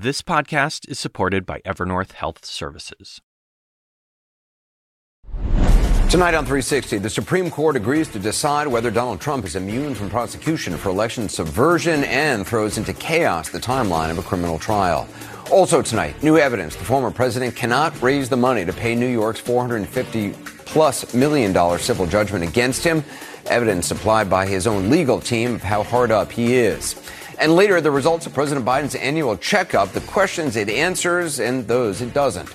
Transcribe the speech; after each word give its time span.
This 0.00 0.22
podcast 0.22 0.88
is 0.88 0.96
supported 0.96 1.44
by 1.44 1.60
Evernorth 1.66 2.12
Health 2.12 2.44
Services. 2.44 3.20
Tonight 6.08 6.34
on 6.34 6.44
360, 6.44 6.98
the 6.98 7.10
Supreme 7.10 7.50
Court 7.50 7.74
agrees 7.74 8.06
to 8.10 8.20
decide 8.20 8.68
whether 8.68 8.92
Donald 8.92 9.20
Trump 9.20 9.44
is 9.44 9.56
immune 9.56 9.96
from 9.96 10.08
prosecution 10.08 10.76
for 10.76 10.90
election 10.90 11.28
subversion 11.28 12.04
and 12.04 12.46
throws 12.46 12.78
into 12.78 12.92
chaos 12.92 13.48
the 13.48 13.58
timeline 13.58 14.12
of 14.12 14.18
a 14.18 14.22
criminal 14.22 14.56
trial. 14.56 15.08
Also 15.50 15.82
tonight, 15.82 16.22
new 16.22 16.38
evidence 16.38 16.76
the 16.76 16.84
former 16.84 17.10
president 17.10 17.56
cannot 17.56 18.00
raise 18.00 18.28
the 18.28 18.36
money 18.36 18.64
to 18.64 18.72
pay 18.72 18.94
New 18.94 19.08
York's 19.08 19.40
450 19.40 20.30
plus 20.64 21.12
million 21.12 21.52
dollar 21.52 21.76
civil 21.76 22.06
judgment 22.06 22.44
against 22.44 22.84
him. 22.84 23.02
Evidence 23.46 23.88
supplied 23.88 24.30
by 24.30 24.46
his 24.46 24.68
own 24.68 24.90
legal 24.90 25.20
team 25.20 25.56
of 25.56 25.62
how 25.64 25.82
hard 25.82 26.12
up 26.12 26.30
he 26.30 26.54
is. 26.54 26.94
And 27.40 27.54
later, 27.54 27.80
the 27.80 27.92
results 27.92 28.26
of 28.26 28.34
President 28.34 28.66
Biden's 28.66 28.96
annual 28.96 29.36
checkup, 29.36 29.92
the 29.92 30.00
questions 30.00 30.56
it 30.56 30.68
answers 30.68 31.38
and 31.38 31.68
those 31.68 32.00
it 32.00 32.12
doesn't. 32.12 32.52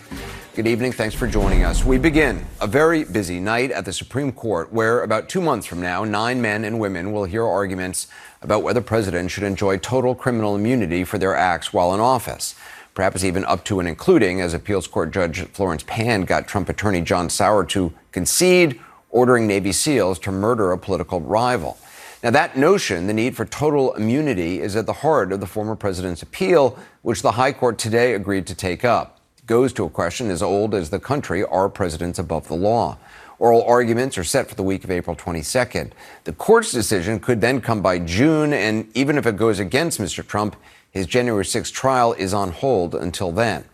Good 0.56 0.68
evening. 0.68 0.92
Thanks 0.92 1.16
for 1.16 1.26
joining 1.26 1.64
us. 1.64 1.86
We 1.86 1.98
begin 1.98 2.46
a 2.60 2.68
very 2.68 3.06
busy 3.06 3.40
night 3.40 3.72
at 3.72 3.86
the 3.86 3.94
Supreme 3.94 4.34
Court, 4.34 4.74
where 4.74 5.02
about 5.02 5.30
two 5.30 5.40
months 5.40 5.66
from 5.66 5.80
now, 5.80 6.04
nine 6.04 6.42
men 6.42 6.66
and 6.66 6.82
women 6.82 7.14
will 7.14 7.24
hear 7.24 7.46
arguments 7.46 8.08
about 8.42 8.62
whether 8.62 8.82
presidents 8.82 9.34
should 9.34 9.46
enjoy 9.46 9.78
total 9.78 10.14
criminal 10.14 10.54
immunity 10.54 11.06
for 11.06 11.18
their 11.18 11.34
acts 11.34 11.72
while 11.72 11.94
in 11.94 12.02
office. 12.02 12.54
Perhaps 12.94 13.24
even 13.24 13.46
up 13.46 13.64
to 13.64 13.80
and 13.80 13.88
including, 13.88 14.42
as 14.42 14.54
appeals 14.54 14.86
court 14.86 15.12
judge 15.12 15.48
Florence 15.52 15.84
Pan 15.88 16.24
got 16.24 16.46
Trump 16.46 16.68
attorney 16.68 17.00
John 17.00 17.30
Sauer 17.30 17.64
to 17.68 17.94
concede 18.12 18.82
ordering 19.10 19.48
Navy 19.48 19.72
SEALs 19.72 20.20
to 20.20 20.32
murder 20.32 20.74
a 20.74 20.78
political 20.78 21.22
rival. 21.22 21.78
Now, 22.24 22.30
that 22.30 22.56
notion, 22.56 23.08
the 23.08 23.14
need 23.14 23.36
for 23.36 23.44
total 23.44 23.94
immunity, 23.96 24.62
is 24.62 24.78
at 24.78 24.86
the 24.86 24.94
heart 24.94 25.34
of 25.34 25.42
the 25.42 25.46
former 25.46 25.76
president's 25.76 26.22
appeal, 26.22 26.80
which 27.02 27.22
the 27.22 27.34
High 27.34 27.52
Court 27.52 27.78
today 27.78 28.14
agreed 28.14 28.48
to 28.48 28.56
take 28.56 28.86
up 28.86 29.20
It 29.40 29.46
goes 29.46 29.74
to 29.74 29.84
a 29.84 29.90
question 29.90 30.32
as 30.32 30.42
old 30.42 30.74
as 30.74 30.90
the 30.90 31.02
country 31.02 31.44
are 31.44 31.68
presidents 31.68 32.18
above 32.18 32.48
the 32.48 32.56
law? 32.56 32.98
Oral 33.40 33.66
arguments 33.66 34.18
are 34.18 34.24
set 34.24 34.48
for 34.48 34.56
the 34.56 34.64
week 34.64 34.86
of 34.86 34.92
April 34.92 35.18
22nd. 35.18 35.92
The 36.24 36.32
court's 36.32 36.72
decision 36.72 37.20
could 37.20 37.42
then 37.42 37.60
come 37.60 37.82
by 37.82 38.00
June, 38.00 38.54
and 38.54 38.88
even 38.96 39.18
if 39.18 39.26
it 39.26 39.36
goes 39.36 39.60
against 39.60 40.00
Mr. 40.00 40.26
Trump, 40.26 40.56
his 40.92 41.08
January 41.08 41.44
6th 41.44 41.74
trial 41.74 42.14
is 42.14 42.34
on 42.34 42.52
hold 42.54 42.96
until 42.96 43.34
then. 43.34 43.66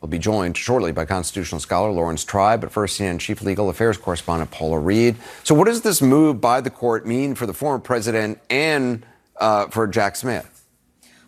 We'll 0.00 0.10
be 0.10 0.18
joined 0.18 0.56
shortly 0.56 0.92
by 0.92 1.06
constitutional 1.06 1.60
scholar 1.60 1.90
Laurence 1.90 2.22
Tribe, 2.22 2.60
but 2.60 2.70
first, 2.70 3.00
CNN 3.00 3.18
Chief 3.18 3.40
Legal 3.42 3.70
Affairs 3.70 3.96
Correspondent 3.96 4.50
Paula 4.50 4.78
Reed. 4.78 5.16
So, 5.42 5.54
what 5.54 5.64
does 5.64 5.80
this 5.80 6.02
move 6.02 6.40
by 6.40 6.60
the 6.60 6.70
court 6.70 7.06
mean 7.06 7.34
for 7.34 7.46
the 7.46 7.54
former 7.54 7.78
president 7.78 8.38
and 8.50 9.04
uh, 9.36 9.68
for 9.68 9.86
Jack 9.86 10.16
Smith? 10.16 10.55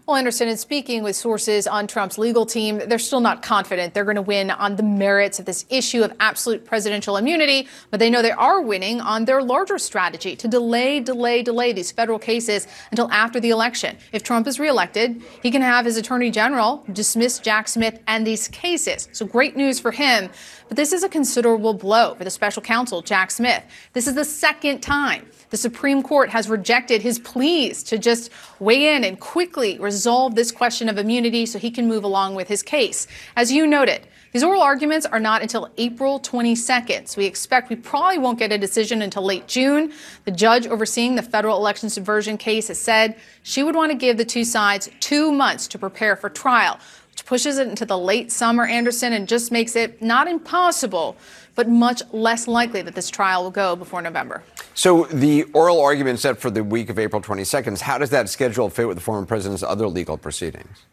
Well, 0.08 0.16
Anderson, 0.16 0.48
in 0.48 0.56
speaking 0.56 1.02
with 1.02 1.16
sources 1.16 1.66
on 1.66 1.86
Trump's 1.86 2.16
legal 2.16 2.46
team, 2.46 2.80
they're 2.86 2.98
still 2.98 3.20
not 3.20 3.42
confident 3.42 3.92
they're 3.92 4.06
going 4.06 4.16
to 4.16 4.22
win 4.22 4.50
on 4.50 4.76
the 4.76 4.82
merits 4.82 5.38
of 5.38 5.44
this 5.44 5.66
issue 5.68 6.02
of 6.02 6.14
absolute 6.18 6.64
presidential 6.64 7.18
immunity, 7.18 7.68
but 7.90 8.00
they 8.00 8.08
know 8.08 8.22
they 8.22 8.30
are 8.30 8.62
winning 8.62 9.02
on 9.02 9.26
their 9.26 9.42
larger 9.42 9.76
strategy 9.76 10.34
to 10.36 10.48
delay, 10.48 10.98
delay, 10.98 11.42
delay 11.42 11.74
these 11.74 11.92
federal 11.92 12.18
cases 12.18 12.66
until 12.90 13.10
after 13.12 13.38
the 13.38 13.50
election. 13.50 13.98
If 14.10 14.22
Trump 14.22 14.46
is 14.46 14.58
reelected, 14.58 15.22
he 15.42 15.50
can 15.50 15.60
have 15.60 15.84
his 15.84 15.98
attorney 15.98 16.30
general 16.30 16.86
dismiss 16.90 17.38
Jack 17.38 17.68
Smith 17.68 18.00
and 18.06 18.26
these 18.26 18.48
cases. 18.48 19.10
So 19.12 19.26
great 19.26 19.58
news 19.58 19.78
for 19.78 19.90
him. 19.90 20.30
But 20.68 20.76
this 20.76 20.92
is 20.92 21.02
a 21.02 21.08
considerable 21.08 21.72
blow 21.72 22.14
for 22.14 22.24
the 22.24 22.30
special 22.30 22.62
counsel, 22.62 23.00
Jack 23.00 23.30
Smith. 23.30 23.64
This 23.94 24.06
is 24.06 24.14
the 24.14 24.24
second 24.24 24.80
time 24.80 25.26
the 25.50 25.56
Supreme 25.56 26.02
Court 26.02 26.28
has 26.28 26.48
rejected 26.48 27.00
his 27.00 27.18
pleas 27.18 27.82
to 27.84 27.96
just 27.96 28.30
weigh 28.60 28.94
in 28.94 29.02
and 29.02 29.18
quickly 29.18 29.78
resolve 29.78 30.34
this 30.34 30.52
question 30.52 30.90
of 30.90 30.98
immunity 30.98 31.46
so 31.46 31.58
he 31.58 31.70
can 31.70 31.88
move 31.88 32.04
along 32.04 32.34
with 32.34 32.48
his 32.48 32.62
case. 32.62 33.06
As 33.34 33.50
you 33.50 33.66
noted, 33.66 34.06
these 34.32 34.42
oral 34.42 34.60
arguments 34.60 35.06
are 35.06 35.20
not 35.20 35.40
until 35.40 35.70
April 35.78 36.20
22nd. 36.20 37.08
So 37.08 37.18
we 37.18 37.24
expect 37.24 37.70
we 37.70 37.76
probably 37.76 38.18
won't 38.18 38.38
get 38.38 38.52
a 38.52 38.58
decision 38.58 39.00
until 39.00 39.24
late 39.24 39.48
June. 39.48 39.90
The 40.26 40.30
judge 40.30 40.66
overseeing 40.66 41.14
the 41.14 41.22
federal 41.22 41.56
election 41.56 41.88
subversion 41.88 42.36
case 42.36 42.68
has 42.68 42.78
said 42.78 43.16
she 43.42 43.62
would 43.62 43.74
want 43.74 43.90
to 43.90 43.96
give 43.96 44.18
the 44.18 44.26
two 44.26 44.44
sides 44.44 44.90
two 45.00 45.32
months 45.32 45.66
to 45.68 45.78
prepare 45.78 46.14
for 46.14 46.28
trial, 46.28 46.78
pushes 47.28 47.58
it 47.58 47.68
into 47.68 47.84
the 47.84 47.98
late 47.98 48.32
summer, 48.32 48.64
Anderson, 48.64 49.12
and 49.12 49.28
just 49.28 49.52
makes 49.52 49.76
it 49.76 50.00
not 50.00 50.26
impossible, 50.26 51.14
but 51.56 51.68
much 51.68 52.02
less 52.10 52.48
likely 52.48 52.80
that 52.80 52.94
this 52.94 53.10
trial 53.10 53.42
will 53.42 53.50
go 53.50 53.76
before 53.76 54.00
November. 54.00 54.42
So 54.72 55.04
the 55.04 55.44
oral 55.52 55.78
argument 55.78 56.20
set 56.20 56.38
for 56.38 56.50
the 56.50 56.64
week 56.64 56.88
of 56.88 56.98
April 56.98 57.20
22nd, 57.20 57.78
how 57.82 57.98
does 57.98 58.08
that 58.10 58.30
schedule 58.30 58.70
fit 58.70 58.88
with 58.88 58.96
the 58.96 59.02
former 59.02 59.26
president's 59.26 59.62
other 59.62 59.86
legal 59.86 60.16
proceedings? 60.16 60.86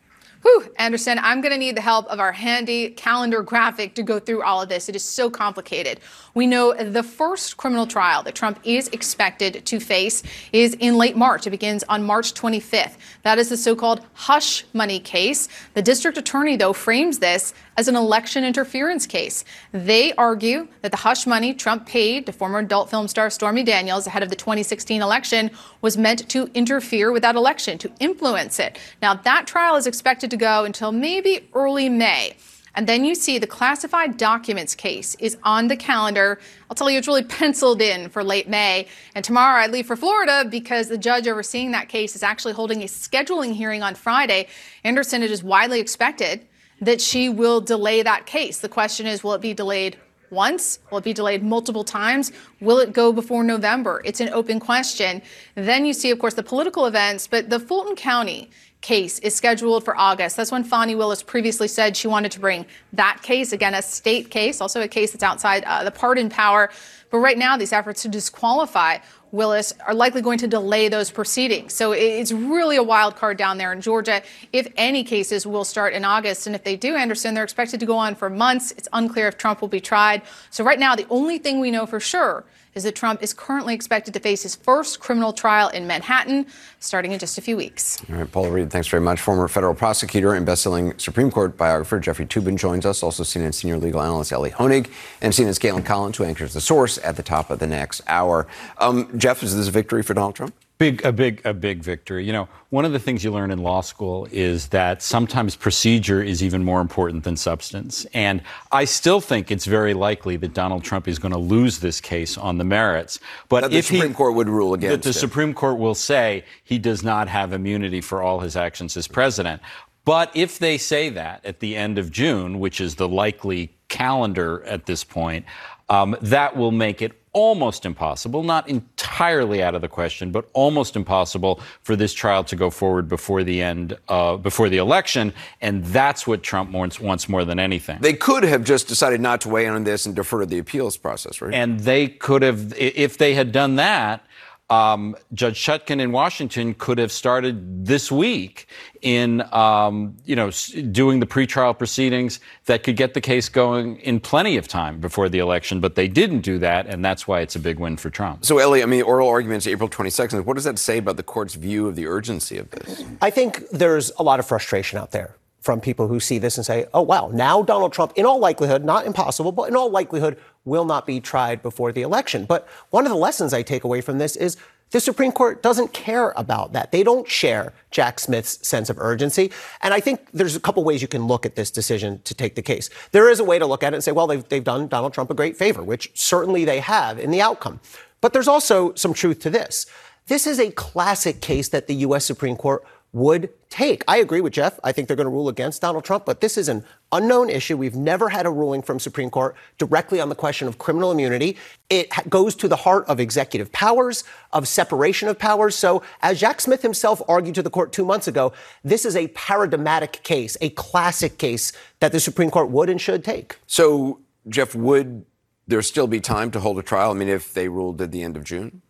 Whew, 0.45 0.71
Anderson, 0.77 1.17
I'm 1.23 1.41
going 1.41 1.53
to 1.53 1.57
need 1.57 1.75
the 1.75 1.81
help 1.81 2.05
of 2.05 2.19
our 2.19 2.31
handy 2.31 2.91
calendar 2.91 3.41
graphic 3.41 3.95
to 3.95 4.03
go 4.03 4.19
through 4.19 4.43
all 4.43 4.61
of 4.61 4.69
this. 4.69 4.87
It 4.87 4.95
is 4.95 5.01
so 5.01 5.27
complicated. 5.27 5.99
We 6.35 6.45
know 6.45 6.71
the 6.71 7.01
first 7.01 7.57
criminal 7.57 7.87
trial 7.87 8.21
that 8.21 8.35
Trump 8.35 8.59
is 8.63 8.87
expected 8.89 9.65
to 9.65 9.79
face 9.79 10.21
is 10.53 10.75
in 10.75 10.99
late 10.99 11.17
March. 11.17 11.47
It 11.47 11.49
begins 11.49 11.83
on 11.89 12.03
March 12.03 12.35
25th. 12.35 12.97
That 13.23 13.39
is 13.39 13.49
the 13.49 13.57
so 13.57 13.75
called 13.75 14.05
hush 14.13 14.65
money 14.71 14.99
case. 14.99 15.47
The 15.73 15.81
district 15.81 16.15
attorney, 16.15 16.57
though, 16.57 16.73
frames 16.73 17.17
this 17.17 17.51
as 17.75 17.87
an 17.87 17.95
election 17.95 18.43
interference 18.43 19.07
case. 19.07 19.43
They 19.71 20.13
argue 20.13 20.67
that 20.83 20.91
the 20.91 20.97
hush 20.97 21.25
money 21.25 21.55
Trump 21.55 21.87
paid 21.87 22.27
to 22.27 22.31
former 22.31 22.59
adult 22.59 22.91
film 22.91 23.07
star 23.07 23.31
Stormy 23.31 23.63
Daniels 23.63 24.05
ahead 24.05 24.21
of 24.21 24.29
the 24.29 24.35
2016 24.35 25.01
election 25.01 25.49
was 25.81 25.97
meant 25.97 26.29
to 26.29 26.51
interfere 26.53 27.11
with 27.11 27.23
that 27.23 27.35
election, 27.35 27.79
to 27.79 27.91
influence 27.99 28.59
it. 28.59 28.77
Now, 29.01 29.15
that 29.15 29.47
trial 29.47 29.75
is 29.75 29.87
expected 29.87 30.29
to 30.31 30.34
go 30.37 30.65
until 30.65 30.91
maybe 30.91 31.47
early 31.53 31.89
May. 31.89 32.35
And 32.75 32.87
then 32.87 33.05
you 33.05 33.15
see 33.15 33.39
the 33.39 33.47
classified 33.47 34.17
documents 34.17 34.75
case 34.75 35.15
is 35.15 35.37
on 35.43 35.69
the 35.69 35.77
calendar. 35.77 36.39
I'll 36.69 36.75
tell 36.75 36.89
you, 36.89 36.97
it's 36.97 37.07
really 37.07 37.23
penciled 37.39 37.81
in 37.81 38.09
for 38.09 38.23
late 38.23 38.49
May. 38.49 38.87
And 39.15 39.23
tomorrow 39.23 39.61
I 39.61 39.67
leave 39.67 39.87
for 39.87 39.95
Florida 39.95 40.45
because 40.49 40.89
the 40.89 40.97
judge 40.97 41.27
overseeing 41.27 41.71
that 41.71 41.89
case 41.89 42.15
is 42.15 42.23
actually 42.23 42.53
holding 42.53 42.81
a 42.81 42.85
scheduling 42.85 43.53
hearing 43.53 43.81
on 43.81 43.95
Friday. 43.95 44.47
Anderson, 44.83 45.23
it 45.23 45.31
is 45.31 45.43
widely 45.43 45.79
expected 45.79 46.45
that 46.81 46.99
she 46.99 47.29
will 47.29 47.61
delay 47.61 48.03
that 48.03 48.25
case. 48.25 48.59
The 48.59 48.69
question 48.69 49.07
is, 49.07 49.23
will 49.23 49.33
it 49.33 49.41
be 49.41 49.53
delayed 49.53 49.97
once? 50.29 50.79
Will 50.91 50.97
it 50.97 51.03
be 51.03 51.13
delayed 51.13 51.43
multiple 51.43 51.83
times? 51.83 52.31
Will 52.59 52.79
it 52.79 52.91
go 52.91 53.13
before 53.13 53.43
November? 53.43 54.01
It's 54.03 54.19
an 54.19 54.29
open 54.29 54.59
question. 54.59 55.21
Then 55.55 55.85
you 55.85 55.93
see, 55.93 56.11
of 56.11 56.19
course, 56.19 56.33
the 56.33 56.43
political 56.43 56.85
events, 56.85 57.27
but 57.27 57.49
the 57.49 57.59
Fulton 57.59 57.95
County 57.95 58.49
case 58.85 59.17
is 59.19 59.35
scheduled 59.35 59.83
for 59.83 59.97
August. 59.97 60.37
That's 60.37 60.51
when 60.51 60.63
Fani 60.63 60.93
Willis 60.93 61.23
previously 61.23 61.67
said 61.67 61.97
she 61.97 62.07
wanted 62.07 62.31
to 62.33 62.39
bring 62.39 62.67
that 62.93 63.23
case, 63.23 63.51
again, 63.51 63.73
a 63.73 63.81
state 63.81 64.29
case, 64.29 64.61
also 64.61 64.79
a 64.79 64.87
case 64.87 65.11
that's 65.11 65.23
outside 65.23 65.63
uh, 65.63 65.83
the 65.83 65.89
pardon 65.89 66.29
power. 66.29 66.69
But 67.09 67.17
right 67.17 67.37
now, 67.37 67.57
these 67.57 67.73
efforts 67.73 68.03
to 68.03 68.09
disqualify 68.09 68.99
Willis 69.31 69.73
are 69.87 69.95
likely 69.95 70.21
going 70.21 70.37
to 70.37 70.47
delay 70.47 70.87
those 70.87 71.09
proceedings. 71.09 71.73
So 71.73 71.93
it's 71.93 72.31
really 72.31 72.75
a 72.75 72.83
wild 72.83 73.15
card 73.15 73.37
down 73.37 73.57
there 73.57 73.73
in 73.73 73.81
Georgia. 73.81 74.21
If 74.53 74.67
any 74.77 75.03
cases 75.03 75.47
will 75.47 75.65
start 75.65 75.93
in 75.93 76.05
August, 76.05 76.45
and 76.45 76.55
if 76.55 76.63
they 76.63 76.75
do, 76.75 76.95
Anderson, 76.95 77.33
they're 77.33 77.43
expected 77.43 77.79
to 77.79 77.87
go 77.87 77.97
on 77.97 78.13
for 78.13 78.29
months. 78.29 78.71
It's 78.77 78.87
unclear 78.93 79.27
if 79.27 79.35
Trump 79.35 79.61
will 79.61 79.67
be 79.67 79.81
tried. 79.81 80.21
So 80.51 80.63
right 80.63 80.79
now, 80.79 80.95
the 80.95 81.07
only 81.09 81.39
thing 81.39 81.59
we 81.59 81.71
know 81.71 81.87
for 81.87 81.99
sure 81.99 82.45
is 82.75 82.83
that 82.83 82.93
Trump 82.93 83.23
is 83.23 83.33
currently 83.33 83.73
expected 83.73 84.13
to 84.13 84.19
face 84.19 84.43
his 84.43 84.53
first 84.53 84.99
criminal 84.99 85.31
trial 85.31 85.69
in 85.69 85.87
Manhattan 85.87 86.45
starting 86.79 87.13
in 87.13 87.19
just 87.19 87.37
a 87.37 87.41
few 87.41 87.55
weeks. 87.55 88.03
All 88.09 88.17
right, 88.17 88.29
Paula 88.29 88.51
Reed, 88.51 88.69
thanks 88.69 88.89
very 88.89 89.01
much. 89.01 89.21
Former 89.21 89.47
federal 89.47 89.73
prosecutor 89.73 90.33
and 90.33 90.45
bestselling 90.45 90.99
Supreme 90.99 91.31
Court 91.31 91.55
biographer 91.55 91.99
Jeffrey 92.01 92.25
Toobin 92.25 92.57
joins 92.57 92.85
us. 92.85 93.01
Also, 93.01 93.23
CNN 93.23 93.53
senior 93.53 93.77
legal 93.77 94.01
analyst 94.01 94.33
Elie 94.33 94.51
Honig 94.51 94.89
and 95.21 95.31
CNN's 95.31 95.57
Kaitlan 95.57 95.85
Collins, 95.85 96.17
who 96.17 96.25
anchors 96.25 96.53
The 96.53 96.61
Source 96.61 96.97
at 96.97 97.15
the 97.15 97.23
top 97.23 97.49
of 97.49 97.59
the 97.59 97.67
next 97.67 98.01
hour. 98.07 98.45
Um, 98.77 99.17
Jeff, 99.17 99.41
is 99.41 99.55
this 99.55 99.69
a 99.69 99.71
victory 99.71 100.03
for 100.03 100.13
Donald 100.13 100.35
Trump? 100.35 100.53
Big, 100.77 101.05
a 101.05 101.13
big, 101.13 101.41
a 101.45 101.53
big 101.53 101.81
victory. 101.81 102.25
You 102.25 102.33
know, 102.33 102.49
one 102.69 102.83
of 102.83 102.91
the 102.91 102.99
things 102.99 103.23
you 103.23 103.31
learn 103.31 103.49
in 103.49 103.59
law 103.59 103.79
school 103.79 104.27
is 104.29 104.67
that 104.69 105.01
sometimes 105.01 105.55
procedure 105.55 106.21
is 106.21 106.43
even 106.43 106.65
more 106.65 106.81
important 106.81 107.23
than 107.23 107.37
substance. 107.37 108.05
And 108.13 108.41
I 108.73 108.83
still 108.83 109.21
think 109.21 109.51
it's 109.51 109.65
very 109.65 109.93
likely 109.93 110.35
that 110.35 110.53
Donald 110.53 110.83
Trump 110.83 111.07
is 111.07 111.17
going 111.17 111.31
to 111.31 111.37
lose 111.37 111.79
this 111.79 112.01
case 112.01 112.37
on 112.37 112.57
the 112.57 112.65
merits. 112.65 113.21
But 113.47 113.61
that 113.61 113.71
if 113.71 113.87
the 113.87 113.95
Supreme 113.95 114.11
he, 114.11 114.15
Court 114.15 114.35
would 114.35 114.49
rule 114.49 114.73
against 114.73 114.91
that 114.91 115.03
the 115.03 115.11
it. 115.11 115.13
Supreme 115.13 115.53
Court 115.53 115.77
will 115.77 115.95
say 115.95 116.43
he 116.65 116.77
does 116.77 117.03
not 117.03 117.29
have 117.29 117.53
immunity 117.53 118.01
for 118.01 118.21
all 118.21 118.41
his 118.41 118.57
actions 118.57 118.97
as 118.97 119.07
president. 119.07 119.61
But 120.03 120.29
if 120.35 120.59
they 120.59 120.77
say 120.77 121.09
that 121.09 121.45
at 121.45 121.61
the 121.61 121.75
end 121.75 121.97
of 121.97 122.11
June, 122.11 122.59
which 122.59 122.81
is 122.81 122.95
the 122.95 123.07
likely 123.07 123.75
calendar 123.87 124.61
at 124.65 124.85
this 124.85 125.03
point, 125.05 125.45
um, 125.89 126.15
that 126.21 126.55
will 126.57 126.71
make 126.71 127.01
it 127.01 127.24
almost 127.35 127.85
impossible, 127.85 128.43
not 128.43 128.67
entirely 128.69 129.61
out 129.61 129.75
of 129.75 129.81
the 129.81 129.89
question, 129.89 130.31
but 130.31 130.49
almost 130.53 130.95
impossible 130.95 131.59
for 131.83 131.97
this 131.97 132.13
trial 132.13 132.45
to 132.45 132.55
go 132.55 132.69
forward 132.69 133.09
before 133.09 133.43
the 133.43 133.61
end, 133.61 133.95
uh, 134.07 134.37
before 134.37 134.69
the 134.69 134.77
election. 134.77 135.33
And 135.59 135.83
that's 135.83 136.25
what 136.25 136.43
Trump 136.43 136.71
wants, 136.71 136.99
wants 136.99 137.27
more 137.27 137.43
than 137.43 137.59
anything. 137.59 137.99
They 137.99 138.13
could 138.13 138.43
have 138.43 138.63
just 138.63 138.87
decided 138.87 139.19
not 139.19 139.41
to 139.41 139.49
weigh 139.49 139.65
in 139.65 139.73
on 139.73 139.83
this 139.83 140.05
and 140.05 140.15
defer 140.15 140.39
to 140.39 140.45
the 140.45 140.59
appeals 140.59 140.95
process, 140.95 141.41
right? 141.41 141.53
And 141.53 141.81
they 141.81 142.07
could 142.07 142.41
have, 142.41 142.73
if 142.77 143.17
they 143.17 143.33
had 143.33 143.51
done 143.51 143.75
that, 143.75 144.24
um, 144.69 145.15
Judge 145.33 145.63
Chutkan 145.63 145.99
in 145.99 146.11
Washington 146.11 146.73
could 146.73 146.97
have 146.97 147.11
started 147.11 147.85
this 147.85 148.11
week 148.11 148.67
in, 149.01 149.41
um, 149.53 150.17
you 150.25 150.35
know, 150.35 150.49
doing 150.91 151.19
the 151.19 151.27
pretrial 151.27 151.77
proceedings 151.77 152.39
that 152.65 152.83
could 152.83 152.95
get 152.95 153.13
the 153.13 153.21
case 153.21 153.47
going 153.47 153.97
in 153.97 154.19
plenty 154.19 154.57
of 154.57 154.67
time 154.67 154.99
before 154.99 155.29
the 155.29 155.37
election. 155.37 155.79
But 155.79 155.95
they 155.95 156.07
didn't 156.07 156.41
do 156.41 156.57
that, 156.59 156.87
and 156.87 157.05
that's 157.05 157.27
why 157.27 157.41
it's 157.41 157.55
a 157.55 157.59
big 157.59 157.79
win 157.79 157.97
for 157.97 158.09
Trump. 158.09 158.43
So, 158.43 158.57
Elie, 158.57 158.81
I 158.81 158.87
mean, 158.87 159.03
oral 159.03 159.29
arguments 159.29 159.67
April 159.67 159.87
22nd. 159.87 160.45
What 160.45 160.55
does 160.55 160.63
that 160.63 160.79
say 160.79 160.97
about 160.97 161.17
the 161.17 161.23
court's 161.23 161.53
view 161.53 161.87
of 161.87 161.95
the 161.95 162.07
urgency 162.07 162.57
of 162.57 162.71
this? 162.71 163.03
I 163.21 163.29
think 163.29 163.69
there's 163.69 164.11
a 164.17 164.23
lot 164.23 164.39
of 164.39 164.47
frustration 164.47 164.97
out 164.97 165.11
there 165.11 165.35
from 165.65 165.81
people 165.81 166.07
who 166.07 166.19
see 166.19 166.37
this 166.37 166.57
and 166.57 166.65
say, 166.65 166.85
oh, 166.93 167.01
wow, 167.01 167.29
now 167.33 167.63
Donald 167.63 167.91
Trump, 167.91 168.13
in 168.15 168.23
all 168.23 168.39
likelihood, 168.39 168.85
not 168.85 169.05
impossible, 169.07 169.51
but 169.51 169.63
in 169.63 169.75
all 169.75 169.89
likelihood, 169.89 170.37
will 170.65 170.85
not 170.85 171.05
be 171.05 171.19
tried 171.19 171.61
before 171.61 171.91
the 171.91 172.01
election. 172.01 172.45
But 172.45 172.67
one 172.89 173.05
of 173.05 173.11
the 173.11 173.17
lessons 173.17 173.53
I 173.53 173.61
take 173.61 173.83
away 173.83 174.01
from 174.01 174.17
this 174.17 174.35
is 174.35 174.57
the 174.91 174.99
Supreme 174.99 175.31
Court 175.31 175.63
doesn't 175.63 175.93
care 175.93 176.33
about 176.35 176.73
that. 176.73 176.91
They 176.91 177.03
don't 177.03 177.27
share 177.27 177.73
Jack 177.91 178.19
Smith's 178.19 178.65
sense 178.67 178.89
of 178.89 178.99
urgency. 178.99 179.51
And 179.81 179.93
I 179.93 179.99
think 179.99 180.27
there's 180.31 180.55
a 180.55 180.59
couple 180.59 180.83
ways 180.83 181.01
you 181.01 181.07
can 181.07 181.27
look 181.27 181.45
at 181.45 181.55
this 181.55 181.71
decision 181.71 182.21
to 182.23 182.33
take 182.33 182.55
the 182.55 182.61
case. 182.61 182.89
There 183.11 183.29
is 183.29 183.39
a 183.39 183.43
way 183.43 183.59
to 183.59 183.65
look 183.65 183.83
at 183.83 183.93
it 183.93 183.95
and 183.95 184.03
say, 184.03 184.11
well, 184.11 184.27
they've, 184.27 184.47
they've 184.47 184.63
done 184.63 184.87
Donald 184.87 185.13
Trump 185.13 185.31
a 185.31 185.33
great 185.33 185.57
favor, 185.57 185.83
which 185.83 186.11
certainly 186.13 186.65
they 186.65 186.79
have 186.79 187.19
in 187.19 187.31
the 187.31 187.41
outcome. 187.41 187.79
But 188.21 188.33
there's 188.33 188.47
also 188.47 188.93
some 188.93 189.13
truth 189.13 189.39
to 189.39 189.49
this. 189.49 189.85
This 190.27 190.47
is 190.47 190.59
a 190.59 190.71
classic 190.71 191.41
case 191.41 191.69
that 191.69 191.87
the 191.87 191.95
U.S. 191.95 192.25
Supreme 192.25 192.55
Court 192.55 192.83
would 193.15 193.49
take. 193.69 194.03
I 194.09 194.17
agree 194.17 194.41
with 194.41 194.51
Jeff. 194.51 194.77
I 194.83 194.91
think 194.91 195.07
they're 195.07 195.15
going 195.15 195.25
to 195.25 195.31
rule 195.31 195.47
against 195.47 195.81
Donald 195.81 196.03
Trump, 196.03 196.25
but 196.25 196.41
this 196.41 196.57
is 196.57 196.67
an 196.67 196.83
unknown 197.13 197.49
issue. 197.49 197.77
We've 197.77 197.95
never 197.95 198.27
had 198.27 198.45
a 198.45 198.49
ruling 198.49 198.81
from 198.81 198.99
Supreme 198.99 199.29
Court 199.29 199.55
directly 199.77 200.19
on 200.19 200.27
the 200.27 200.35
question 200.35 200.67
of 200.67 200.77
criminal 200.77 201.13
immunity. 201.13 201.55
It 201.89 202.11
goes 202.27 202.55
to 202.55 202.67
the 202.67 202.75
heart 202.75 203.05
of 203.07 203.21
executive 203.21 203.71
powers, 203.71 204.25
of 204.51 204.67
separation 204.67 205.29
of 205.29 205.39
powers. 205.39 205.75
So, 205.75 206.03
as 206.21 206.41
Jack 206.41 206.59
Smith 206.59 206.81
himself 206.81 207.21
argued 207.29 207.55
to 207.55 207.63
the 207.63 207.69
court 207.69 207.93
two 207.93 208.03
months 208.03 208.27
ago, 208.27 208.51
this 208.83 209.05
is 209.05 209.15
a 209.15 209.29
paradigmatic 209.29 210.21
case, 210.23 210.57
a 210.59 210.71
classic 210.71 211.37
case 211.37 211.71
that 212.01 212.11
the 212.11 212.19
Supreme 212.19 212.51
Court 212.51 212.69
would 212.69 212.89
and 212.89 212.99
should 212.99 213.23
take. 213.23 213.59
So, 213.65 214.19
Jeff, 214.49 214.75
would 214.75 215.25
there 215.67 215.81
still 215.81 216.07
be 216.07 216.19
time 216.19 216.51
to 216.51 216.59
hold 216.59 216.77
a 216.79 216.83
trial? 216.83 217.11
I 217.11 217.13
mean, 217.13 217.29
if 217.29 217.53
they 217.53 217.69
ruled 217.69 218.01
at 218.01 218.11
the 218.11 218.23
end 218.23 218.35
of 218.35 218.43
June? 218.43 218.81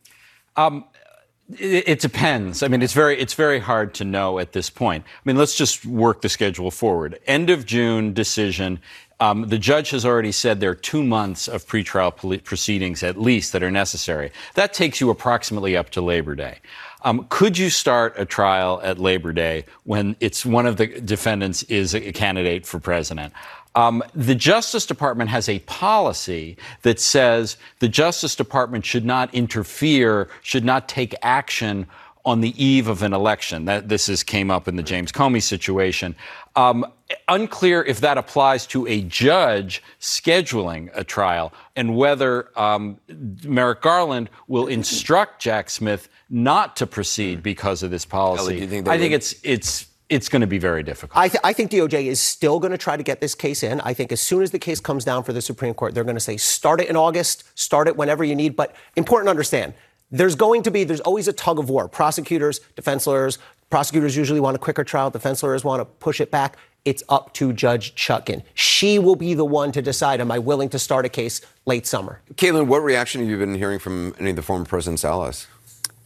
Um, 0.56 0.86
it, 1.50 2.00
depends. 2.00 2.64
I 2.64 2.68
mean, 2.68 2.82
it's 2.82 2.94
very 2.94 3.20
it's 3.20 3.36
very 3.36 3.60
hard 3.60 3.94
to 3.96 4.04
know 4.04 4.40
at 4.40 4.54
this 4.54 4.70
point. 4.70 5.04
I 5.06 5.22
mean, 5.26 5.38
let's 5.38 5.56
just 5.56 5.86
work 5.86 6.22
the 6.22 6.30
schedule 6.30 6.72
forward. 6.72 7.20
End 7.28 7.50
of 7.50 7.66
June 7.66 8.14
decision. 8.14 8.80
Um, 9.20 9.48
the 9.48 9.60
judge 9.60 9.92
has 9.92 10.06
already 10.06 10.32
said 10.32 10.60
there 10.60 10.72
are 10.72 10.76
two 10.76 11.04
months 11.04 11.48
of 11.48 11.66
pretrial 11.66 12.44
proceedings 12.44 13.02
at 13.02 13.18
least 13.18 13.54
that 13.54 13.64
are 13.64 13.72
necessary. 13.72 14.32
That 14.56 14.74
takes 14.74 15.00
you 15.00 15.10
approximately 15.10 15.78
up 15.78 15.90
to 15.92 16.02
Labor 16.02 16.36
Day. 16.36 16.60
Um, 17.04 17.28
could 17.30 17.58
you 17.58 17.70
start 17.70 18.16
a 18.18 18.26
trial 18.26 18.82
at 18.84 18.98
Labor 18.98 19.32
Day 19.32 19.66
when 19.84 20.16
it's 20.20 20.46
one 20.46 20.66
of 20.66 20.78
the 20.78 20.88
defendants 20.88 21.62
is 21.64 21.94
a 21.94 22.12
candidate 22.12 22.66
for 22.66 22.80
president? 22.80 23.32
Um, 23.76 24.02
the 24.14 24.36
Justice 24.36 24.86
Department 24.86 25.30
has 25.30 25.50
a 25.50 25.60
policy 25.60 26.58
that 26.84 27.00
says 27.00 27.58
the 27.80 27.90
Justice 27.90 28.36
Department 28.36 28.86
should 28.86 29.06
not 29.06 29.34
interfere, 29.34 30.30
should 30.42 30.64
not 30.64 30.88
take 30.88 31.14
action 31.22 31.86
on 32.26 32.42
the 32.42 32.64
eve 32.64 32.88
of 32.88 33.04
an 33.04 33.14
election. 33.14 33.66
That 33.66 33.88
this 33.90 34.10
is 34.10 34.24
came 34.24 34.50
up 34.50 34.68
in 34.68 34.78
the 34.78 34.84
James 34.84 35.12
Comey 35.12 35.44
situation. 35.44 36.16
Um, 36.56 36.86
unclear 37.28 37.84
if 37.84 38.00
that 38.00 38.18
applies 38.18 38.66
to 38.68 38.88
a 38.88 39.02
judge 39.02 39.84
scheduling 40.00 40.90
a 40.96 41.04
trial 41.04 41.54
and 41.76 41.96
whether 41.96 42.50
um, 42.58 42.98
Merrick 43.44 43.82
Garland 43.82 44.30
will 44.48 44.68
instruct 44.68 45.42
Jack 45.42 45.70
Smith 45.70 46.10
not 46.30 46.76
to 46.78 46.88
proceed 46.88 47.44
because 47.44 47.84
of 47.84 47.92
this 47.92 48.06
policy. 48.06 48.58
Elie, 48.58 48.68
think 48.68 48.88
I 48.88 48.98
think 48.98 49.14
it's 49.14 49.36
it's 49.44 49.88
it's 50.10 50.30
going 50.30 50.42
to 50.42 50.48
be 50.48 50.58
very 50.58 50.84
difficult. 50.84 51.18
I, 51.18 51.28
th- 51.28 51.42
I, 51.44 51.54
think 51.54 51.72
DOJ 51.72 52.06
is 52.06 52.20
still 52.20 52.60
going 52.60 52.72
to 52.72 52.78
try 52.78 52.96
to 52.96 53.04
get 53.04 53.22
this 53.22 53.34
case 53.34 53.64
in. 53.64 53.82
I 53.82 53.94
think 53.94 54.12
as 54.12 54.22
soon 54.22 54.44
as 54.44 54.52
the 54.52 54.60
case 54.60 54.80
comes 54.80 55.04
down 55.04 55.24
for 55.24 55.34
the 55.34 55.42
Supreme 55.42 55.74
Court, 55.74 55.94
they're 55.94 56.04
going 56.04 56.16
to 56.16 56.22
say 56.22 56.38
start 56.38 56.82
it 56.82 56.90
in 56.90 56.96
August, 56.96 57.44
start 57.56 57.88
it 57.88 57.98
whenever 57.98 58.24
you 58.24 58.36
need. 58.36 58.56
But 58.56 58.76
important 58.96 59.28
to 59.28 59.32
understand, 59.32 59.74
there's 60.12 60.36
going 60.36 60.64
to 60.64 60.72
be, 60.72 60.84
there's 60.84 61.02
always 61.02 61.28
a 61.28 61.34
tug 61.34 61.60
of 61.60 61.70
war. 61.70 61.88
Prosecutors, 61.88 62.60
defense 62.76 63.08
lawyers, 63.08 63.40
prosecutors 63.70 64.16
usually 64.16 64.40
want 64.40 64.56
a 64.56 64.60
quicker 64.60 64.84
trial, 64.84 65.10
defense 65.10 65.42
lawyers 65.42 65.64
want 65.64 65.80
to 65.80 65.86
push 65.86 66.22
it 66.22 66.30
back. 66.30 66.58
It's 66.86 67.02
up 67.10 67.34
to 67.34 67.52
Judge 67.52 67.96
Chutkan. 67.96 68.44
She 68.54 69.00
will 69.00 69.16
be 69.16 69.34
the 69.34 69.46
one 69.46 69.72
to 69.72 69.82
decide, 69.82 70.22
am 70.22 70.32
I 70.32 70.38
willing 70.38 70.70
to 70.70 70.78
start 70.78 71.04
a 71.04 71.10
case 71.10 71.42
late 71.66 71.88
summer? 71.88 72.22
Kaitlan, 72.36 72.68
what 72.68 72.84
reaction 72.84 73.22
have 73.22 73.30
you 73.30 73.40
been 73.40 73.56
hearing 73.56 73.80
from 73.80 74.14
any 74.20 74.30
of 74.30 74.36
the 74.36 74.44
former 74.44 74.66
president's 74.66 75.04
allies? 75.04 75.48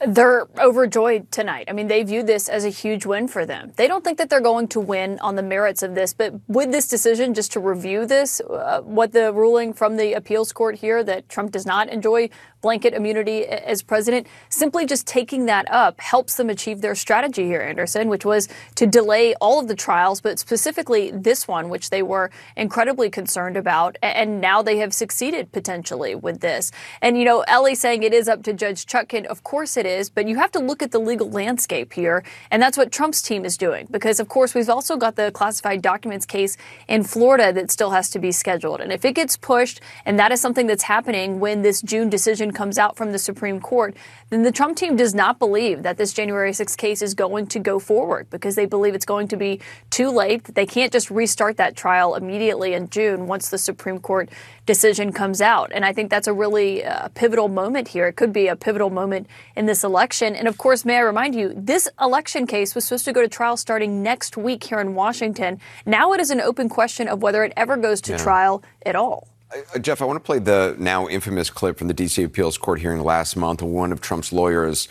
They're 0.06 0.48
overjoyed 0.58 1.30
tonight. 1.30 1.66
I 1.70 1.74
mean, 1.74 1.88
they 1.88 2.04
view 2.04 2.24
this 2.24 2.48
as 2.48 2.64
a 2.64 2.70
huge 2.70 3.06
win 3.06 3.28
for 3.28 3.46
them. 3.46 3.74
They 3.76 3.88
don't 3.88 4.04
think 4.04 4.18
that 4.18 4.30
they're 4.30 4.40
going 4.40 4.70
to 4.70 4.80
win 4.80 5.20
on 5.20 5.36
the 5.36 5.44
merits 5.44 5.84
of 5.84 5.94
this, 5.94 6.14
but 6.14 6.34
with 6.48 6.72
this 6.72 6.88
decision, 6.88 7.34
just 7.34 7.52
to 7.54 7.60
review 7.60 8.06
this, 8.06 8.40
uh, 8.40 8.82
what 8.82 9.12
the 9.12 9.34
ruling 9.34 9.74
from 9.74 9.98
the 9.98 10.14
appeals 10.14 10.54
court 10.54 10.76
here 10.76 11.04
that 11.04 11.28
Trump 11.28 11.52
does 11.52 11.66
not 11.66 11.90
enjoy 11.90 12.30
blanket 12.62 12.94
immunity 12.94 13.46
as 13.46 13.82
president, 13.82 14.28
simply 14.50 14.86
just 14.86 15.08
taking 15.08 15.46
that 15.46 15.70
up 15.72 16.00
helps 16.00 16.36
them 16.36 16.50
achieve 16.50 16.82
their 16.82 16.96
strategy 16.96 17.46
here, 17.46 17.62
Anderson, 17.62 18.10
which 18.10 18.26
was 18.26 18.48
to 18.76 18.86
delay 18.86 19.34
all 19.36 19.60
of 19.60 19.68
the 19.68 19.76
trials, 19.76 20.22
but 20.22 20.40
specifically 20.40 21.12
this 21.12 21.48
one, 21.48 21.70
which 21.70 21.90
they 21.90 22.02
were 22.02 22.30
incredibly 22.56 23.10
concerned 23.10 23.58
about. 23.58 23.98
And 24.02 24.42
now 24.42 24.62
they 24.62 24.78
have 24.78 24.94
succeeded 24.94 25.52
potentially 25.52 26.16
with 26.16 26.42
this. 26.42 26.72
And, 27.02 27.18
you 27.18 27.26
know, 27.26 27.42
Elie 27.48 27.76
saying 27.76 28.04
it 28.04 28.14
is 28.14 28.28
up 28.28 28.44
to 28.44 28.54
Judge 28.54 28.86
Chutkan. 28.86 29.26
Of 29.26 29.44
course 29.44 29.78
it 29.78 29.86
is, 29.86 30.10
but 30.10 30.28
you 30.28 30.36
have 30.38 30.52
to 30.52 30.60
look 30.60 30.84
at 30.84 30.92
the 30.92 31.00
legal 31.00 31.30
landscape 31.30 31.94
here. 31.94 32.24
And 32.52 32.62
that's 32.62 32.78
what 32.78 32.92
Trump's 32.92 33.22
team 33.22 33.46
is 33.46 33.58
doing. 33.58 33.88
Because, 33.90 34.20
of 34.20 34.28
course, 34.28 34.54
we've 34.54 34.70
also 34.70 34.98
got 34.98 35.16
the 35.16 35.32
classified 35.32 35.82
documents 35.82 36.26
case 36.26 36.58
in 36.88 37.04
Florida 37.04 37.54
that 37.54 37.72
still 37.72 37.92
has 37.92 38.10
to 38.12 38.20
be 38.20 38.32
scheduled. 38.32 38.82
And 38.82 38.92
if 38.92 39.06
it 39.06 39.14
gets 39.16 39.38
pushed, 39.38 39.82
and 40.06 40.20
that 40.20 40.32
is 40.32 40.42
something 40.42 40.68
that's 40.68 40.84
happening 40.84 41.40
when 41.40 41.62
this 41.62 41.82
June 41.82 42.10
decision 42.10 42.49
decision 42.50 42.58
comes 42.58 42.78
out 42.78 42.96
from 42.96 43.12
the 43.12 43.20
Supreme 43.20 43.60
Court, 43.60 43.96
then 44.30 44.44
the 44.44 44.52
Trump 44.52 44.78
team 44.78 44.96
does 44.96 45.14
not 45.14 45.40
believe 45.40 45.84
that 45.84 45.98
this 45.98 46.14
January 46.14 46.52
6th 46.52 46.78
case 46.78 47.02
is 47.02 47.16
going 47.16 47.48
to 47.48 47.60
go 47.60 47.80
forward 47.80 48.28
because 48.30 48.56
they 48.56 48.66
believe 48.66 48.96
it's 48.96 49.06
going 49.06 49.28
to 49.28 49.38
be 49.38 49.60
too 49.90 50.10
late. 50.10 50.44
They 50.56 50.66
can't 50.66 50.92
just 50.92 51.10
restart 51.12 51.58
that 51.58 51.76
trial 51.76 52.16
immediately 52.16 52.74
in 52.74 52.90
June 52.90 53.28
once 53.28 53.50
the 53.50 53.58
Supreme 53.58 54.00
Court 54.00 54.30
decision 54.66 55.12
comes 55.12 55.42
out. 55.42 55.72
And 55.74 55.86
I 55.86 55.94
think 55.94 56.10
that's 56.10 56.28
a 56.28 56.34
really 56.34 56.84
uh, 56.84 57.10
pivotal 57.10 57.48
moment 57.48 57.88
here. 57.88 58.08
It 58.08 58.16
could 58.16 58.34
be 58.34 58.48
a 58.48 58.56
pivotal 58.56 58.90
moment 58.90 59.28
in 59.56 59.66
this 59.66 59.84
election. 59.84 60.36
And 60.36 60.48
of 60.48 60.58
course, 60.58 60.86
may 60.86 60.98
I 60.98 61.02
remind 61.02 61.36
you, 61.36 61.54
this 61.56 61.90
election 62.00 62.46
case 62.46 62.76
was 62.76 62.86
supposed 62.86 63.06
to 63.06 63.14
go 63.14 63.22
to 63.22 63.28
trial 63.28 63.58
starting 63.58 64.04
next 64.04 64.38
week 64.38 64.64
here 64.64 64.80
in 64.80 64.96
Washington. 64.96 65.60
Now 65.86 66.14
it 66.14 66.20
is 66.20 66.30
an 66.32 66.42
open 66.42 66.70
question 66.70 67.08
of 67.08 67.22
whether 67.22 67.44
it 67.44 67.54
ever 67.56 67.78
goes 67.78 68.02
to 68.02 68.12
yeah. 68.12 68.18
trial 68.18 68.64
at 68.86 68.96
all. 68.96 69.29
Uh, 69.52 69.80
Jeff, 69.80 70.02
I 70.02 70.06
want 70.06 70.18
to 70.18 70.24
play 70.24 70.40
the 70.40 70.76
now 70.78 71.08
infamous 71.08 71.50
clip 71.50 71.78
from 71.78 71.88
the 71.88 71.94
D.C. 71.94 72.22
Appeals 72.24 72.58
Court 72.58 72.80
hearing 72.80 73.02
last 73.02 73.36
month. 73.36 73.62
One 73.62 73.92
of 73.92 74.00
Trump's 74.02 74.32
lawyers 74.32 74.88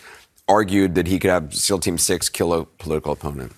argued 0.47 0.95
that 0.95 1.07
he 1.07 1.19
could 1.19 1.29
have 1.29 1.53
SEAL 1.53 1.79
Team 1.79 1.97
6 1.97 2.29
kill 2.29 2.53
a 2.53 2.65
political 2.65 3.13
opponent. 3.13 3.53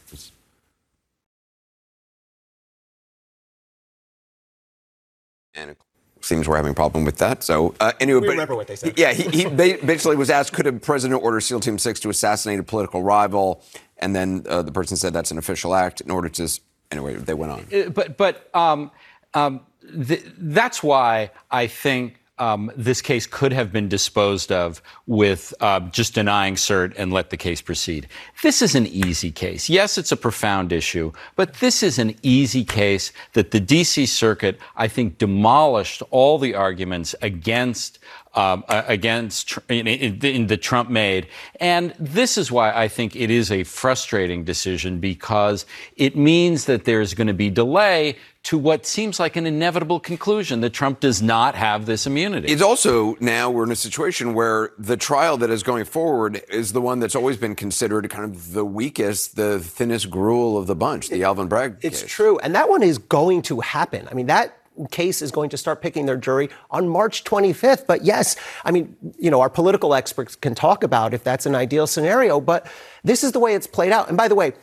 And 5.56 5.72
it 5.72 5.78
seems 6.22 6.48
we're 6.48 6.56
having 6.56 6.72
a 6.72 6.76
problem 6.76 7.04
with 7.04 7.18
that. 7.18 7.44
So, 7.44 7.74
uh, 7.80 7.94
anyway, 8.00 8.20
we 8.22 8.28
but, 8.28 8.32
remember 8.34 8.56
what 8.56 8.68
they 8.68 8.76
said. 8.76 8.98
Yeah, 8.98 9.14
he, 9.14 9.24
he 9.30 9.46
basically 9.50 10.18
was 10.18 10.30
asked, 10.30 10.54
could 10.54 10.68
a 10.68 10.74
president 10.74 11.24
order 11.24 11.42
SEAL 11.42 11.62
Team 11.62 11.80
6 11.80 12.00
to 12.02 12.10
assassinate 12.10 12.60
a 12.60 12.64
political 12.64 13.02
rival? 13.02 13.64
And 13.98 14.16
then 14.16 14.46
uh, 14.48 14.62
the 14.62 14.72
person 14.72 14.98
said 14.98 15.14
that's 15.14 15.32
an 15.32 15.38
official 15.38 15.74
act 15.74 16.02
in 16.02 16.12
order 16.12 16.30
to. 16.30 16.60
Anyway, 16.92 17.16
they 17.16 17.34
went 17.34 17.52
on. 17.52 17.66
Uh, 17.74 17.90
but, 17.90 18.18
but, 18.18 18.50
um, 18.54 18.92
um, 19.34 19.62
th- 20.08 20.26
that's 20.38 20.84
why 20.84 21.32
I 21.50 21.68
think 21.68 22.22
um, 22.42 22.72
this 22.76 23.04
case 23.04 23.28
could 23.28 23.54
have 23.54 23.72
been 23.72 23.88
disposed 23.88 24.52
of 24.52 24.82
with 25.06 25.54
uh, 25.62 25.80
just 25.92 26.16
denying 26.16 26.56
cert 26.56 26.94
and 26.98 27.14
let 27.14 27.30
the 27.30 27.38
case 27.38 27.62
proceed. 27.62 28.08
This 28.42 28.64
is 28.64 28.74
an 28.74 28.88
easy 28.88 29.32
case. 29.32 29.70
Yes, 29.70 30.00
it's 30.00 30.12
a 30.12 30.18
profound 30.18 30.72
issue, 30.72 31.12
but 31.36 31.54
this 31.56 31.84
is 31.84 32.00
an 32.00 32.16
easy 32.24 32.66
case 32.66 33.12
that 33.34 33.52
the 33.52 33.60
D.C. 33.60 34.08
Circuit, 34.08 34.60
I 34.76 34.88
think, 34.88 35.20
demolished 35.20 36.02
all 36.10 36.40
the 36.40 36.56
arguments 36.56 37.14
against 37.22 38.00
um, 38.34 38.64
against 38.68 39.58
in, 39.70 39.88
in, 39.88 40.26
in, 40.26 40.48
the 40.48 40.58
Trump 40.58 40.90
made. 40.90 41.28
And 41.60 41.94
this 42.00 42.38
is 42.38 42.52
why 42.52 42.72
I 42.72 42.88
think 42.88 43.16
it 43.16 43.30
is 43.30 43.52
a 43.52 43.64
frustrating 43.64 44.44
decision 44.44 45.00
because 45.00 45.66
it 45.98 46.16
means 46.16 46.66
that 46.66 46.86
there's 46.86 47.14
going 47.14 47.28
to 47.28 47.34
be 47.34 47.50
delay 47.50 48.16
to 48.44 48.58
what 48.58 48.86
seems 48.86 49.20
like 49.20 49.36
an 49.36 49.46
inevitable 49.46 50.00
conclusion 50.00 50.62
that 50.62 50.72
Trump 50.72 51.00
does 51.00 51.22
not 51.22 51.56
have 51.56 51.86
this 51.86 52.08
immunity. 52.08 52.48
It's 52.48 52.62
also 52.62 53.16
now 53.20 53.52
we're 53.52 53.66
in 53.66 53.72
a 53.72 53.76
situation 53.76 54.34
where 54.34 54.72
the 54.80 54.98
trial 54.98 55.38
that 55.38 55.52
is 55.52 55.62
going 55.62 55.86
forward 55.86 56.42
is 56.50 56.74
the 56.74 56.82
one 56.82 57.00
that's 57.00 57.16
always 57.16 57.38
been 57.38 57.56
considered 57.56 58.10
kind 58.10 58.34
of 58.34 58.54
the 58.54 58.66
weakest, 58.66 59.36
the 59.36 59.60
thinnest 59.60 60.10
gruel 60.10 60.58
of 60.58 60.66
the 60.66 60.76
bunch, 60.76 61.10
the 61.10 61.24
Alvin 61.24 61.48
Bragg 61.48 61.78
It's 61.82 62.02
case. 62.02 62.10
true. 62.10 62.40
And 62.40 62.56
that 62.56 62.68
one 62.68 62.82
is 62.82 62.98
going 62.98 63.44
to 63.44 63.60
happen. 63.60 64.08
I 64.10 64.16
mean, 64.16 64.28
that 64.28 64.61
case 64.90 65.22
is 65.22 65.32
going 65.32 65.50
to 65.50 65.58
start 65.58 65.82
picking 65.82 66.06
their 66.06 66.18
jury 66.18 66.50
on 66.70 66.88
March 66.88 67.24
25th. 67.24 67.86
But 67.88 68.04
yes, 68.04 68.36
I 68.64 68.72
mean, 68.72 68.96
you 69.18 69.30
know, 69.32 69.42
our 69.42 69.50
political 69.50 69.94
experts 69.94 70.36
can 70.36 70.56
talk 70.56 70.84
about 70.84 71.14
if 71.14 71.24
that's 71.24 71.46
an 71.46 71.56
ideal 71.56 71.88
scenario, 71.88 72.40
but 72.40 72.68
this 73.04 73.24
is 73.24 73.32
the 73.32 73.40
way 73.40 73.56
it's 73.56 73.68
played 73.68 73.92
out. 73.92 74.08
And 74.08 74.18
by 74.18 74.28
the 74.28 74.36
way, 74.36 74.54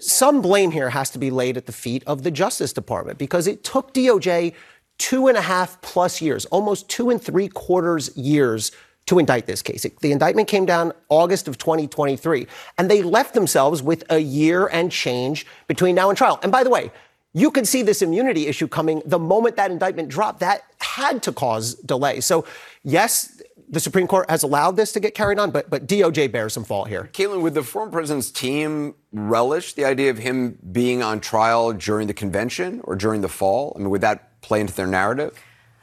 some 0.00 0.40
blame 0.40 0.70
here 0.70 0.90
has 0.90 1.10
to 1.10 1.18
be 1.18 1.30
laid 1.30 1.56
at 1.56 1.66
the 1.66 1.72
feet 1.72 2.02
of 2.06 2.22
the 2.22 2.30
Justice 2.30 2.72
Department 2.72 3.18
because 3.18 3.46
it 3.46 3.64
took 3.64 3.92
DOJ 3.92 4.54
two 4.98 5.28
and 5.28 5.36
a 5.36 5.40
half 5.40 5.80
plus 5.80 6.20
years, 6.20 6.44
almost 6.46 6.88
two 6.88 7.10
and 7.10 7.20
three 7.20 7.48
quarters 7.48 8.16
years 8.16 8.70
to 9.06 9.18
indict 9.18 9.46
this 9.46 9.62
case. 9.62 9.84
The 10.02 10.12
indictment 10.12 10.46
came 10.46 10.66
down 10.66 10.92
August 11.08 11.48
of 11.48 11.58
2023, 11.58 12.46
and 12.78 12.90
they 12.90 13.02
left 13.02 13.34
themselves 13.34 13.82
with 13.82 14.04
a 14.10 14.18
year 14.18 14.68
and 14.68 14.92
change 14.92 15.46
between 15.66 15.94
now 15.94 16.10
and 16.10 16.18
trial. 16.18 16.38
And 16.42 16.52
by 16.52 16.62
the 16.62 16.70
way, 16.70 16.92
you 17.32 17.50
could 17.50 17.66
see 17.66 17.82
this 17.82 18.02
immunity 18.02 18.46
issue 18.46 18.66
coming 18.66 19.02
the 19.04 19.18
moment 19.18 19.56
that 19.56 19.70
indictment 19.70 20.08
dropped. 20.08 20.40
That 20.40 20.62
had 20.80 21.22
to 21.24 21.32
cause 21.32 21.74
delay. 21.74 22.20
So, 22.20 22.44
yes, 22.82 23.40
the 23.68 23.78
Supreme 23.78 24.08
Court 24.08 24.28
has 24.28 24.42
allowed 24.42 24.76
this 24.76 24.92
to 24.92 25.00
get 25.00 25.14
carried 25.14 25.38
on, 25.38 25.50
but 25.52 25.70
but 25.70 25.86
DOJ 25.86 26.32
bears 26.32 26.52
some 26.52 26.64
fault 26.64 26.88
here. 26.88 27.08
Kaitlan, 27.12 27.42
would 27.42 27.54
the 27.54 27.62
former 27.62 27.92
president's 27.92 28.30
team 28.30 28.94
relish 29.12 29.74
the 29.74 29.84
idea 29.84 30.10
of 30.10 30.18
him 30.18 30.58
being 30.72 31.02
on 31.02 31.20
trial 31.20 31.72
during 31.72 32.08
the 32.08 32.14
convention 32.14 32.80
or 32.84 32.96
during 32.96 33.20
the 33.20 33.28
fall? 33.28 33.72
I 33.76 33.78
mean, 33.78 33.90
would 33.90 34.00
that 34.00 34.40
play 34.40 34.60
into 34.60 34.74
their 34.74 34.88
narrative? 34.88 35.38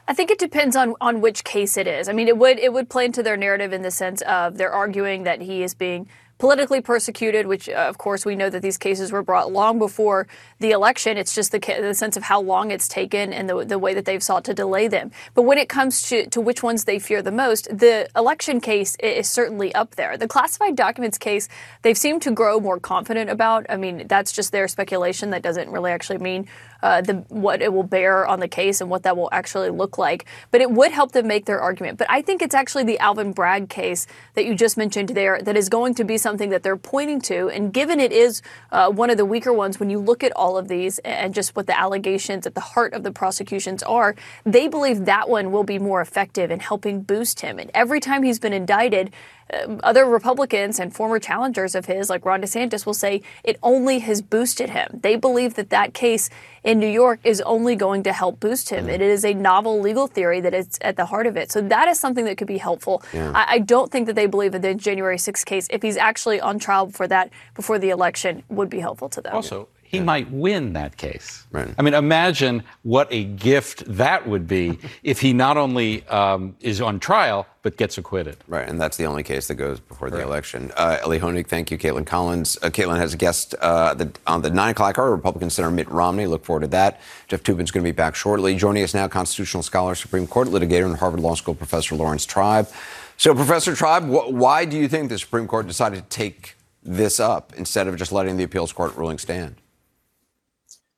I 0.06 0.14
think 0.14 0.30
it 0.30 0.38
depends 0.38 0.74
on, 0.74 0.94
on 1.02 1.20
which 1.20 1.44
case 1.44 1.76
it 1.76 1.86
is. 1.86 2.08
I 2.08 2.12
mean, 2.12 2.28
it 2.28 2.38
would 2.38 2.58
it 2.58 2.72
would 2.72 2.90
play 2.90 3.06
into 3.06 3.22
their 3.22 3.36
narrative 3.36 3.72
in 3.72 3.82
the 3.82 3.90
sense 3.90 4.20
of 4.22 4.58
they're 4.58 4.72
arguing 4.72 5.24
that 5.24 5.40
he 5.40 5.62
is 5.62 5.74
being 5.74 6.08
politically 6.38 6.80
persecuted, 6.80 7.46
which 7.46 7.68
uh, 7.68 7.72
of 7.72 7.98
course 7.98 8.24
we 8.24 8.36
know 8.36 8.48
that 8.48 8.62
these 8.62 8.78
cases 8.78 9.12
were 9.12 9.22
brought 9.22 9.52
long 9.52 9.78
before 9.78 10.26
the 10.60 10.70
election. 10.70 11.16
It's 11.16 11.34
just 11.34 11.52
the, 11.52 11.58
the 11.58 11.94
sense 11.94 12.16
of 12.16 12.22
how 12.22 12.40
long 12.40 12.70
it's 12.70 12.88
taken 12.88 13.32
and 13.32 13.48
the, 13.48 13.64
the 13.64 13.78
way 13.78 13.94
that 13.94 14.04
they've 14.04 14.22
sought 14.22 14.44
to 14.44 14.54
delay 14.54 14.88
them. 14.88 15.10
But 15.34 15.42
when 15.42 15.58
it 15.58 15.68
comes 15.68 16.02
to, 16.08 16.26
to 16.30 16.40
which 16.40 16.62
ones 16.62 16.84
they 16.84 16.98
fear 16.98 17.22
the 17.22 17.32
most, 17.32 17.68
the 17.76 18.08
election 18.16 18.60
case 18.60 18.96
is 18.96 19.28
certainly 19.28 19.74
up 19.74 19.96
there. 19.96 20.16
The 20.16 20.28
classified 20.28 20.76
documents 20.76 21.18
case, 21.18 21.48
they've 21.82 21.98
seemed 21.98 22.22
to 22.22 22.30
grow 22.30 22.60
more 22.60 22.80
confident 22.80 23.30
about. 23.30 23.66
I 23.68 23.76
mean, 23.76 24.06
that's 24.06 24.32
just 24.32 24.52
their 24.52 24.68
speculation. 24.68 25.30
That 25.30 25.42
doesn't 25.42 25.68
really 25.70 25.90
actually 25.90 26.18
mean 26.18 26.46
uh, 26.82 27.00
the, 27.00 27.14
what 27.28 27.62
it 27.62 27.72
will 27.72 27.82
bear 27.82 28.26
on 28.26 28.40
the 28.40 28.48
case 28.48 28.80
and 28.80 28.90
what 28.90 29.02
that 29.02 29.16
will 29.16 29.28
actually 29.32 29.70
look 29.70 29.98
like. 29.98 30.26
But 30.50 30.60
it 30.60 30.70
would 30.70 30.92
help 30.92 31.12
them 31.12 31.26
make 31.26 31.46
their 31.46 31.60
argument. 31.60 31.98
But 31.98 32.08
I 32.10 32.22
think 32.22 32.42
it's 32.42 32.54
actually 32.54 32.84
the 32.84 32.98
Alvin 32.98 33.32
Bragg 33.32 33.68
case 33.68 34.06
that 34.34 34.44
you 34.46 34.54
just 34.54 34.76
mentioned 34.76 35.10
there 35.10 35.40
that 35.42 35.56
is 35.56 35.68
going 35.68 35.94
to 35.94 36.04
be 36.04 36.18
something 36.18 36.50
that 36.50 36.62
they're 36.62 36.76
pointing 36.76 37.20
to. 37.22 37.48
And 37.48 37.72
given 37.72 38.00
it 38.00 38.12
is 38.12 38.42
uh, 38.70 38.90
one 38.90 39.10
of 39.10 39.16
the 39.16 39.24
weaker 39.24 39.52
ones, 39.52 39.80
when 39.80 39.90
you 39.90 39.98
look 39.98 40.22
at 40.22 40.32
all 40.32 40.56
of 40.56 40.68
these 40.68 40.98
and 41.00 41.34
just 41.34 41.56
what 41.56 41.66
the 41.66 41.78
allegations 41.78 42.46
at 42.46 42.54
the 42.54 42.60
heart 42.60 42.92
of 42.94 43.02
the 43.02 43.12
prosecutions 43.12 43.82
are, 43.82 44.14
they 44.44 44.68
believe 44.68 45.04
that 45.06 45.28
one 45.28 45.50
will 45.52 45.64
be 45.64 45.78
more 45.78 46.00
effective 46.00 46.50
in 46.50 46.60
helping 46.60 47.02
boost 47.02 47.40
him. 47.40 47.58
And 47.58 47.70
every 47.74 48.00
time 48.00 48.22
he's 48.22 48.38
been 48.38 48.52
indicted, 48.52 49.12
Uh, 49.52 49.76
other 49.82 50.04
Republicans 50.04 50.78
and 50.78 50.94
former 50.94 51.18
challengers 51.18 51.74
of 51.74 51.86
his, 51.86 52.10
like 52.10 52.24
Ron 52.24 52.42
DeSantis, 52.42 52.84
will 52.84 52.94
say 52.94 53.22
it 53.44 53.58
only 53.62 54.00
has 54.00 54.20
boosted 54.20 54.70
him. 54.70 55.00
They 55.02 55.16
believe 55.16 55.54
that 55.54 55.70
that 55.70 55.94
case 55.94 56.28
in 56.64 56.78
New 56.78 56.88
York 56.88 57.20
is 57.24 57.40
only 57.42 57.76
going 57.76 58.02
to 58.02 58.12
help 58.12 58.40
boost 58.40 58.70
him. 58.70 58.88
It 58.88 59.00
is 59.00 59.24
a 59.24 59.34
novel 59.34 59.80
legal 59.80 60.06
theory 60.06 60.40
that 60.40 60.52
is 60.52 60.78
at 60.82 60.96
the 60.96 61.06
heart 61.06 61.26
of 61.26 61.36
it. 61.36 61.50
So 61.50 61.60
that 61.62 61.88
is 61.88 61.98
something 61.98 62.24
that 62.26 62.36
could 62.36 62.46
be 62.46 62.58
helpful. 62.58 63.02
Yeah. 63.12 63.32
I, 63.34 63.54
I, 63.54 63.58
don't 63.58 63.90
think 63.90 64.06
that 64.06 64.16
they 64.16 64.26
believe 64.26 64.52
that 64.52 64.62
the 64.62 64.74
January 64.74 65.16
6th 65.16 65.44
case, 65.44 65.66
if 65.70 65.82
he's 65.82 65.96
actually 65.96 66.40
on 66.40 66.58
trial 66.58 66.90
for 66.90 67.06
that 67.08 67.30
before 67.54 67.78
the 67.78 67.90
election, 67.90 68.42
would 68.48 68.68
be 68.68 68.80
helpful 68.80 69.08
to 69.10 69.20
them. 69.20 69.34
Also, 69.34 69.68
he 69.88 69.96
yeah. 69.96 70.04
might 70.04 70.30
win 70.30 70.74
that 70.74 70.98
case. 70.98 71.46
Right. 71.50 71.74
I 71.78 71.82
mean, 71.82 71.94
imagine 71.94 72.62
what 72.82 73.08
a 73.10 73.24
gift 73.24 73.84
that 73.86 74.28
would 74.28 74.46
be 74.46 74.78
if 75.02 75.20
he 75.20 75.32
not 75.32 75.56
only 75.56 76.06
um, 76.08 76.56
is 76.60 76.82
on 76.82 77.00
trial 77.00 77.46
but 77.62 77.76
gets 77.76 77.98
acquitted. 77.98 78.36
Right, 78.46 78.68
and 78.68 78.80
that's 78.80 78.96
the 78.96 79.06
only 79.06 79.22
case 79.22 79.48
that 79.48 79.54
goes 79.54 79.80
before 79.80 80.10
the 80.10 80.22
election. 80.22 80.70
Uh, 80.76 80.98
Elie 81.02 81.18
Honig, 81.18 81.46
thank 81.46 81.70
you. 81.70 81.78
Kaitlan 81.78 82.06
Collins. 82.06 82.56
Uh, 82.62 82.70
Kaitlan 82.70 82.98
has 82.98 83.14
a 83.14 83.16
guest 83.16 83.54
uh, 83.60 83.94
the, 83.94 84.10
on 84.26 84.42
the 84.42 84.50
nine 84.50 84.72
o'clock 84.72 84.98
hour. 84.98 85.10
Republican 85.10 85.50
Senator 85.50 85.74
Mitt 85.74 85.88
Romney. 85.90 86.26
Look 86.26 86.44
forward 86.44 86.60
to 86.60 86.66
that. 86.68 87.00
Jeff 87.26 87.42
Toobin's 87.42 87.70
going 87.70 87.84
to 87.84 87.88
be 87.90 87.92
back 87.92 88.14
shortly. 88.14 88.54
Joining 88.56 88.82
us 88.84 88.94
now, 88.94 89.08
constitutional 89.08 89.62
scholar, 89.62 89.94
Supreme 89.94 90.26
Court 90.26 90.48
litigator, 90.48 90.84
and 90.84 90.96
Harvard 90.96 91.20
Law 91.20 91.34
School 91.34 91.54
professor 91.54 91.94
Laurence 91.94 92.26
Tribe. 92.26 92.68
So, 93.16 93.34
Professor 93.34 93.74
Tribe, 93.74 94.04
wh- 94.04 94.32
why 94.32 94.64
do 94.64 94.76
you 94.76 94.86
think 94.86 95.08
the 95.08 95.18
Supreme 95.18 95.48
Court 95.48 95.66
decided 95.66 95.96
to 95.96 96.08
take 96.08 96.56
this 96.82 97.18
up 97.18 97.52
instead 97.56 97.88
of 97.88 97.96
just 97.96 98.12
letting 98.12 98.36
the 98.36 98.44
appeals 98.44 98.72
court 98.72 98.96
ruling 98.96 99.18
stand? 99.18 99.56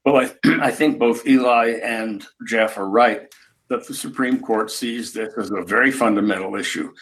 Well, 0.04 0.16
I, 0.16 0.30
I 0.62 0.70
think 0.70 0.98
both 0.98 1.26
Eli 1.26 1.78
and 1.82 2.26
Jeff 2.46 2.78
are 2.78 2.88
right 2.88 3.32
that 3.68 3.86
the 3.86 3.94
Supreme 3.94 4.40
Court 4.40 4.70
sees 4.70 5.12
this 5.12 5.34
as 5.38 5.50
a 5.50 5.62
very 5.62 5.92
fundamental 5.92 6.56
issue. 6.56 6.92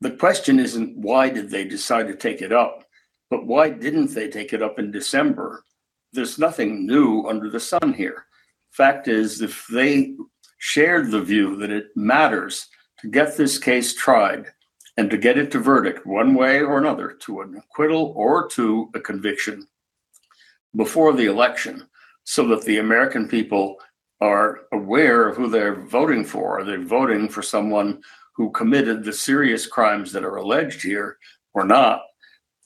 The 0.00 0.12
question 0.12 0.58
isn't 0.58 0.96
why 0.96 1.30
did 1.30 1.50
they 1.50 1.64
decide 1.64 2.08
to 2.08 2.16
take 2.16 2.42
it 2.42 2.52
up, 2.52 2.84
but 3.30 3.46
why 3.46 3.70
didn't 3.70 4.14
they 4.14 4.28
take 4.28 4.52
it 4.52 4.62
up 4.62 4.78
in 4.78 4.90
December? 4.90 5.64
There's 6.12 6.38
nothing 6.38 6.86
new 6.86 7.26
under 7.26 7.50
the 7.50 7.60
sun 7.60 7.92
here. 7.92 8.26
Fact 8.70 9.08
is, 9.08 9.40
if 9.40 9.66
they 9.72 10.14
shared 10.58 11.10
the 11.10 11.20
view 11.20 11.56
that 11.56 11.70
it 11.70 11.88
matters 11.96 12.66
to 13.00 13.08
get 13.08 13.36
this 13.36 13.58
case 13.58 13.94
tried 13.94 14.46
and 14.96 15.10
to 15.10 15.18
get 15.18 15.38
it 15.38 15.50
to 15.50 15.58
verdict 15.58 16.06
one 16.06 16.34
way 16.34 16.60
or 16.60 16.78
another, 16.78 17.12
to 17.20 17.40
an 17.40 17.56
acquittal 17.56 18.12
or 18.16 18.48
to 18.48 18.90
a 18.94 19.00
conviction, 19.00 19.66
before 20.76 21.12
the 21.12 21.26
election 21.26 21.86
so 22.24 22.46
that 22.48 22.62
the 22.62 22.78
American 22.78 23.28
people 23.28 23.76
are 24.20 24.60
aware 24.72 25.28
of 25.28 25.36
who 25.36 25.48
they're 25.48 25.84
voting 25.86 26.24
for. 26.24 26.60
Are 26.60 26.64
they 26.64 26.76
voting 26.76 27.28
for 27.28 27.42
someone 27.42 28.00
who 28.34 28.50
committed 28.50 29.04
the 29.04 29.12
serious 29.12 29.66
crimes 29.66 30.12
that 30.12 30.24
are 30.24 30.36
alleged 30.36 30.82
here 30.82 31.18
or 31.54 31.64
not? 31.64 32.02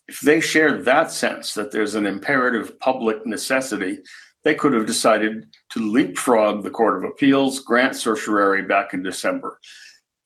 If 0.09 0.21
they 0.21 0.41
shared 0.41 0.85
that 0.85 1.13
sense 1.13 1.55
that 1.55 1.71
there's 1.71 1.95
an 1.95 2.07
imperative 2.07 2.79
public 2.81 3.25
necessity, 3.27 3.99
they 4.43 4.55
could 4.55 4.73
have 4.73 4.87
decided 4.87 5.47
to 5.71 5.93
leapfrog 5.93 6.63
the 6.63 6.71
Court 6.71 6.97
of 6.97 7.11
Appeals, 7.11 7.61
grant 7.61 7.95
certiorari 7.95 8.63
back 8.63 8.95
in 8.95 9.03
December. 9.03 9.61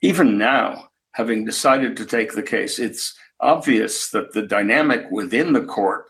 Even 0.00 0.38
now, 0.38 0.88
having 1.12 1.44
decided 1.44 1.96
to 1.96 2.06
take 2.06 2.32
the 2.32 2.42
case, 2.42 2.78
it's 2.78 3.14
obvious 3.40 4.10
that 4.10 4.32
the 4.32 4.42
dynamic 4.42 5.10
within 5.10 5.52
the 5.52 5.64
court 5.64 6.06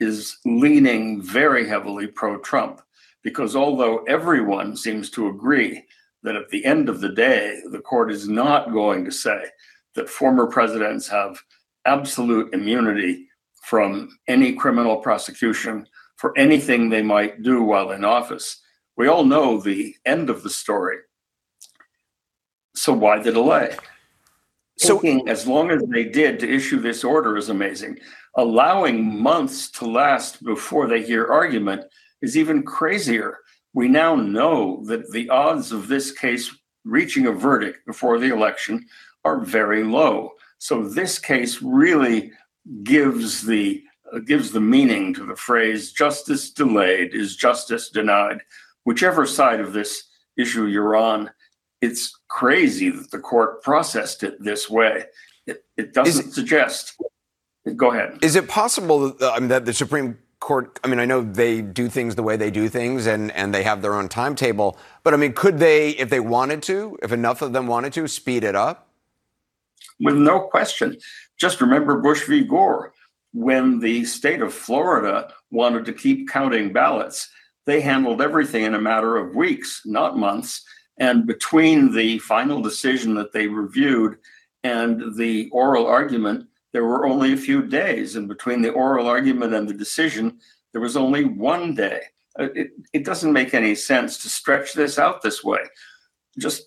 is 0.00 0.38
leaning 0.44 1.22
very 1.22 1.68
heavily 1.68 2.06
pro 2.06 2.38
Trump 2.38 2.80
because 3.22 3.54
although 3.54 3.98
everyone 4.04 4.76
seems 4.76 5.10
to 5.10 5.28
agree 5.28 5.84
that 6.22 6.36
at 6.36 6.48
the 6.48 6.64
end 6.64 6.88
of 6.88 7.00
the 7.00 7.08
day, 7.08 7.60
the 7.70 7.80
court 7.80 8.10
is 8.10 8.28
not 8.28 8.72
going 8.72 9.04
to 9.04 9.10
say 9.10 9.44
that 9.94 10.08
former 10.08 10.46
presidents 10.46 11.06
have 11.08 11.38
absolute 11.84 12.52
immunity 12.54 13.26
from 13.62 14.08
any 14.28 14.52
criminal 14.54 14.96
prosecution 14.96 15.86
for 16.16 16.36
anything 16.36 16.88
they 16.88 17.02
might 17.02 17.42
do 17.42 17.62
while 17.62 17.92
in 17.92 18.04
office. 18.04 18.60
We 18.96 19.08
all 19.08 19.24
know 19.24 19.60
the 19.60 19.94
end 20.04 20.28
of 20.28 20.42
the 20.42 20.50
story. 20.50 20.98
So 22.74 22.92
why 22.92 23.22
the 23.22 23.32
delay? 23.32 23.76
So, 24.80 24.98
Thinking 24.98 25.28
as 25.28 25.46
long 25.46 25.70
as 25.70 25.82
they 25.82 26.04
did 26.04 26.40
to 26.40 26.50
issue 26.50 26.80
this 26.80 27.04
order 27.04 27.36
is 27.36 27.50
amazing 27.50 27.98
allowing 28.36 29.20
months 29.20 29.70
to 29.70 29.86
last 29.86 30.42
before 30.44 30.86
they 30.86 31.02
hear 31.02 31.26
argument 31.26 31.84
is 32.22 32.36
even 32.36 32.62
crazier. 32.62 33.38
We 33.72 33.88
now 33.88 34.14
know 34.14 34.82
that 34.86 35.10
the 35.10 35.28
odds 35.30 35.72
of 35.72 35.88
this 35.88 36.12
case 36.12 36.54
reaching 36.84 37.26
a 37.26 37.32
verdict 37.32 37.86
before 37.86 38.18
the 38.18 38.32
election 38.32 38.86
are 39.24 39.40
very 39.40 39.84
low. 39.84 40.32
So 40.58 40.88
this 40.88 41.18
case 41.18 41.62
really 41.62 42.32
gives 42.82 43.42
the 43.42 43.82
uh, 44.12 44.18
gives 44.18 44.50
the 44.50 44.60
meaning 44.60 45.14
to 45.14 45.24
the 45.24 45.36
phrase 45.36 45.92
justice 45.92 46.50
delayed 46.50 47.14
is 47.14 47.36
justice 47.36 47.90
denied. 47.90 48.40
Whichever 48.84 49.24
side 49.24 49.60
of 49.60 49.72
this 49.72 50.08
issue 50.36 50.66
you're 50.66 50.96
on, 50.96 51.30
it's 51.80 52.18
crazy 52.28 52.90
that 52.90 53.10
the 53.10 53.18
court 53.18 53.62
processed 53.62 54.22
it 54.22 54.42
this 54.42 54.68
way. 54.68 55.04
It, 55.46 55.64
it 55.76 55.92
doesn't 55.94 56.28
it, 56.28 56.32
suggest 56.32 57.00
Go 57.76 57.92
ahead. 57.92 58.18
Is 58.22 58.36
it 58.36 58.48
possible 58.48 59.10
that, 59.10 59.22
uh, 59.22 59.32
I 59.32 59.40
mean, 59.40 59.48
that 59.48 59.64
the 59.64 59.72
Supreme 59.72 60.18
Court, 60.40 60.80
I 60.82 60.88
mean, 60.88 60.98
I 60.98 61.04
know 61.04 61.20
they 61.20 61.60
do 61.60 61.88
things 61.88 62.14
the 62.14 62.22
way 62.22 62.36
they 62.36 62.50
do 62.50 62.68
things 62.68 63.06
and, 63.06 63.30
and 63.32 63.54
they 63.54 63.62
have 63.62 63.82
their 63.82 63.94
own 63.94 64.08
timetable, 64.08 64.78
but 65.02 65.12
I 65.12 65.18
mean, 65.18 65.34
could 65.34 65.58
they, 65.58 65.90
if 65.90 66.08
they 66.08 66.20
wanted 66.20 66.62
to, 66.64 66.98
if 67.02 67.12
enough 67.12 67.42
of 67.42 67.52
them 67.52 67.66
wanted 67.66 67.92
to, 67.94 68.08
speed 68.08 68.44
it 68.44 68.56
up? 68.56 68.88
With 70.00 70.16
no 70.16 70.40
question. 70.40 70.96
Just 71.36 71.60
remember 71.60 72.00
Bush 72.00 72.26
v. 72.26 72.44
Gore. 72.44 72.92
When 73.32 73.78
the 73.78 74.04
state 74.06 74.40
of 74.40 74.52
Florida 74.52 75.32
wanted 75.50 75.84
to 75.84 75.92
keep 75.92 76.28
counting 76.28 76.72
ballots, 76.72 77.28
they 77.66 77.80
handled 77.80 78.22
everything 78.22 78.64
in 78.64 78.74
a 78.74 78.80
matter 78.80 79.16
of 79.16 79.36
weeks, 79.36 79.82
not 79.84 80.18
months. 80.18 80.64
And 81.00 81.26
between 81.26 81.92
the 81.92 82.18
final 82.18 82.60
decision 82.60 83.14
that 83.14 83.32
they 83.32 83.46
reviewed 83.46 84.18
and 84.62 85.16
the 85.16 85.48
oral 85.50 85.86
argument, 85.86 86.46
there 86.72 86.84
were 86.84 87.06
only 87.06 87.32
a 87.32 87.38
few 87.38 87.62
days, 87.62 88.14
and 88.14 88.28
between 88.28 88.62
the 88.62 88.70
oral 88.70 89.08
argument 89.08 89.54
and 89.54 89.66
the 89.66 89.74
decision, 89.74 90.38
there 90.72 90.82
was 90.82 90.96
only 90.96 91.24
one 91.24 91.74
day. 91.74 92.02
Uh, 92.38 92.48
it, 92.54 92.70
it 92.92 93.04
doesn't 93.04 93.32
make 93.32 93.54
any 93.54 93.74
sense 93.74 94.18
to 94.18 94.28
stretch 94.28 94.74
this 94.74 94.98
out 94.98 95.22
this 95.22 95.42
way. 95.42 95.60
Just 96.38 96.62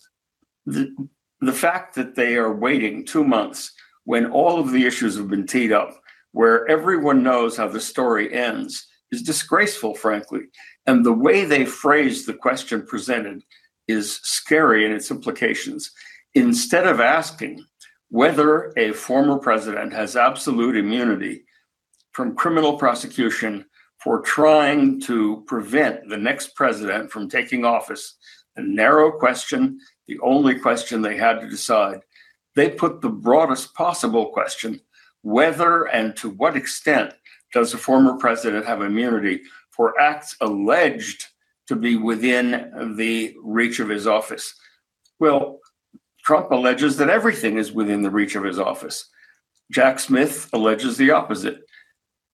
the, 0.66 0.94
the 1.40 1.54
fact 1.54 1.96
that 1.96 2.16
they 2.16 2.36
are 2.36 2.54
waiting 2.54 3.06
two 3.06 3.24
months 3.24 3.72
when 4.04 4.25
all 4.25 4.60
of 4.60 4.72
the 4.72 4.86
issues 4.86 5.16
have 5.16 5.30
been 5.30 5.48
teed 5.48 5.72
up, 5.72 6.02
where 6.32 6.68
everyone 6.68 7.24
knows 7.24 7.56
how 7.56 7.68
the 7.68 7.80
story 7.80 8.34
ends, 8.34 8.88
is 9.12 9.22
disgraceful, 9.22 9.94
frankly. 9.94 10.42
And 10.88 11.06
the 11.06 11.13
way 11.13 11.46
they 11.46 11.63
phrased 11.66 12.25
the 12.25 12.34
question 12.34 12.86
presented 12.86 13.44
is 13.88 14.20
scary 14.24 14.86
in 14.86 14.92
its 14.92 15.12
implications. 15.12 15.92
Instead 16.36 16.88
of 16.88 17.00
asking 17.00 17.63
whether 18.10 18.74
a 18.78 18.92
former 18.92 19.38
president 19.38 19.94
has 19.94 20.16
absolute 20.16 20.75
immunity 20.75 21.44
from 22.12 22.36
criminal 22.36 22.78
prosecution 22.78 23.66
for 24.04 24.22
trying 24.22 25.00
to 25.02 25.44
prevent 25.48 26.08
the 26.10 26.18
next 26.18 26.56
president 26.56 27.12
from 27.12 27.30
taking 27.30 27.66
office, 27.66 28.16
a 28.56 28.62
narrow 28.62 29.12
question, 29.12 29.80
the 30.08 30.20
only 30.20 30.60
question 30.60 31.02
they 31.02 31.18
had 31.18 31.40
to 31.40 31.50
decide, 31.50 32.00
they 32.56 32.70
put 32.70 33.02
the 33.02 33.10
broadest 33.10 33.74
possible 33.74 34.28
question 34.28 34.80
whether 35.24 35.86
and 35.86 36.16
to 36.18 36.30
what 36.30 36.56
extent 36.56 37.13
does 37.54 37.74
a 37.74 37.78
former 37.78 38.18
president 38.18 38.66
have 38.66 38.82
immunity 38.82 39.42
for 39.72 40.00
acts 40.00 40.36
alleged 40.42 41.28
to 41.67 41.75
be 41.75 41.96
within 41.96 42.96
the 42.98 43.36
reach 43.41 43.79
of 43.79 43.89
his 43.89 44.08
office? 44.08 44.53
Well, 45.20 45.60
Trump 46.24 46.51
alleges 46.51 46.98
that 46.98 47.10
everything 47.10 47.58
is 47.58 47.72
within 47.72 48.01
the 48.01 48.10
reach 48.10 48.36
of 48.36 48.43
his 48.43 48.60
office. 48.60 49.10
Jack 49.72 50.00
Smith 50.00 50.50
alleges 50.53 50.98
the 50.98 51.12
opposite. 51.12 51.62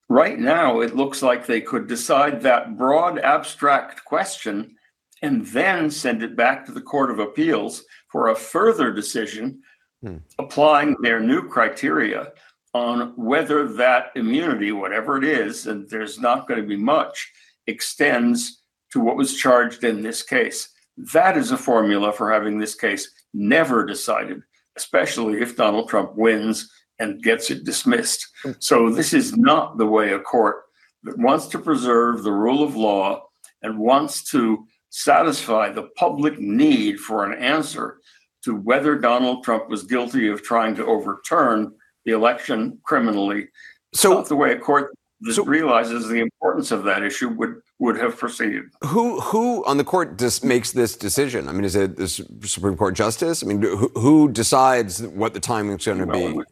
Right 0.09 0.39
now, 0.39 0.81
it 0.81 0.95
looks 0.95 1.21
like 1.21 1.45
they 1.45 1.61
could 1.61 1.87
decide 1.87 2.41
that 2.41 2.77
broad, 2.77 3.19
abstract 3.19 4.03
question 4.05 4.75
and 5.21 5.45
then 5.47 5.91
send 5.91 6.23
it 6.23 6.35
back 6.35 6.65
to 6.65 6.71
the 6.71 6.81
Court 6.81 7.11
of 7.11 7.19
Appeals 7.19 7.83
for 8.11 8.29
a 8.29 8.35
further 8.35 8.91
decision 8.91 9.61
hmm. 10.01 10.17
applying 10.37 10.95
their 11.01 11.19
new 11.19 11.47
criteria 11.47 12.31
on 12.73 13.13
whether 13.15 13.67
that 13.67 14.11
immunity, 14.15 14.71
whatever 14.71 15.17
it 15.17 15.23
is, 15.23 15.67
and 15.67 15.89
there's 15.89 16.19
not 16.19 16.47
going 16.47 16.61
to 16.61 16.67
be 16.67 16.77
much, 16.77 17.31
extends 17.67 18.58
to 18.91 18.99
what 18.99 19.17
was 19.17 19.37
charged 19.37 19.83
in 19.83 20.01
this 20.01 20.23
case. 20.23 20.69
That 21.13 21.37
is 21.37 21.51
a 21.51 21.57
formula 21.57 22.11
for 22.11 22.31
having 22.31 22.57
this 22.59 22.75
case 22.75 23.09
never 23.33 23.85
decided, 23.85 24.41
especially 24.75 25.41
if 25.41 25.55
Donald 25.55 25.89
Trump 25.89 26.15
wins 26.15 26.69
and 26.99 27.23
gets 27.23 27.49
it 27.49 27.63
dismissed. 27.63 28.27
So 28.59 28.89
this 28.89 29.13
is 29.13 29.37
not 29.37 29.77
the 29.77 29.85
way 29.85 30.11
a 30.11 30.19
court 30.19 30.63
that 31.03 31.17
wants 31.17 31.47
to 31.47 31.59
preserve 31.59 32.23
the 32.23 32.31
rule 32.31 32.63
of 32.63 32.75
law 32.75 33.23
and 33.61 33.79
wants 33.79 34.29
to 34.31 34.65
satisfy 34.89 35.69
the 35.69 35.89
public 35.95 36.39
need 36.39 36.99
for 36.99 37.25
an 37.25 37.41
answer 37.41 37.99
to 38.43 38.55
whether 38.55 38.95
Donald 38.97 39.43
Trump 39.43 39.69
was 39.69 39.83
guilty 39.83 40.27
of 40.27 40.43
trying 40.43 40.75
to 40.75 40.85
overturn 40.85 41.73
the 42.05 42.11
election 42.11 42.79
criminally. 42.83 43.47
So 43.93 44.13
not 44.13 44.27
the 44.27 44.35
way 44.35 44.53
a 44.53 44.59
court 44.59 44.93
that 45.21 45.33
so, 45.33 45.43
realizes 45.43 46.07
the 46.07 46.19
importance 46.19 46.71
of 46.71 46.83
that 46.85 47.03
issue 47.03 47.29
would 47.29 47.61
would 47.79 47.97
have 47.97 48.17
proceeded. 48.17 48.65
Who 48.83 49.19
who 49.19 49.65
on 49.65 49.77
the 49.77 49.83
court 49.83 50.17
just 50.17 50.43
makes 50.43 50.71
this 50.71 50.95
decision? 50.95 51.47
I 51.47 51.51
mean, 51.51 51.65
is 51.65 51.75
it 51.75 51.97
the 51.97 52.07
Supreme 52.07 52.77
Court 52.77 52.95
justice? 52.95 53.43
I 53.43 53.47
mean, 53.47 53.61
who, 53.61 53.89
who 53.95 54.29
decides 54.29 55.01
what 55.03 55.33
the 55.33 55.39
timing 55.39 55.77
is 55.77 55.85
going 55.85 55.99
to 55.99 56.05
well, 56.05 56.33
be? 56.33 56.43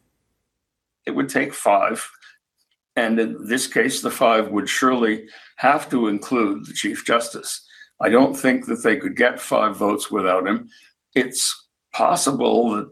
it 1.07 1.15
would 1.15 1.29
take 1.29 1.53
five. 1.53 2.07
And 2.95 3.19
in 3.19 3.47
this 3.47 3.65
case, 3.65 4.01
the 4.01 4.11
five 4.11 4.49
would 4.49 4.67
surely 4.67 5.27
have 5.55 5.89
to 5.89 6.07
include 6.07 6.65
the 6.65 6.73
Chief 6.73 7.05
Justice. 7.05 7.65
I 8.01 8.09
don't 8.09 8.35
think 8.35 8.65
that 8.65 8.83
they 8.83 8.97
could 8.97 9.15
get 9.15 9.39
five 9.39 9.77
votes 9.77 10.11
without 10.11 10.47
him. 10.47 10.69
It's 11.15 11.67
possible 11.93 12.75
that, 12.75 12.89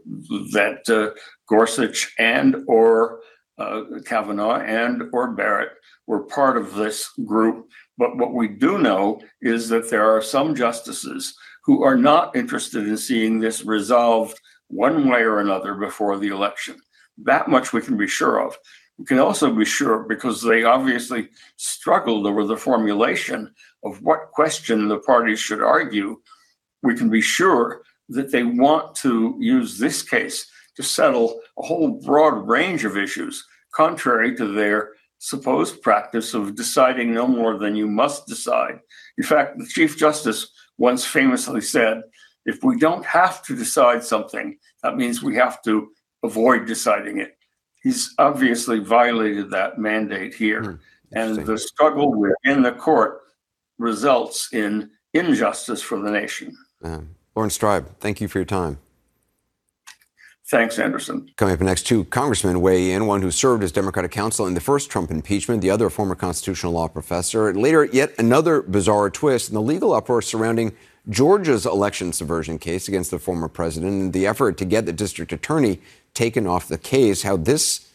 that 0.52 0.94
uh, 0.94 1.18
Gorsuch 1.48 2.12
and 2.18 2.56
or 2.66 3.20
uh, 3.58 3.82
Kavanaugh 4.04 4.60
and 4.60 5.04
or 5.12 5.32
Barrett 5.32 5.72
were 6.06 6.24
part 6.24 6.56
of 6.56 6.74
this 6.74 7.10
group. 7.24 7.68
But 7.98 8.16
what 8.16 8.34
we 8.34 8.48
do 8.48 8.78
know 8.78 9.20
is 9.40 9.68
that 9.70 9.90
there 9.90 10.10
are 10.10 10.22
some 10.22 10.54
justices 10.54 11.34
who 11.64 11.82
are 11.82 11.96
not 11.96 12.36
interested 12.36 12.86
in 12.86 12.96
seeing 12.96 13.40
this 13.40 13.64
resolved 13.64 14.40
one 14.68 15.08
way 15.08 15.22
or 15.22 15.40
another 15.40 15.74
before 15.74 16.18
the 16.18 16.28
election. 16.28 16.76
That 17.18 17.48
much 17.48 17.72
we 17.72 17.80
can 17.80 17.96
be 17.96 18.06
sure 18.06 18.44
of. 18.44 18.56
We 18.98 19.04
can 19.04 19.18
also 19.18 19.52
be 19.52 19.64
sure 19.64 20.00
because 20.00 20.42
they 20.42 20.64
obviously 20.64 21.28
struggled 21.56 22.26
over 22.26 22.44
the 22.44 22.56
formulation 22.56 23.52
of 23.84 24.02
what 24.02 24.30
question 24.32 24.88
the 24.88 24.98
parties 24.98 25.38
should 25.38 25.62
argue. 25.62 26.20
We 26.82 26.96
can 26.96 27.10
be 27.10 27.20
sure 27.20 27.82
that 28.10 28.30
they 28.30 28.44
want 28.44 28.94
to 28.96 29.36
use 29.38 29.78
this 29.78 30.02
case 30.02 30.50
to 30.76 30.82
settle 30.82 31.40
a 31.58 31.62
whole 31.62 32.00
broad 32.04 32.46
range 32.46 32.84
of 32.84 32.96
issues, 32.96 33.44
contrary 33.74 34.36
to 34.36 34.52
their 34.52 34.92
supposed 35.18 35.82
practice 35.82 36.34
of 36.34 36.54
deciding 36.54 37.12
no 37.12 37.26
more 37.26 37.58
than 37.58 37.74
you 37.74 37.86
must 37.86 38.26
decide. 38.26 38.78
In 39.18 39.24
fact, 39.24 39.58
the 39.58 39.66
Chief 39.66 39.96
Justice 39.96 40.48
once 40.78 41.04
famously 41.04 41.60
said, 41.60 42.02
if 42.44 42.62
we 42.62 42.78
don't 42.78 43.04
have 43.04 43.42
to 43.44 43.56
decide 43.56 44.04
something, 44.04 44.56
that 44.82 44.96
means 44.96 45.22
we 45.22 45.34
have 45.36 45.62
to 45.62 45.88
avoid 46.22 46.66
deciding 46.66 47.18
it. 47.18 47.36
He's 47.82 48.14
obviously 48.18 48.78
violated 48.78 49.50
that 49.50 49.78
mandate 49.78 50.34
here. 50.34 50.62
Mm, 50.62 50.78
and 51.12 51.46
the 51.46 51.58
struggle 51.58 52.14
within 52.14 52.62
the 52.62 52.72
court 52.72 53.20
results 53.78 54.52
in 54.52 54.90
injustice 55.14 55.80
for 55.80 55.98
the 55.98 56.10
nation. 56.10 56.56
Um, 56.82 57.10
Laurence 57.34 57.56
Tribe, 57.56 57.98
thank 58.00 58.20
you 58.20 58.28
for 58.28 58.38
your 58.38 58.44
time. 58.44 58.78
Thanks, 60.48 60.78
Anderson. 60.78 61.28
Coming 61.36 61.54
up 61.54 61.60
next, 61.60 61.88
two 61.88 62.04
congressmen 62.04 62.60
weigh 62.60 62.92
in, 62.92 63.06
one 63.06 63.20
who 63.20 63.32
served 63.32 63.64
as 63.64 63.72
Democratic 63.72 64.12
counsel 64.12 64.46
in 64.46 64.54
the 64.54 64.60
first 64.60 64.90
Trump 64.90 65.10
impeachment, 65.10 65.60
the 65.60 65.70
other 65.70 65.86
a 65.86 65.90
former 65.90 66.14
constitutional 66.14 66.72
law 66.72 66.86
professor. 66.86 67.48
And 67.48 67.60
Later, 67.60 67.84
yet 67.84 68.14
another 68.16 68.62
bizarre 68.62 69.10
twist 69.10 69.48
in 69.48 69.54
the 69.54 69.60
legal 69.60 69.92
uproar 69.92 70.22
surrounding 70.22 70.72
Georgia's 71.08 71.66
election 71.66 72.12
subversion 72.12 72.58
case 72.60 72.86
against 72.86 73.10
the 73.10 73.18
former 73.18 73.48
president 73.48 73.92
and 73.92 74.12
the 74.12 74.26
effort 74.28 74.56
to 74.58 74.64
get 74.64 74.86
the 74.86 74.92
district 74.92 75.32
attorney 75.32 75.80
taken 76.14 76.46
off 76.46 76.68
the 76.68 76.78
case, 76.78 77.22
how 77.22 77.36
this 77.36 77.88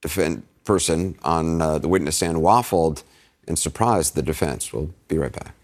defend 0.00 0.42
person 0.64 1.16
on 1.22 1.62
uh, 1.62 1.78
the 1.78 1.88
witness 1.88 2.16
stand 2.16 2.38
waffled 2.38 3.04
and 3.46 3.56
surprised 3.56 4.16
the 4.16 4.22
defense. 4.22 4.72
We'll 4.72 4.90
be 5.06 5.16
right 5.16 5.32
back. 5.32 5.54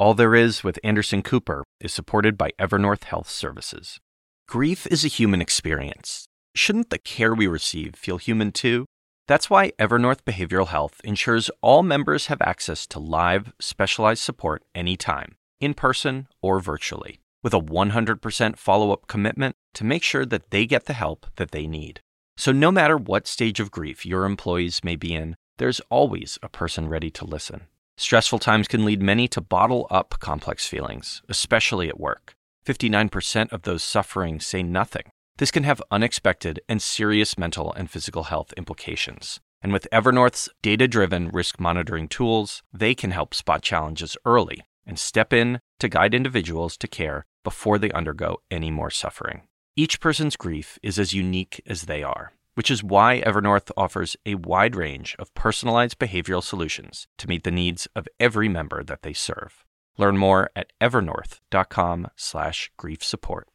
All 0.00 0.14
There 0.14 0.36
Is 0.36 0.62
with 0.62 0.78
Anderson 0.84 1.22
Cooper 1.22 1.64
is 1.80 1.92
supported 1.92 2.38
by 2.38 2.52
Evernorth 2.56 3.02
Health 3.02 3.28
Services. 3.28 3.98
Grief 4.46 4.86
is 4.86 5.04
a 5.04 5.08
human 5.08 5.40
experience. 5.40 6.24
Shouldn't 6.54 6.90
the 6.90 6.98
care 6.98 7.34
we 7.34 7.48
receive 7.48 7.96
feel 7.96 8.18
human 8.18 8.52
too? 8.52 8.86
That's 9.26 9.50
why 9.50 9.72
Evernorth 9.72 10.22
Behavioral 10.22 10.68
Health 10.68 11.00
ensures 11.02 11.50
all 11.62 11.82
members 11.82 12.28
have 12.28 12.40
access 12.40 12.86
to 12.86 13.00
live, 13.00 13.52
specialized 13.58 14.22
support 14.22 14.62
anytime, 14.72 15.34
in 15.60 15.74
person 15.74 16.28
or 16.40 16.60
virtually 16.60 17.18
with 17.42 17.52
a 17.52 17.60
100% 17.60 18.56
follow 18.56 18.92
up 18.92 19.08
commitment 19.08 19.56
to 19.74 19.82
make 19.82 20.04
sure 20.04 20.24
that 20.26 20.50
they 20.50 20.64
get 20.64 20.84
the 20.84 20.92
help 20.92 21.26
that 21.38 21.50
they 21.50 21.66
need. 21.66 21.98
So, 22.36 22.52
no 22.52 22.70
matter 22.70 22.96
what 22.96 23.26
stage 23.26 23.58
of 23.58 23.72
grief 23.72 24.06
your 24.06 24.26
employees 24.26 24.84
may 24.84 24.94
be 24.94 25.12
in, 25.12 25.34
there's 25.56 25.80
always 25.90 26.38
a 26.40 26.48
person 26.48 26.88
ready 26.88 27.10
to 27.10 27.24
listen. 27.24 27.62
Stressful 28.00 28.38
times 28.38 28.68
can 28.68 28.84
lead 28.84 29.02
many 29.02 29.26
to 29.26 29.40
bottle 29.40 29.88
up 29.90 30.20
complex 30.20 30.68
feelings, 30.68 31.20
especially 31.28 31.88
at 31.88 31.98
work. 31.98 32.36
59% 32.64 33.50
of 33.50 33.62
those 33.62 33.82
suffering 33.82 34.38
say 34.38 34.62
nothing. 34.62 35.02
This 35.38 35.50
can 35.50 35.64
have 35.64 35.82
unexpected 35.90 36.60
and 36.68 36.80
serious 36.80 37.36
mental 37.36 37.72
and 37.72 37.90
physical 37.90 38.24
health 38.24 38.52
implications. 38.56 39.40
And 39.60 39.72
with 39.72 39.88
Evernorth's 39.92 40.48
data 40.62 40.86
driven 40.86 41.30
risk 41.30 41.58
monitoring 41.58 42.06
tools, 42.06 42.62
they 42.72 42.94
can 42.94 43.10
help 43.10 43.34
spot 43.34 43.62
challenges 43.62 44.16
early 44.24 44.60
and 44.86 44.96
step 44.96 45.32
in 45.32 45.58
to 45.80 45.88
guide 45.88 46.14
individuals 46.14 46.76
to 46.76 46.86
care 46.86 47.26
before 47.42 47.78
they 47.78 47.90
undergo 47.90 48.38
any 48.48 48.70
more 48.70 48.90
suffering. 48.90 49.48
Each 49.74 49.98
person's 49.98 50.36
grief 50.36 50.78
is 50.84 51.00
as 51.00 51.14
unique 51.14 51.60
as 51.66 51.82
they 51.82 52.04
are, 52.04 52.30
which 52.58 52.70
is 52.72 52.82
why 52.82 53.22
Evernorth 53.24 53.70
offers 53.76 54.16
a 54.26 54.34
wide 54.34 54.74
range 54.74 55.14
of 55.20 55.32
personalized 55.34 55.96
behavioral 56.00 56.42
solutions 56.42 57.06
to 57.16 57.28
meet 57.28 57.44
the 57.44 57.52
needs 57.52 57.86
of 57.94 58.08
every 58.18 58.48
member 58.48 58.82
that 58.82 59.02
they 59.02 59.12
serve. 59.12 59.64
Learn 59.96 60.18
more 60.18 60.50
at 60.56 60.72
evernorth.com/grief 60.80 63.04
support. 63.04 63.46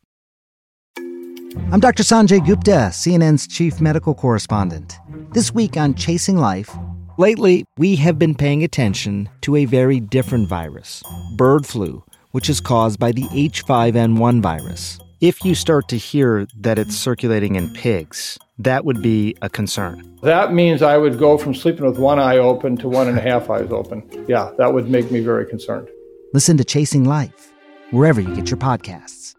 I'm 1.73 1.81
Dr. 1.81 2.03
Sanjay 2.03 2.45
Gupta, 2.45 2.91
CNN's 2.93 3.45
chief 3.45 3.81
medical 3.81 4.15
correspondent. 4.15 4.97
This 5.33 5.53
week 5.53 5.75
on 5.75 5.95
Chasing 5.95 6.37
Life, 6.37 6.73
Lately, 7.17 7.65
we 7.77 7.97
have 7.97 8.17
been 8.17 8.33
paying 8.33 8.63
attention 8.63 9.27
to 9.41 9.57
a 9.57 9.65
very 9.65 9.99
different 9.99 10.47
virus, 10.47 11.03
bird 11.35 11.67
flu, 11.67 12.05
which 12.31 12.49
is 12.49 12.61
caused 12.61 12.99
by 12.99 13.11
the 13.11 13.25
H5N1 13.25 14.41
virus. 14.41 14.97
If 15.23 15.45
you 15.45 15.51
oh. 15.51 15.55
start 15.55 15.87
to 15.87 15.97
hear 15.97 16.45
that 16.59 16.77
it's 16.77 16.97
circulating 16.97 17.55
in 17.55 17.69
pigs, 17.73 18.37
that 18.59 18.83
would 18.83 19.01
be 19.01 19.35
a 19.41 19.49
concern. 19.49 20.17
That 20.21 20.53
means 20.53 20.81
I 20.81 20.97
would 20.97 21.17
go 21.17 21.37
from 21.37 21.55
sleeping 21.55 21.85
with 21.85 21.97
one 21.97 22.19
eye 22.19 22.37
open 22.37 22.75
to 22.77 22.89
one 22.89 23.07
and 23.07 23.17
a 23.17 23.21
half 23.21 23.49
eyes 23.49 23.71
open. 23.71 24.03
Yeah, 24.27 24.51
that 24.57 24.73
would 24.73 24.89
make 24.89 25.11
me 25.11 25.21
very 25.21 25.45
concerned. 25.45 25.87
Listen 26.33 26.57
to 26.57 26.65
Chasing 26.65 27.05
Life 27.05 27.53
wherever 27.91 28.19
you 28.19 28.35
get 28.35 28.49
your 28.49 28.57
podcasts. 28.57 29.35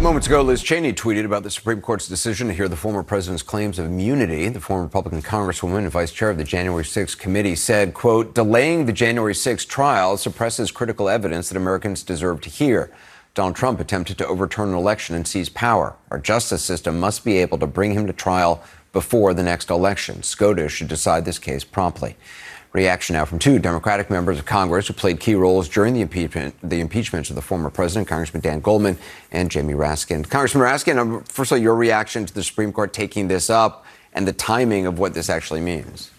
Moments 0.00 0.26
ago, 0.26 0.42
Liz 0.42 0.62
Cheney 0.62 0.92
tweeted 0.92 1.24
about 1.24 1.42
the 1.42 1.50
Supreme 1.50 1.80
Court's 1.80 2.08
decision 2.08 2.48
to 2.48 2.54
hear 2.54 2.68
the 2.68 2.76
former 2.76 3.02
president's 3.02 3.42
claims 3.42 3.78
of 3.78 3.86
immunity. 3.86 4.48
The 4.48 4.60
former 4.60 4.84
Republican 4.84 5.22
congresswoman 5.22 5.78
and 5.78 5.90
vice 5.90 6.12
chair 6.12 6.30
of 6.30 6.38
the 6.38 6.44
January 6.44 6.82
6th 6.84 7.18
committee 7.18 7.54
said, 7.54 7.94
quote, 7.94 8.34
delaying 8.34 8.86
the 8.86 8.92
January 8.92 9.32
6th 9.32 9.68
trial 9.68 10.16
suppresses 10.16 10.70
critical 10.72 11.08
evidence 11.08 11.48
that 11.48 11.56
Americans 11.56 12.02
deserve 12.02 12.40
to 12.42 12.50
hear. 12.50 12.92
Donald 13.34 13.56
Trump 13.56 13.80
attempted 13.80 14.18
to 14.18 14.26
overturn 14.26 14.70
an 14.70 14.74
election 14.74 15.16
and 15.16 15.26
seize 15.26 15.48
power. 15.48 15.96
Our 16.10 16.18
justice 16.18 16.62
system 16.62 17.00
must 17.00 17.24
be 17.24 17.38
able 17.38 17.58
to 17.58 17.66
bring 17.66 17.92
him 17.92 18.06
to 18.06 18.12
trial 18.12 18.62
before 18.92 19.32
the 19.32 19.42
next 19.42 19.70
election. 19.70 20.22
SCOTUS 20.22 20.70
should 20.70 20.88
decide 20.88 21.24
this 21.24 21.38
case 21.38 21.64
promptly. 21.64 22.16
Reaction 22.74 23.14
now 23.14 23.24
from 23.24 23.38
two 23.38 23.58
Democratic 23.58 24.10
members 24.10 24.38
of 24.38 24.44
Congress 24.44 24.86
who 24.86 24.94
played 24.94 25.20
key 25.20 25.34
roles 25.34 25.68
during 25.68 25.94
the 25.94 26.00
impeachment, 26.00 26.54
the 26.62 26.80
impeachments 26.80 27.30
of 27.30 27.36
the 27.36 27.42
former 27.42 27.70
president, 27.70 28.08
Congressman 28.08 28.42
Dan 28.42 28.60
Goldman 28.60 28.98
and 29.30 29.50
Jamie 29.50 29.74
Raskin. 29.74 30.28
Congressman 30.28 30.64
Raskin, 30.64 30.98
um, 30.98 31.22
first 31.24 31.52
of 31.52 31.56
all, 31.56 31.62
your 31.62 31.74
reaction 31.74 32.24
to 32.24 32.32
the 32.32 32.42
Supreme 32.42 32.72
Court 32.72 32.92
taking 32.92 33.28
this 33.28 33.50
up 33.50 33.84
and 34.14 34.26
the 34.26 34.32
timing 34.32 34.86
of 34.86 34.98
what 34.98 35.12
this 35.12 35.28
actually 35.28 35.60
means. 35.60 36.10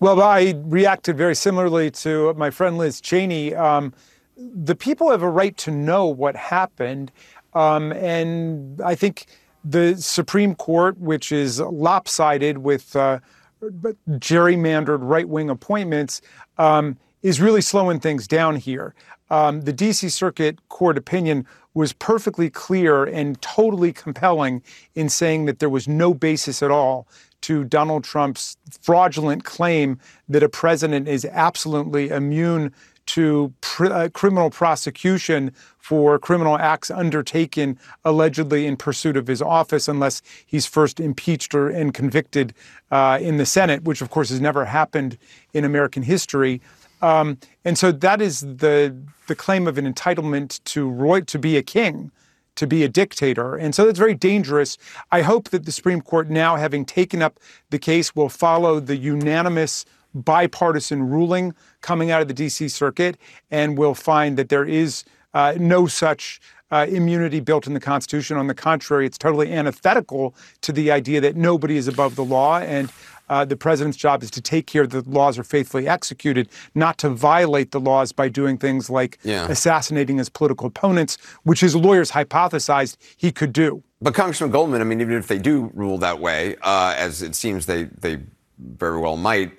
Well, 0.00 0.20
I 0.20 0.54
reacted 0.64 1.16
very 1.16 1.36
similarly 1.36 1.92
to 1.92 2.34
my 2.34 2.50
friend 2.50 2.78
Liz 2.78 3.00
Cheney. 3.00 3.54
Um, 3.54 3.94
the 4.36 4.74
people 4.74 5.10
have 5.10 5.22
a 5.22 5.30
right 5.30 5.56
to 5.58 5.70
know 5.70 6.06
what 6.06 6.36
happened. 6.36 7.12
Um, 7.54 7.92
and 7.92 8.80
I 8.82 8.94
think 8.94 9.26
the 9.64 9.96
Supreme 9.96 10.54
Court, 10.54 10.98
which 10.98 11.32
is 11.32 11.60
lopsided 11.60 12.58
with 12.58 12.96
uh, 12.96 13.20
gerrymandered 13.62 14.98
right 15.00 15.28
wing 15.28 15.50
appointments, 15.50 16.20
um, 16.58 16.96
is 17.22 17.40
really 17.40 17.60
slowing 17.60 18.00
things 18.00 18.26
down 18.26 18.56
here. 18.56 18.94
Um, 19.30 19.62
the 19.62 19.72
DC 19.72 20.10
Circuit 20.10 20.58
Court 20.68 20.98
opinion 20.98 21.46
was 21.74 21.92
perfectly 21.92 22.50
clear 22.50 23.04
and 23.04 23.40
totally 23.40 23.92
compelling 23.92 24.62
in 24.94 25.08
saying 25.08 25.46
that 25.46 25.58
there 25.58 25.70
was 25.70 25.88
no 25.88 26.12
basis 26.12 26.62
at 26.62 26.70
all 26.70 27.06
to 27.42 27.64
Donald 27.64 28.04
Trump's 28.04 28.56
fraudulent 28.82 29.44
claim 29.44 29.98
that 30.28 30.42
a 30.42 30.48
president 30.48 31.08
is 31.08 31.24
absolutely 31.24 32.08
immune 32.08 32.72
to 33.06 33.52
pr- 33.60 33.86
uh, 33.86 34.08
criminal 34.10 34.50
prosecution 34.50 35.52
for 35.78 36.18
criminal 36.18 36.58
acts 36.58 36.90
undertaken 36.90 37.78
allegedly 38.04 38.66
in 38.66 38.76
pursuit 38.76 39.16
of 39.16 39.26
his 39.26 39.42
office 39.42 39.88
unless 39.88 40.22
he's 40.46 40.66
first 40.66 41.00
impeached 41.00 41.54
or 41.54 41.68
and 41.68 41.92
convicted 41.94 42.54
uh, 42.90 43.18
in 43.20 43.36
the 43.36 43.46
Senate, 43.46 43.82
which 43.84 44.00
of 44.00 44.10
course 44.10 44.30
has 44.30 44.40
never 44.40 44.64
happened 44.64 45.18
in 45.52 45.64
American 45.64 46.02
history. 46.02 46.60
Um, 47.02 47.38
and 47.64 47.76
so 47.76 47.90
that 47.90 48.22
is 48.22 48.40
the 48.40 48.96
the 49.26 49.34
claim 49.34 49.66
of 49.66 49.76
an 49.76 49.92
entitlement 49.92 50.62
to 50.64 50.88
Roy 50.88 51.20
to 51.22 51.38
be 51.38 51.56
a 51.56 51.62
king, 51.62 52.12
to 52.54 52.66
be 52.66 52.84
a 52.84 52.88
dictator. 52.88 53.56
And 53.56 53.74
so 53.74 53.84
that's 53.84 53.98
very 53.98 54.14
dangerous. 54.14 54.78
I 55.10 55.22
hope 55.22 55.50
that 55.50 55.64
the 55.64 55.72
Supreme 55.72 56.00
Court 56.00 56.30
now, 56.30 56.56
having 56.56 56.84
taken 56.84 57.22
up 57.22 57.40
the 57.70 57.78
case, 57.78 58.14
will 58.14 58.28
follow 58.28 58.78
the 58.78 58.96
unanimous 58.96 59.84
bipartisan 60.14 61.08
ruling 61.08 61.54
coming 61.80 62.10
out 62.10 62.22
of 62.22 62.28
the 62.28 62.34
DC 62.34 62.70
Circuit, 62.70 63.16
and 63.50 63.76
we'll 63.78 63.94
find 63.94 64.36
that 64.36 64.48
there 64.48 64.64
is 64.64 65.04
uh, 65.34 65.54
no 65.58 65.86
such 65.86 66.40
uh, 66.70 66.86
immunity 66.88 67.38
built 67.38 67.66
in 67.66 67.74
the 67.74 67.80
Constitution. 67.80 68.36
On 68.36 68.46
the 68.46 68.54
contrary, 68.54 69.06
it's 69.06 69.18
totally 69.18 69.52
antithetical 69.52 70.34
to 70.62 70.72
the 70.72 70.90
idea 70.90 71.20
that 71.20 71.36
nobody 71.36 71.76
is 71.76 71.86
above 71.86 72.16
the 72.16 72.24
law. 72.24 72.58
And 72.58 72.90
uh, 73.28 73.44
the 73.44 73.56
president's 73.56 73.96
job 73.96 74.22
is 74.22 74.30
to 74.30 74.40
take 74.40 74.66
care 74.66 74.86
that 74.86 75.04
the 75.04 75.10
laws 75.10 75.38
are 75.38 75.44
faithfully 75.44 75.86
executed, 75.86 76.48
not 76.74 76.98
to 76.98 77.08
violate 77.08 77.70
the 77.70 77.80
laws 77.80 78.10
by 78.10 78.28
doing 78.28 78.58
things 78.58 78.90
like 78.90 79.18
yeah. 79.22 79.46
assassinating 79.48 80.18
his 80.18 80.28
political 80.28 80.66
opponents, 80.66 81.18
which 81.44 81.60
his 81.60 81.76
lawyers 81.76 82.10
hypothesized 82.10 82.96
he 83.16 83.30
could 83.30 83.52
do. 83.52 83.82
But 84.00 84.14
Congressman 84.14 84.50
Goldman, 84.50 84.80
I 84.80 84.84
mean, 84.84 85.00
even 85.00 85.14
if 85.14 85.28
they 85.28 85.38
do 85.38 85.70
rule 85.74 85.98
that 85.98 86.18
way, 86.18 86.56
uh, 86.62 86.94
as 86.96 87.22
it 87.22 87.34
seems 87.34 87.66
they 87.66 87.84
they 87.84 88.18
very 88.58 88.98
well 88.98 89.16
might, 89.16 89.52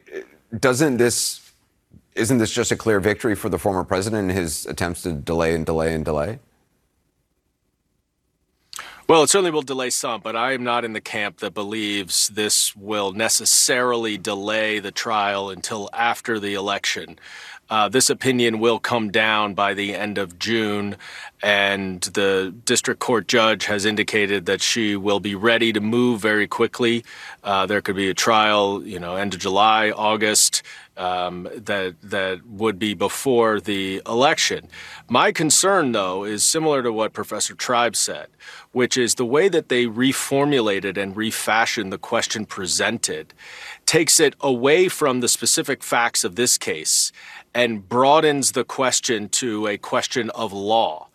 doesn't 0.59 0.97
this 0.97 1.39
isn't 2.15 2.37
this 2.37 2.51
just 2.51 2.71
a 2.71 2.75
clear 2.75 2.99
victory 2.99 3.35
for 3.35 3.49
the 3.49 3.57
former 3.57 3.83
president 3.83 4.29
in 4.29 4.35
his 4.35 4.65
attempts 4.67 5.01
to 5.01 5.13
delay 5.13 5.55
and 5.55 5.65
delay 5.65 5.93
and 5.93 6.05
delay? 6.05 6.39
Well, 9.09 9.23
it 9.23 9.29
certainly 9.29 9.51
will 9.51 9.63
delay 9.63 9.89
some, 9.89 10.21
but 10.21 10.35
I 10.35 10.53
am 10.53 10.63
not 10.63 10.85
in 10.85 10.93
the 10.93 11.01
camp 11.01 11.39
that 11.39 11.53
believes 11.53 12.29
this 12.29 12.73
will 12.75 13.11
necessarily 13.11 14.17
delay 14.17 14.79
the 14.79 14.91
trial 14.91 15.49
until 15.49 15.89
after 15.91 16.39
the 16.39 16.53
election. 16.53 17.19
Uh, 17.73 17.89
this 17.89 18.07
opinion 18.07 18.59
will 18.59 18.77
come 18.77 19.09
down 19.09 19.55
by 19.55 19.73
the 19.73 19.95
end 19.95 20.19
of 20.19 20.37
June, 20.37 20.95
and 21.41 22.01
the 22.13 22.53
district 22.65 22.99
court 22.99 23.27
judge 23.27 23.65
has 23.65 23.83
indicated 23.83 24.45
that 24.45 24.61
she 24.61 24.95
will 24.95 25.19
be 25.19 25.33
ready 25.33 25.73
to 25.73 25.81
move 25.81 26.21
very 26.21 26.45
quickly. 26.45 27.03
Uh, 27.43 27.65
there 27.65 27.81
could 27.81 27.95
be 27.95 28.11
a 28.11 28.13
trial, 28.13 28.85
you 28.85 28.99
know, 28.99 29.15
end 29.15 29.33
of 29.33 29.39
July, 29.39 29.89
August 29.89 30.61
um, 30.97 31.49
that 31.55 31.95
that 32.03 32.45
would 32.45 32.77
be 32.77 32.93
before 32.93 33.59
the 33.59 34.01
election. 34.05 34.67
My 35.09 35.31
concern, 35.31 35.91
though, 35.91 36.23
is 36.23 36.43
similar 36.43 36.83
to 36.83 36.93
what 36.93 37.13
Professor 37.13 37.55
Tribe 37.55 37.95
said, 37.95 38.27
which 38.71 38.97
is 38.97 39.15
the 39.15 39.25
way 39.25 39.49
that 39.49 39.69
they 39.69 39.85
reformulated 39.85 40.95
and 40.97 41.17
refashioned 41.17 41.91
the 41.91 41.97
question 41.97 42.45
presented 42.45 43.33
takes 43.85 44.19
it 44.19 44.35
away 44.39 44.87
from 44.87 45.19
the 45.19 45.27
specific 45.27 45.83
facts 45.83 46.23
of 46.23 46.35
this 46.35 46.57
case 46.57 47.11
and 47.53 47.87
broadens 47.87 48.53
the 48.53 48.63
question 48.63 49.29
to 49.29 49.67
a 49.67 49.77
question 49.77 50.29
of 50.31 50.51
law. 50.51 51.07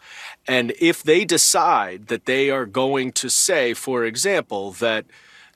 And 0.46 0.72
if 0.80 1.02
they 1.02 1.24
decide 1.24 2.06
that 2.06 2.24
they 2.24 2.50
are 2.50 2.64
going 2.64 3.12
to 3.12 3.28
say, 3.28 3.74
for 3.74 4.04
example, 4.04 4.72
that 4.72 5.04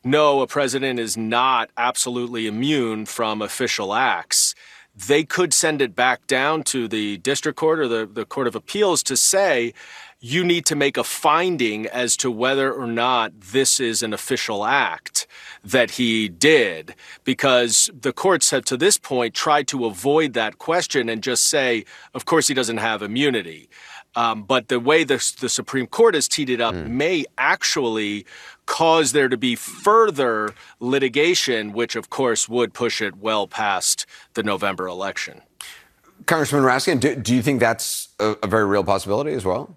no, 0.04 0.40
a 0.40 0.46
president 0.46 0.98
is 0.98 1.16
not 1.16 1.70
absolutely 1.76 2.46
immune 2.46 3.06
from 3.06 3.40
official 3.40 3.94
acts, 3.94 4.54
they 4.94 5.24
could 5.24 5.54
send 5.54 5.80
it 5.80 5.94
back 5.94 6.26
down 6.26 6.64
to 6.64 6.88
the 6.88 7.16
district 7.18 7.56
court 7.56 7.78
or 7.78 7.88
the, 7.88 8.04
the 8.04 8.26
court 8.26 8.46
of 8.46 8.54
appeals 8.54 9.02
to 9.04 9.16
say, 9.16 9.72
you 10.20 10.44
need 10.44 10.66
to 10.66 10.76
make 10.76 10.96
a 10.96 11.04
finding 11.04 11.86
as 11.86 12.16
to 12.16 12.30
whether 12.30 12.72
or 12.72 12.86
not 12.86 13.32
this 13.40 13.80
is 13.80 14.02
an 14.02 14.12
official 14.12 14.64
act 14.64 15.26
that 15.64 15.92
he 15.92 16.28
did, 16.28 16.94
because 17.24 17.90
the 17.98 18.12
courts 18.12 18.50
have 18.50 18.64
to 18.64 18.76
this 18.76 18.98
point 18.98 19.34
tried 19.34 19.68
to 19.68 19.86
avoid 19.86 20.32
that 20.32 20.58
question 20.58 21.08
and 21.08 21.22
just 21.22 21.44
say, 21.44 21.84
of 22.14 22.24
course, 22.24 22.48
he 22.48 22.54
doesn't 22.54 22.78
have 22.78 23.02
immunity. 23.02 23.68
Um, 24.14 24.42
but 24.42 24.68
the 24.68 24.78
way 24.78 25.04
the, 25.04 25.16
the 25.40 25.48
Supreme 25.48 25.86
Court 25.86 26.14
has 26.14 26.28
teed 26.28 26.50
it 26.50 26.60
up 26.60 26.74
mm. 26.74 26.88
may 26.88 27.24
actually 27.38 28.26
cause 28.66 29.12
there 29.12 29.28
to 29.28 29.38
be 29.38 29.54
further 29.54 30.54
litigation, 30.80 31.72
which 31.72 31.96
of 31.96 32.10
course 32.10 32.48
would 32.48 32.74
push 32.74 33.00
it 33.00 33.16
well 33.16 33.46
past 33.46 34.04
the 34.34 34.42
November 34.42 34.86
election. 34.86 35.40
Congressman 36.26 36.62
Raskin, 36.62 37.00
do, 37.00 37.16
do 37.16 37.34
you 37.34 37.42
think 37.42 37.58
that's 37.60 38.08
a, 38.20 38.36
a 38.42 38.46
very 38.46 38.66
real 38.66 38.84
possibility 38.84 39.32
as 39.32 39.44
well? 39.44 39.76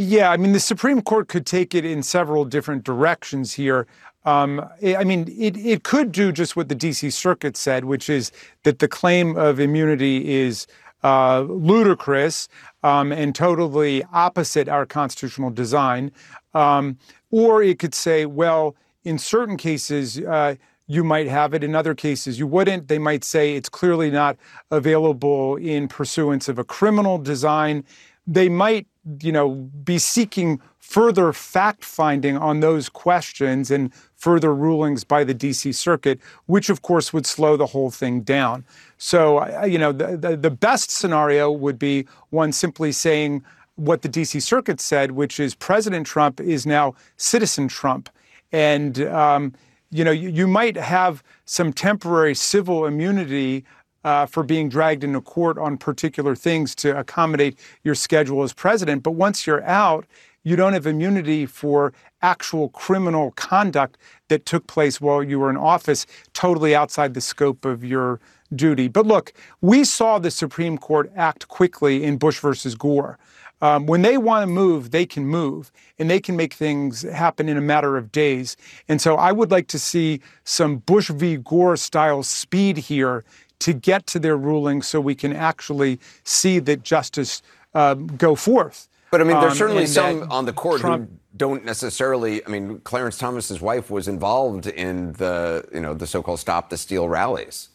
Yeah, 0.00 0.30
I 0.30 0.38
mean, 0.38 0.52
the 0.52 0.60
Supreme 0.60 1.02
Court 1.02 1.28
could 1.28 1.44
take 1.44 1.74
it 1.74 1.84
in 1.84 2.02
several 2.02 2.46
different 2.46 2.84
directions 2.84 3.52
here. 3.52 3.86
Um, 4.24 4.66
I 4.82 5.04
mean, 5.04 5.28
it, 5.38 5.58
it 5.58 5.82
could 5.82 6.10
do 6.10 6.32
just 6.32 6.56
what 6.56 6.70
the 6.70 6.74
DC 6.74 7.12
Circuit 7.12 7.54
said, 7.54 7.84
which 7.84 8.08
is 8.08 8.32
that 8.62 8.78
the 8.78 8.88
claim 8.88 9.36
of 9.36 9.60
immunity 9.60 10.40
is 10.40 10.66
uh, 11.04 11.40
ludicrous 11.40 12.48
um, 12.82 13.12
and 13.12 13.34
totally 13.34 14.02
opposite 14.10 14.70
our 14.70 14.86
constitutional 14.86 15.50
design. 15.50 16.12
Um, 16.54 16.96
or 17.30 17.62
it 17.62 17.78
could 17.78 17.94
say, 17.94 18.24
well, 18.24 18.76
in 19.04 19.18
certain 19.18 19.58
cases, 19.58 20.18
uh, 20.18 20.54
you 20.86 21.04
might 21.04 21.28
have 21.28 21.52
it. 21.52 21.62
In 21.62 21.74
other 21.74 21.94
cases, 21.94 22.38
you 22.38 22.46
wouldn't. 22.46 22.88
They 22.88 22.98
might 22.98 23.22
say 23.22 23.54
it's 23.54 23.68
clearly 23.68 24.10
not 24.10 24.38
available 24.70 25.56
in 25.56 25.88
pursuance 25.88 26.48
of 26.48 26.58
a 26.58 26.64
criminal 26.64 27.18
design. 27.18 27.84
They 28.26 28.48
might, 28.48 28.86
you 29.20 29.32
know, 29.32 29.50
be 29.84 29.98
seeking 29.98 30.60
further 30.78 31.32
fact 31.32 31.84
finding 31.84 32.36
on 32.36 32.60
those 32.60 32.88
questions 32.88 33.70
and 33.70 33.92
further 34.16 34.54
rulings 34.54 35.04
by 35.04 35.24
the 35.24 35.34
DC 35.34 35.74
Circuit, 35.74 36.20
which 36.46 36.68
of 36.68 36.82
course 36.82 37.12
would 37.12 37.26
slow 37.26 37.56
the 37.56 37.66
whole 37.66 37.90
thing 37.90 38.20
down. 38.20 38.64
So, 38.98 39.64
you 39.64 39.78
know, 39.78 39.92
the, 39.92 40.16
the, 40.16 40.36
the 40.36 40.50
best 40.50 40.90
scenario 40.90 41.50
would 41.50 41.78
be 41.78 42.06
one 42.30 42.52
simply 42.52 42.92
saying 42.92 43.42
what 43.76 44.02
the 44.02 44.08
DC 44.08 44.42
Circuit 44.42 44.80
said, 44.80 45.12
which 45.12 45.40
is 45.40 45.54
President 45.54 46.06
Trump 46.06 46.40
is 46.40 46.66
now 46.66 46.94
citizen 47.16 47.68
Trump. 47.68 48.10
And, 48.52 49.00
um, 49.06 49.54
you 49.90 50.04
know, 50.04 50.10
you, 50.10 50.28
you, 50.28 50.46
might 50.46 50.76
have 50.76 51.22
some 51.46 51.72
temporary 51.72 52.34
civil 52.34 52.84
immunity 52.84 53.64
uh, 54.04 54.26
for 54.26 54.42
being 54.42 54.68
dragged 54.68 55.04
into 55.04 55.20
court 55.20 55.58
on 55.58 55.76
particular 55.76 56.34
things 56.34 56.74
to 56.76 56.98
accommodate 56.98 57.58
your 57.84 57.94
schedule 57.94 58.42
as 58.42 58.52
president. 58.52 59.02
But 59.02 59.12
once 59.12 59.46
you're 59.46 59.64
out, 59.64 60.06
you 60.42 60.56
don't 60.56 60.72
have 60.72 60.86
immunity 60.86 61.44
for 61.44 61.92
actual 62.22 62.70
criminal 62.70 63.32
conduct 63.32 63.98
that 64.28 64.46
took 64.46 64.66
place 64.66 65.00
while 65.00 65.22
you 65.22 65.38
were 65.38 65.50
in 65.50 65.56
office, 65.56 66.06
totally 66.32 66.74
outside 66.74 67.14
the 67.14 67.20
scope 67.20 67.64
of 67.64 67.84
your 67.84 68.20
duty. 68.54 68.88
But 68.88 69.06
look, 69.06 69.32
we 69.60 69.84
saw 69.84 70.18
the 70.18 70.30
Supreme 70.30 70.78
Court 70.78 71.12
act 71.14 71.48
quickly 71.48 72.04
in 72.04 72.16
Bush 72.16 72.38
versus 72.40 72.74
Gore. 72.74 73.18
Um, 73.62 73.84
when 73.84 74.00
they 74.00 74.16
want 74.16 74.42
to 74.42 74.46
move, 74.46 74.90
they 74.90 75.04
can 75.04 75.26
move 75.26 75.70
and 75.98 76.08
they 76.08 76.20
can 76.20 76.34
make 76.34 76.54
things 76.54 77.02
happen 77.02 77.46
in 77.48 77.58
a 77.58 77.60
matter 77.60 77.98
of 77.98 78.10
days. 78.10 78.56
And 78.88 79.02
so 79.02 79.16
I 79.16 79.32
would 79.32 79.50
like 79.50 79.66
to 79.68 79.78
see 79.78 80.20
some 80.44 80.78
Bush 80.78 81.10
v. 81.10 81.36
Gore 81.36 81.76
style 81.76 82.22
speed 82.22 82.78
here 82.78 83.22
to 83.60 83.72
get 83.72 84.06
to 84.08 84.18
their 84.18 84.36
ruling 84.36 84.82
so 84.82 85.00
we 85.00 85.14
can 85.14 85.34
actually 85.34 85.98
see 86.24 86.58
that 86.58 86.82
justice 86.82 87.42
uh, 87.74 87.94
go 87.94 88.34
forth. 88.34 88.88
But 89.10 89.20
I 89.20 89.24
mean, 89.24 89.40
there's 89.40 89.52
Um, 89.52 89.58
certainly 89.58 89.86
some 89.86 90.30
on 90.30 90.44
the 90.44 90.52
court 90.52 90.80
Trump- 90.80 91.10
who 91.10 91.16
don't 91.36 91.64
necessarily. 91.64 92.44
I 92.46 92.48
mean, 92.48 92.80
Clarence 92.80 93.18
Thomas's 93.18 93.60
wife 93.60 93.90
was 93.90 94.06
involved 94.08 94.66
in 94.66 95.12
the, 95.14 95.64
you 95.72 95.80
know, 95.80 95.94
the 95.94 96.06
so-called 96.06 96.40
"Stop 96.40 96.70
the 96.70 96.76
Steal" 96.76 97.08
rallies. 97.08 97.68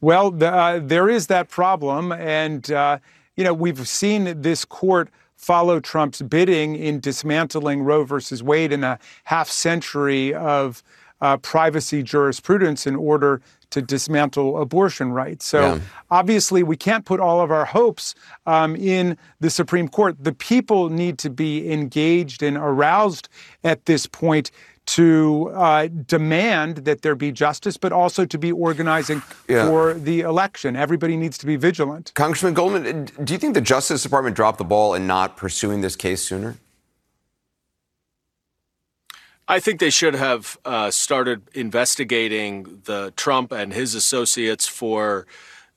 Well, 0.00 0.30
the, 0.30 0.52
uh, 0.52 0.80
there 0.82 1.08
is 1.08 1.28
that 1.28 1.48
problem. 1.48 2.12
And, 2.12 2.70
uh, 2.70 2.98
you 3.36 3.44
know, 3.44 3.54
we've 3.54 3.88
seen 3.88 4.42
this 4.42 4.64
court 4.64 5.08
follow 5.36 5.80
Trump's 5.80 6.20
bidding 6.22 6.76
in 6.76 7.00
dismantling 7.00 7.82
Roe 7.82 8.04
versus 8.04 8.42
Wade 8.42 8.72
in 8.72 8.84
a 8.84 8.98
half 9.24 9.48
century 9.48 10.34
of 10.34 10.82
uh, 11.20 11.36
privacy 11.38 12.02
jurisprudence 12.02 12.86
in 12.86 12.96
order 12.96 13.40
to 13.70 13.82
dismantle 13.82 14.60
abortion 14.60 15.12
rights. 15.12 15.44
So 15.46 15.60
Yeah. 15.60 15.78
obviously, 16.10 16.62
we 16.62 16.76
can't 16.76 17.04
put 17.04 17.18
all 17.18 17.40
of 17.40 17.50
our 17.50 17.64
hopes 17.64 18.14
um, 18.46 18.76
in 18.76 19.16
the 19.40 19.50
Supreme 19.50 19.88
Court. 19.88 20.16
The 20.22 20.32
people 20.32 20.90
need 20.90 21.18
to 21.18 21.30
be 21.30 21.70
engaged 21.72 22.42
and 22.42 22.56
aroused 22.56 23.28
at 23.64 23.86
this 23.86 24.06
point 24.06 24.50
to 24.86 25.50
uh, 25.54 25.88
demand 26.06 26.78
that 26.84 27.00
there 27.00 27.14
be 27.14 27.32
justice, 27.32 27.78
but 27.78 27.90
also 27.90 28.26
to 28.26 28.36
be 28.38 28.52
organizing 28.52 29.22
Yeah. 29.48 29.66
for 29.66 29.94
the 29.94 30.20
election. 30.20 30.76
Everybody 30.76 31.16
needs 31.16 31.38
to 31.38 31.46
be 31.46 31.56
vigilant. 31.56 32.12
Congressman 32.14 32.52
Goldman, 32.52 33.08
do 33.24 33.32
you 33.32 33.38
think 33.38 33.54
the 33.54 33.62
Justice 33.62 34.02
Department 34.02 34.36
dropped 34.36 34.58
the 34.58 34.64
ball 34.64 34.92
in 34.94 35.06
not 35.06 35.38
pursuing 35.38 35.80
this 35.80 35.96
case 35.96 36.22
sooner? 36.22 36.56
I 39.46 39.60
think 39.60 39.78
they 39.78 39.90
should 39.90 40.14
have 40.14 40.58
uh, 40.64 40.90
started 40.90 41.42
investigating 41.52 42.80
the 42.84 43.12
Trump 43.16 43.52
and 43.52 43.72
his 43.74 43.94
associates 43.94 44.66
for 44.66 45.26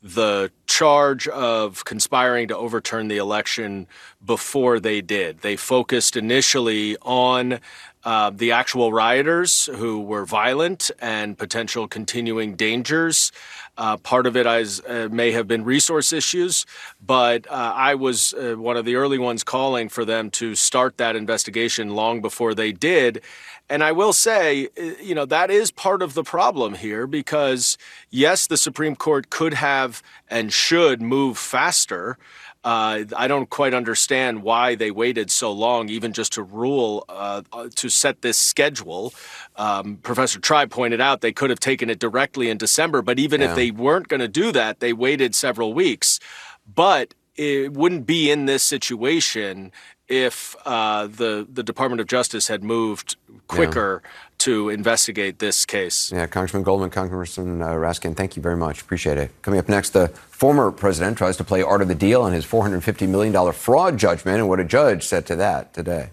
the 0.02 0.52
charge 0.68 1.28
of 1.28 1.84
conspiring 1.84 2.48
to 2.48 2.56
overturn 2.56 3.10
the 3.10 3.18
election 3.18 3.88
before 4.24 4.80
they 4.80 5.02
did. 5.02 5.40
They 5.40 5.58
focused 5.58 6.16
initially 6.16 6.96
on 7.02 7.60
uh, 8.06 8.30
the 8.30 8.54
actual 8.54 8.94
rioters 8.94 9.66
who 9.66 10.00
were 10.00 10.26
violent 10.26 10.92
and 11.00 11.38
potential 11.38 11.90
continuing 11.90 12.56
dangers. 12.56 13.34
Uh, 13.78 13.96
part 13.98 14.26
of 14.26 14.36
it 14.36 14.48
is, 14.48 14.82
uh, 14.82 15.08
may 15.12 15.32
have 15.32 15.48
been 15.48 15.64
resource 15.64 16.12
issues, 16.12 16.66
but 17.06 17.46
uh, 17.50 17.74
I 17.76 17.94
was 17.96 18.34
uh, 18.34 18.56
one 18.56 18.76
of 18.76 18.86
the 18.86 18.96
early 18.96 19.20
ones 19.20 19.44
calling 19.44 19.88
for 19.88 20.04
them 20.04 20.32
to 20.32 20.56
start 20.56 20.98
that 20.98 21.16
investigation 21.16 21.92
long 21.96 22.22
before 22.22 22.56
they 22.56 22.72
did. 22.72 23.22
And 23.70 23.84
I 23.84 23.92
will 23.92 24.14
say, 24.14 24.70
uh, 24.80 24.82
you 25.02 25.14
know, 25.14 25.26
that 25.26 25.52
is 25.52 25.72
part 25.72 26.02
of 26.02 26.14
the 26.16 26.24
problem 26.24 26.74
here 26.74 27.06
because, 27.06 27.78
yes, 28.10 28.48
the 28.48 28.58
Supreme 28.58 28.96
Court 28.96 29.30
could 29.30 29.54
have 29.54 30.02
and 30.30 30.52
should 30.52 31.02
move 31.02 31.38
faster. 31.38 32.18
Uh, 32.64 33.04
I 33.16 33.28
don't 33.28 33.50
quite 33.50 33.74
understand 33.74 34.44
why 34.44 34.76
they 34.76 34.92
waited 34.92 35.32
so 35.32 35.52
long, 35.52 35.90
even 35.90 36.12
just 36.12 36.34
to 36.34 36.44
rule, 36.44 37.06
uh, 37.08 37.44
uh, 37.54 37.70
to 37.76 37.90
set 37.90 38.22
this 38.22 38.38
schedule. 38.38 39.14
Um, 39.56 39.98
Professor 39.98 40.40
Tribe 40.40 40.70
pointed 40.70 41.00
out 41.00 41.22
they 41.22 41.32
could 41.32 41.50
have 41.50 41.60
taken 41.60 41.90
it 41.90 42.00
directly 42.00 42.50
in 42.50 42.58
December, 42.58 43.02
but 43.02 43.20
even 43.20 43.42
Yeah. 43.42 43.50
if 43.52 43.56
they 43.56 43.72
weren't 43.72 44.08
going 44.08 44.20
to 44.20 44.28
do 44.28 44.52
that, 44.52 44.80
they 44.80 44.92
waited 44.94 45.34
several 45.36 45.74
weeks. 45.74 46.20
But 46.66 47.14
it 47.36 47.74
wouldn't 47.74 48.06
be 48.06 48.32
in 48.32 48.48
this 48.48 48.64
situation 48.64 49.72
if 50.08 50.56
uh, 50.66 51.08
the 51.08 51.48
the 51.52 51.64
Department 51.64 52.02
of 52.02 52.08
Justice 52.08 52.48
had 52.48 52.64
moved 52.64 53.16
quicker 53.48 54.02
to 54.40 54.70
investigate 54.70 55.40
this 55.40 55.66
case. 55.66 56.12
Yeah, 56.12 56.28
Congressman 56.28 56.64
Goldman, 56.64 56.90
Congressman 56.90 57.62
uh, 57.62 57.70
Raskin, 57.70 58.16
thank 58.16 58.36
you 58.36 58.42
very 58.42 58.58
much. 58.58 58.82
Appreciate 58.82 59.18
it. 59.18 59.32
Coming 59.42 59.60
up 59.60 59.68
next, 59.68 59.92
the 59.92 60.10
former 60.30 60.72
president 60.72 61.18
tries 61.18 61.38
to 61.38 61.44
play 61.44 61.62
art 61.62 61.82
of 61.82 61.88
the 61.88 61.96
deal 61.96 62.22
on 62.22 62.34
his 62.34 62.46
$450 62.46 63.08
million 63.10 63.54
fraud 63.54 63.98
judgment 63.98 64.38
and 64.38 64.48
what 64.48 64.60
a 64.60 64.64
judge 64.64 65.04
said 65.04 65.26
to 65.28 65.36
that 65.38 65.74
today. 65.74 66.10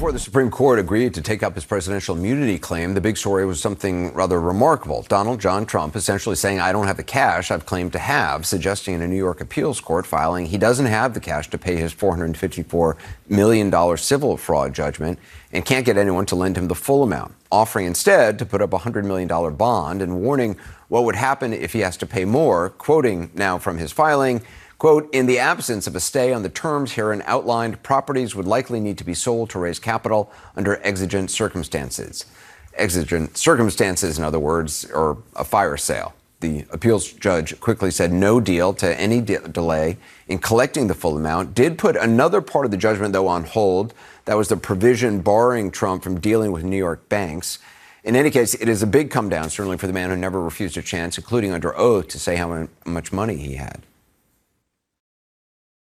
Before 0.00 0.12
the 0.12 0.18
Supreme 0.18 0.50
Court 0.50 0.78
agreed 0.78 1.12
to 1.12 1.20
take 1.20 1.42
up 1.42 1.54
his 1.54 1.66
presidential 1.66 2.16
immunity 2.16 2.58
claim, 2.58 2.94
the 2.94 3.02
big 3.02 3.18
story 3.18 3.44
was 3.44 3.60
something 3.60 4.14
rather 4.14 4.40
remarkable. 4.40 5.02
Donald 5.02 5.42
John 5.42 5.66
Trump 5.66 5.94
essentially 5.94 6.36
saying, 6.36 6.58
I 6.58 6.72
don't 6.72 6.86
have 6.86 6.96
the 6.96 7.02
cash 7.02 7.50
I've 7.50 7.66
claimed 7.66 7.92
to 7.92 7.98
have, 7.98 8.46
suggesting 8.46 8.94
in 8.94 9.02
a 9.02 9.06
New 9.06 9.18
York 9.18 9.42
appeals 9.42 9.78
court 9.78 10.06
filing 10.06 10.46
he 10.46 10.56
doesn't 10.56 10.86
have 10.86 11.12
the 11.12 11.20
cash 11.20 11.50
to 11.50 11.58
pay 11.58 11.76
his 11.76 11.92
$454 11.92 12.96
million 13.28 13.96
civil 13.98 14.38
fraud 14.38 14.72
judgment 14.72 15.18
and 15.52 15.66
can't 15.66 15.84
get 15.84 15.98
anyone 15.98 16.24
to 16.24 16.34
lend 16.34 16.56
him 16.56 16.68
the 16.68 16.74
full 16.74 17.02
amount, 17.02 17.34
offering 17.52 17.84
instead 17.84 18.38
to 18.38 18.46
put 18.46 18.62
up 18.62 18.72
a 18.72 18.78
$100 18.78 19.04
million 19.04 19.28
bond 19.54 20.00
and 20.00 20.22
warning 20.22 20.56
what 20.88 21.04
would 21.04 21.16
happen 21.16 21.52
if 21.52 21.74
he 21.74 21.80
has 21.80 21.98
to 21.98 22.06
pay 22.06 22.24
more, 22.24 22.70
quoting 22.70 23.30
now 23.34 23.58
from 23.58 23.76
his 23.76 23.92
filing. 23.92 24.40
Quote, 24.80 25.10
in 25.12 25.26
the 25.26 25.38
absence 25.38 25.86
of 25.86 25.94
a 25.94 26.00
stay 26.00 26.32
on 26.32 26.42
the 26.42 26.48
terms 26.48 26.92
herein 26.92 27.22
outlined, 27.26 27.82
properties 27.82 28.34
would 28.34 28.46
likely 28.46 28.80
need 28.80 28.96
to 28.96 29.04
be 29.04 29.12
sold 29.12 29.50
to 29.50 29.58
raise 29.58 29.78
capital 29.78 30.32
under 30.56 30.80
exigent 30.82 31.30
circumstances. 31.30 32.24
Exigent 32.72 33.36
circumstances, 33.36 34.16
in 34.16 34.24
other 34.24 34.38
words, 34.38 34.90
or 34.90 35.18
a 35.36 35.44
fire 35.44 35.76
sale. 35.76 36.14
The 36.40 36.64
appeals 36.70 37.12
judge 37.12 37.60
quickly 37.60 37.90
said 37.90 38.10
no 38.10 38.40
deal 38.40 38.72
to 38.72 38.98
any 38.98 39.20
de- 39.20 39.46
delay 39.48 39.98
in 40.28 40.38
collecting 40.38 40.86
the 40.86 40.94
full 40.94 41.14
amount. 41.14 41.52
Did 41.52 41.76
put 41.76 41.94
another 41.94 42.40
part 42.40 42.64
of 42.64 42.70
the 42.70 42.78
judgment, 42.78 43.12
though, 43.12 43.28
on 43.28 43.44
hold. 43.44 43.92
That 44.24 44.38
was 44.38 44.48
the 44.48 44.56
provision 44.56 45.20
barring 45.20 45.72
Trump 45.72 46.02
from 46.02 46.18
dealing 46.20 46.52
with 46.52 46.64
New 46.64 46.78
York 46.78 47.06
banks. 47.10 47.58
In 48.02 48.16
any 48.16 48.30
case, 48.30 48.54
it 48.54 48.66
is 48.66 48.82
a 48.82 48.86
big 48.86 49.10
come 49.10 49.28
down, 49.28 49.50
certainly 49.50 49.76
for 49.76 49.88
the 49.88 49.92
man 49.92 50.08
who 50.08 50.16
never 50.16 50.40
refused 50.40 50.78
a 50.78 50.82
chance, 50.82 51.18
including 51.18 51.52
under 51.52 51.76
oath, 51.76 52.08
to 52.08 52.18
say 52.18 52.36
how 52.36 52.66
much 52.86 53.12
money 53.12 53.36
he 53.36 53.56
had. 53.56 53.82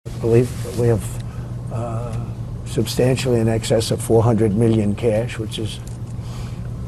I 0.04 0.18
believe 0.18 0.78
we 0.80 0.88
have 0.88 1.24
uh, 1.72 2.24
substantially 2.66 3.38
in 3.38 3.48
excess 3.48 3.92
of 3.92 4.02
400 4.02 4.52
million 4.54 4.96
cash, 4.96 5.38
which 5.38 5.60
is 5.60 5.78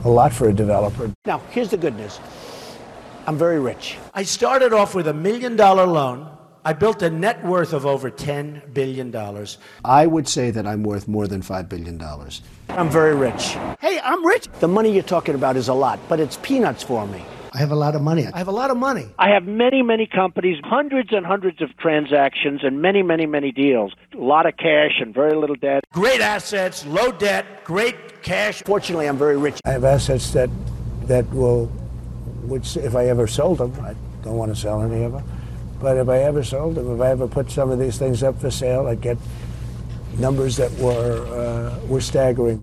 a 0.05 0.09
lot 0.09 0.33
for 0.33 0.49
a 0.49 0.53
developer. 0.53 1.13
Now, 1.25 1.39
here's 1.51 1.71
the 1.71 1.77
good 1.77 1.97
news. 1.97 2.19
I'm 3.27 3.39
very 3.39 3.61
rich. 3.61 3.97
I 4.15 4.25
started 4.25 4.73
off 4.73 4.95
with 4.97 5.07
a 5.07 5.15
million 5.15 5.55
dollar 5.55 5.87
loan. 5.87 6.29
I 6.65 6.73
built 6.73 7.03
a 7.03 7.11
net 7.11 7.45
worth 7.45 7.73
of 7.73 7.87
over 7.87 8.11
$10 8.11 8.73
billion. 8.75 9.15
I 9.85 10.07
would 10.07 10.27
say 10.27 10.51
that 10.51 10.67
I'm 10.67 10.83
worth 10.83 11.07
more 11.07 11.29
than 11.29 11.41
$5 11.41 11.69
billion. 11.69 12.01
I'm 12.71 12.89
very 12.91 13.15
rich. 13.15 13.57
Hey, 13.81 14.01
I'm 14.03 14.25
rich. 14.27 14.49
The 14.61 14.69
money 14.69 14.93
you're 14.93 15.03
talking 15.03 15.35
about 15.35 15.57
is 15.57 15.69
a 15.69 15.75
lot, 15.75 16.01
but 16.09 16.21
it's 16.21 16.39
peanuts 16.39 16.83
for 16.83 17.07
me. 17.07 17.23
I 17.55 17.59
have 17.59 17.71
a 17.71 17.77
lot 17.77 17.95
of 17.95 18.03
money. 18.03 18.27
I 18.27 18.39
have 18.39 18.49
a 18.49 18.53
lot 18.53 18.73
of 18.73 18.77
money. 18.77 19.07
I 19.17 19.31
have 19.31 19.45
many, 19.45 19.81
many 19.81 20.09
companies, 20.09 20.59
hundreds 20.65 21.13
and 21.13 21.25
hundreds 21.25 21.63
of 21.63 21.77
transactions, 21.77 22.65
and 22.65 22.83
many, 22.83 23.01
many, 23.01 23.27
many 23.27 23.53
deals. 23.53 23.95
A 24.13 24.17
lot 24.17 24.45
of 24.45 24.57
cash 24.57 25.01
and 25.01 25.15
very 25.15 25.37
little 25.37 25.55
debt. 25.55 25.85
Great 25.93 26.21
assets, 26.21 26.85
low 26.85 27.13
debt, 27.13 27.63
great 27.63 28.23
cash. 28.23 28.61
Fortunately, 28.67 29.07
I'm 29.07 29.17
very 29.17 29.37
rich. 29.37 29.61
I 29.65 29.71
have 29.71 29.85
assets 29.85 30.33
that 30.33 30.51
that 31.05 31.31
will, 31.31 31.67
which 32.43 32.77
if 32.77 32.97
I 32.97 33.07
ever 33.07 33.29
sold 33.29 33.59
them, 33.59 33.73
I 33.85 33.95
don't 34.25 34.37
want 34.37 34.53
to 34.53 34.61
sell 34.61 34.83
any 34.83 35.05
of 35.05 35.13
them, 35.13 35.23
but 35.81 35.97
if 35.97 36.09
I 36.09 36.19
ever 36.23 36.43
sold 36.43 36.75
them, 36.75 36.93
if 36.93 37.01
I 37.01 37.11
ever 37.11 37.29
put 37.29 37.53
some 37.53 37.71
of 37.71 37.79
these 37.79 37.99
things 37.99 38.25
up 38.25 38.41
for 38.41 38.51
sale, 38.51 38.89
I'd 38.89 39.01
get 39.01 39.19
numbers 40.19 40.57
that 40.57 40.73
were 40.73 41.25
uh, 41.29 41.87
were 41.87 42.01
staggering. 42.01 42.63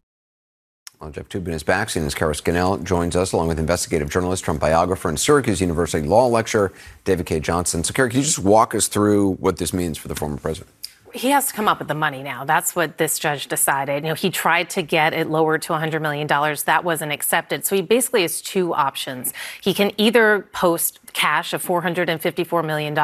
Well, 1.01 1.09
Jeff 1.09 1.29
Toobin 1.29 1.49
is 1.49 1.63
back. 1.63 1.87
CNN's 1.87 2.13
Kara 2.13 2.35
Scannell 2.35 2.77
joins 2.77 3.15
us, 3.15 3.31
along 3.31 3.47
with 3.47 3.57
investigative 3.57 4.07
journalist, 4.07 4.43
Trump 4.43 4.61
biographer, 4.61 5.09
and 5.09 5.19
Syracuse 5.19 5.59
University 5.59 6.07
law 6.07 6.27
lecturer, 6.27 6.71
David 7.05 7.25
Cay 7.25 7.39
Johnston. 7.39 7.83
So, 7.83 7.91
Kara, 7.91 8.07
can 8.07 8.19
you 8.19 8.23
just 8.23 8.37
walk 8.37 8.75
us 8.75 8.87
through 8.87 9.31
what 9.37 9.57
this 9.57 9.73
means 9.73 9.97
for 9.97 10.09
the 10.09 10.15
former 10.15 10.37
president? 10.37 10.69
he 11.13 11.29
has 11.29 11.47
to 11.47 11.53
come 11.53 11.67
up 11.67 11.79
with 11.79 11.87
the 11.87 11.93
money 11.95 12.23
now. 12.23 12.45
That's 12.45 12.75
what 12.75 12.97
this 12.97 13.19
judge 13.19 13.47
decided. 13.47 14.03
You 14.03 14.09
know, 14.09 14.15
he 14.15 14.29
tried 14.29 14.69
to 14.71 14.81
get 14.81 15.13
it 15.13 15.29
lowered 15.29 15.61
to 15.63 15.73
$100 15.73 16.01
million. 16.01 16.27
That 16.27 16.83
wasn't 16.83 17.11
accepted. 17.11 17.65
So 17.65 17.75
he 17.75 17.81
basically 17.81 18.21
has 18.21 18.41
two 18.41 18.73
options. 18.73 19.33
He 19.59 19.73
can 19.73 19.91
either 19.97 20.47
post 20.53 21.00
cash 21.13 21.53
of 21.53 21.63
$454 21.65 22.65
million, 22.65 22.97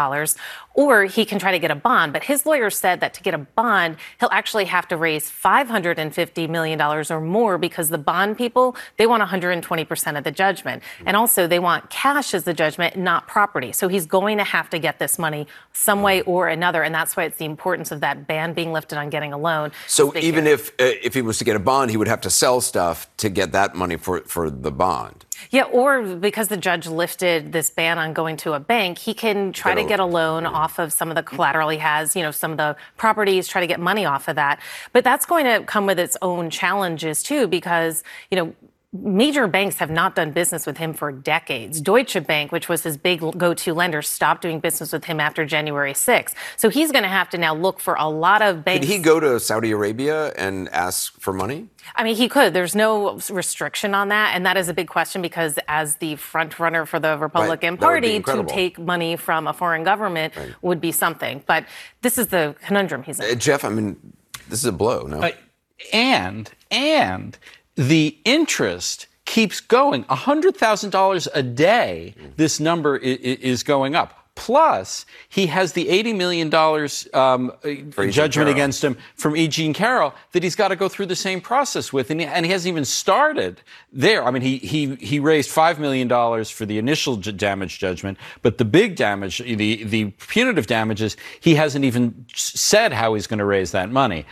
or 0.73 1.05
he 1.05 1.25
can 1.25 1.39
try 1.39 1.51
to 1.51 1.59
get 1.59 1.71
a 1.71 1.75
bond. 1.75 2.13
But 2.13 2.23
his 2.23 2.45
lawyer 2.45 2.69
said 2.69 2.99
that 2.99 3.13
to 3.15 3.23
get 3.23 3.33
a 3.33 3.39
bond, 3.39 3.97
he'll 4.19 4.29
actually 4.31 4.65
have 4.65 4.87
to 4.89 4.97
raise 4.97 5.29
$550 5.29 6.49
million 6.49 6.81
or 6.81 7.21
more 7.21 7.57
because 7.57 7.89
the 7.89 7.97
bond 7.97 8.37
people, 8.37 8.75
they 8.97 9.07
want 9.07 9.23
120% 9.23 10.17
of 10.17 10.23
the 10.23 10.31
judgment. 10.31 10.83
And 11.05 11.17
also, 11.17 11.47
they 11.47 11.59
want 11.59 11.89
cash 11.89 12.33
as 12.33 12.43
the 12.43 12.53
judgment, 12.53 12.95
not 12.95 13.27
property. 13.27 13.71
So 13.71 13.87
he's 13.87 14.05
going 14.05 14.37
to 14.37 14.43
have 14.43 14.69
to 14.69 14.79
get 14.79 14.99
this 14.99 15.17
money 15.17 15.47
some 15.73 16.01
way 16.01 16.21
or 16.21 16.47
another. 16.47 16.83
And 16.83 16.93
that's 16.93 17.17
why 17.17 17.23
it's 17.23 17.37
the 17.37 17.45
importance 17.45 17.91
of 17.91 18.01
that 18.01 18.27
ban 18.27 18.53
being 18.53 18.71
lifted 18.71 18.97
on 18.97 19.09
getting 19.09 19.33
a 19.33 19.37
loan. 19.37 19.71
So 19.87 20.15
even 20.17 20.47
if 20.47 20.69
uh, 20.79 20.93
if 21.03 21.13
he 21.13 21.21
was 21.21 21.37
to 21.39 21.43
get 21.43 21.55
a 21.55 21.59
bond, 21.59 21.91
he 21.91 21.97
would 21.97 22.07
have 22.07 22.21
to 22.21 22.29
sell 22.29 22.61
stuff 22.61 23.09
to 23.17 23.29
get 23.29 23.51
that 23.51 23.75
money 23.75 23.97
for, 23.97 24.21
for 24.21 24.49
the 24.49 24.71
bond. 24.71 25.25
Yeah, 25.51 25.63
or 25.63 26.01
because 26.01 26.47
the 26.47 26.57
judge 26.57 26.87
lifted 26.87 27.51
this 27.51 27.69
ban 27.69 27.96
on 27.97 28.13
going 28.13 28.37
to 28.37 28.53
a 28.53 28.59
bank, 28.59 28.97
he 28.97 29.13
can 29.13 29.51
try 29.51 29.71
Get 29.73 29.81
to 29.81 29.85
a- 29.85 29.89
get 29.89 29.99
a 29.99 30.05
loan 30.05 30.45
off 30.45 30.79
of 30.79 30.93
some 30.93 31.09
of 31.09 31.15
the 31.15 31.23
collateral 31.23 31.69
he 31.69 31.77
has, 31.79 32.15
you 32.15 32.21
know, 32.21 32.31
some 32.31 32.51
of 32.51 32.57
the 32.57 32.75
properties, 32.97 33.47
try 33.47 33.61
to 33.61 33.67
get 33.67 33.79
money 33.79 34.05
off 34.05 34.27
of 34.27 34.35
that. 34.35 34.59
But 34.93 35.03
that's 35.03 35.25
going 35.25 35.45
to 35.45 35.63
come 35.65 35.85
with 35.85 35.99
its 35.99 36.15
own 36.21 36.49
challenges 36.49 37.23
too, 37.23 37.47
because, 37.47 38.03
you 38.31 38.37
know, 38.37 38.55
Major 38.93 39.47
banks 39.47 39.75
have 39.79 39.89
not 39.89 40.15
done 40.15 40.31
business 40.31 40.65
with 40.65 40.77
him 40.77 40.93
for 40.93 41.11
decades. 41.11 41.81
Deutsche 41.81 42.25
Bank, 42.25 42.53
which 42.53 42.69
was 42.69 42.83
his 42.83 42.95
big 42.95 43.19
go 43.37 43.53
to 43.53 43.73
lender, 43.73 44.01
stopped 44.01 44.41
doing 44.41 44.61
business 44.61 44.93
with 44.93 45.03
him 45.03 45.19
after 45.19 45.45
January 45.45 45.91
6th. 45.91 46.33
So 46.55 46.69
he's 46.69 46.93
going 46.93 47.03
to 47.03 47.09
have 47.09 47.29
to 47.31 47.37
now 47.37 47.53
look 47.53 47.81
for 47.81 47.95
a 47.95 48.07
lot 48.07 48.41
of 48.41 48.55
Could 48.55 48.65
banks. 48.65 48.87
he 48.87 48.99
go 48.99 49.19
to 49.19 49.41
Saudi 49.41 49.71
Arabia 49.71 50.29
and 50.37 50.69
ask 50.69 51.19
for 51.19 51.33
money? 51.33 51.67
I 51.97 52.05
mean, 52.05 52.15
he 52.15 52.29
could. 52.29 52.53
There's 52.53 52.75
no 52.75 53.19
restriction 53.29 53.93
on 53.93 54.07
that. 54.07 54.33
And 54.33 54.45
that 54.45 54.55
is 54.55 54.69
a 54.69 54.73
big 54.73 54.87
question 54.87 55.21
because, 55.21 55.59
as 55.67 55.97
the 55.97 56.15
front 56.15 56.57
runner 56.57 56.85
for 56.85 56.97
the 56.97 57.17
Republican 57.17 57.75
That 57.75 57.91
would 57.91 58.01
be 58.01 58.21
Party, 58.21 58.41
to 58.41 58.47
take 58.47 58.79
money 58.79 59.17
from 59.17 59.47
a 59.47 59.53
foreign 59.53 59.83
government 59.83 60.33
would 60.61 60.79
be 60.79 60.93
something. 60.93 61.43
But 61.45 61.65
this 62.03 62.17
is 62.17 62.27
the 62.27 62.55
conundrum 62.65 63.03
he's 63.03 63.19
in. 63.19 63.29
Uh, 63.31 63.35
Jeff, 63.35 63.65
I 63.65 63.69
mean, 63.69 63.97
this 64.47 64.59
is 64.59 64.65
a 64.65 64.71
blow, 64.71 65.01
no? 65.01 65.19
Uh, 65.19 65.31
and 65.93 66.51
and 66.71 67.37
the 67.77 68.17
interest 68.25 69.07
keeps 69.25 69.61
going. 69.61 70.03
$100,000 70.05 71.27
a 71.33 71.43
day, 71.43 72.15
this 72.35 72.59
number 72.59 72.97
is 72.97 73.63
going 73.63 73.95
up. 73.95 74.27
Plus, 74.35 75.07
he 75.29 75.47
has 75.47 75.73
the 75.73 75.87
$80 75.87 76.15
million 76.15 76.53
um, 77.15 77.51
E. 77.65 78.11
judgment 78.11 78.49
against 78.49 78.83
him 78.83 78.95
from 79.15 79.35
E. 79.35 79.47
Jean 79.47 79.73
Carroll 79.73 80.13
that 80.31 80.43
he's 80.43 80.55
got 80.55 80.67
to 80.67 80.75
go 80.75 80.87
through 80.87 81.07
the 81.07 81.15
same 81.15 81.41
process 81.41 81.91
with. 81.91 82.11
And 82.11 82.21
he, 82.21 82.27
and 82.27 82.45
he 82.45 82.51
hasn't 82.51 82.71
even 82.71 82.85
started 82.85 83.61
there. 83.91 84.23
I 84.23 84.29
mean, 84.29 84.43
he, 84.43 84.57
he, 84.57 84.93
he 84.97 85.19
raised 85.19 85.49
$5 85.49 85.79
million 85.79 86.07
for 86.45 86.67
the 86.67 86.77
initial 86.77 87.17
j- 87.17 87.31
damage 87.31 87.79
judgment, 87.79 88.19
but 88.43 88.59
the 88.59 88.65
big 88.65 88.95
damage, 88.95 89.39
the, 89.39 89.83
the 89.83 90.11
punitive 90.11 90.67
damages, 90.67 91.17
he 91.39 91.55
hasn't 91.55 91.83
even 91.83 92.27
said 92.35 92.93
how 92.93 93.15
he's 93.15 93.25
going 93.25 93.39
to 93.39 93.45
raise 93.45 93.71
that 93.71 93.89
money. 93.89 94.27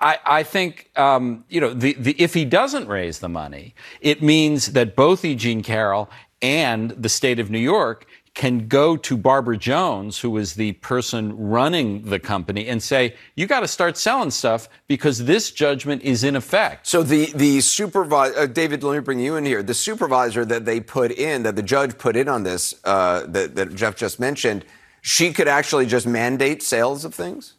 I, 0.00 0.18
I 0.24 0.42
think, 0.42 0.90
um, 0.96 1.44
you 1.48 1.60
know, 1.60 1.72
the, 1.72 1.94
the, 1.94 2.14
if 2.18 2.34
he 2.34 2.44
doesn't 2.44 2.88
raise 2.88 3.18
the 3.18 3.28
money, 3.28 3.74
it 4.00 4.22
means 4.22 4.72
that 4.72 4.96
both 4.96 5.24
Eugene 5.24 5.62
Carroll 5.62 6.08
and 6.40 6.90
the 6.90 7.08
state 7.08 7.38
of 7.38 7.50
New 7.50 7.58
York 7.58 8.06
can 8.34 8.66
go 8.66 8.96
to 8.96 9.16
Barbara 9.16 9.56
Jones, 9.56 10.18
who 10.18 10.36
is 10.38 10.54
the 10.54 10.72
person 10.72 11.36
running 11.38 12.02
the 12.02 12.18
company, 12.18 12.66
and 12.66 12.82
say, 12.82 13.14
you 13.36 13.46
got 13.46 13.60
to 13.60 13.68
start 13.68 13.96
selling 13.96 14.32
stuff 14.32 14.68
because 14.88 15.24
this 15.24 15.52
judgment 15.52 16.02
is 16.02 16.24
in 16.24 16.34
effect. 16.34 16.86
So 16.86 17.04
the 17.04 17.26
the 17.34 17.60
supervisor, 17.60 18.38
uh, 18.40 18.46
David, 18.46 18.82
let 18.82 18.94
me 18.94 19.00
bring 19.00 19.20
you 19.20 19.36
in 19.36 19.44
here. 19.44 19.62
The 19.62 19.74
supervisor 19.74 20.44
that 20.46 20.64
they 20.64 20.80
put 20.80 21.12
in, 21.12 21.44
that 21.44 21.54
the 21.54 21.62
judge 21.62 21.96
put 21.96 22.16
in 22.16 22.28
on 22.28 22.42
this, 22.42 22.74
uh, 22.84 23.24
that, 23.28 23.54
that 23.54 23.74
Jeff 23.76 23.94
just 23.94 24.18
mentioned, 24.18 24.64
she 25.00 25.32
could 25.32 25.48
actually 25.48 25.86
just 25.86 26.06
mandate 26.06 26.60
sales 26.60 27.04
of 27.04 27.14
things. 27.14 27.54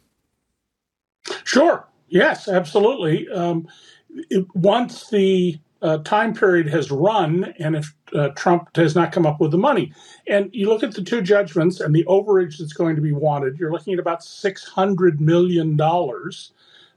Sure. 1.44 1.86
Yes, 2.08 2.48
absolutely. 2.48 3.28
Um, 3.28 3.68
it, 4.30 4.46
once 4.54 5.10
the 5.10 5.58
uh, 5.82 5.98
time 5.98 6.34
period 6.34 6.68
has 6.68 6.90
run, 6.90 7.52
and 7.58 7.76
if 7.76 7.94
uh, 8.14 8.28
Trump 8.30 8.72
does 8.72 8.94
not 8.94 9.12
come 9.12 9.26
up 9.26 9.40
with 9.40 9.50
the 9.50 9.58
money, 9.58 9.92
and 10.26 10.48
you 10.52 10.68
look 10.68 10.82
at 10.82 10.94
the 10.94 11.02
two 11.02 11.20
judgments 11.20 11.80
and 11.80 11.94
the 11.94 12.04
overage 12.04 12.58
that's 12.58 12.72
going 12.72 12.96
to 12.96 13.02
be 13.02 13.12
wanted, 13.12 13.58
you're 13.58 13.72
looking 13.72 13.92
at 13.92 14.00
about 14.00 14.24
six 14.24 14.64
hundred 14.64 15.20
million 15.20 15.76
dollars. 15.76 16.52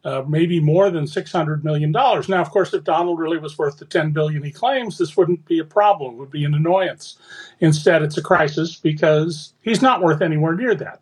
Uh, 0.06 0.24
maybe 0.30 0.62
more 0.62 0.90
than 0.90 1.06
six 1.06 1.30
hundred 1.30 1.66
million 1.66 1.92
dollars. 1.92 2.30
Now, 2.30 2.40
of 2.40 2.50
course, 2.52 2.74
if 2.74 2.86
Donald 2.86 3.20
really 3.20 3.38
was 3.38 3.58
worth 3.58 3.80
the 3.80 3.86
ten 3.86 4.12
billion 4.12 4.42
he 4.42 4.52
claims, 4.52 4.98
this 4.98 5.18
wouldn't 5.18 5.44
be 5.46 5.60
a 5.60 5.66
problem; 5.66 6.14
it 6.14 6.18
would 6.18 6.32
be 6.32 6.46
an 6.46 6.54
annoyance. 6.54 7.18
Instead, 7.60 8.02
it's 8.02 8.18
a 8.18 8.22
crisis 8.22 8.78
because 8.78 9.54
he's 9.62 9.82
not 9.82 10.02
worth 10.02 10.22
anywhere 10.22 10.56
near 10.56 10.74
that. 10.74 11.02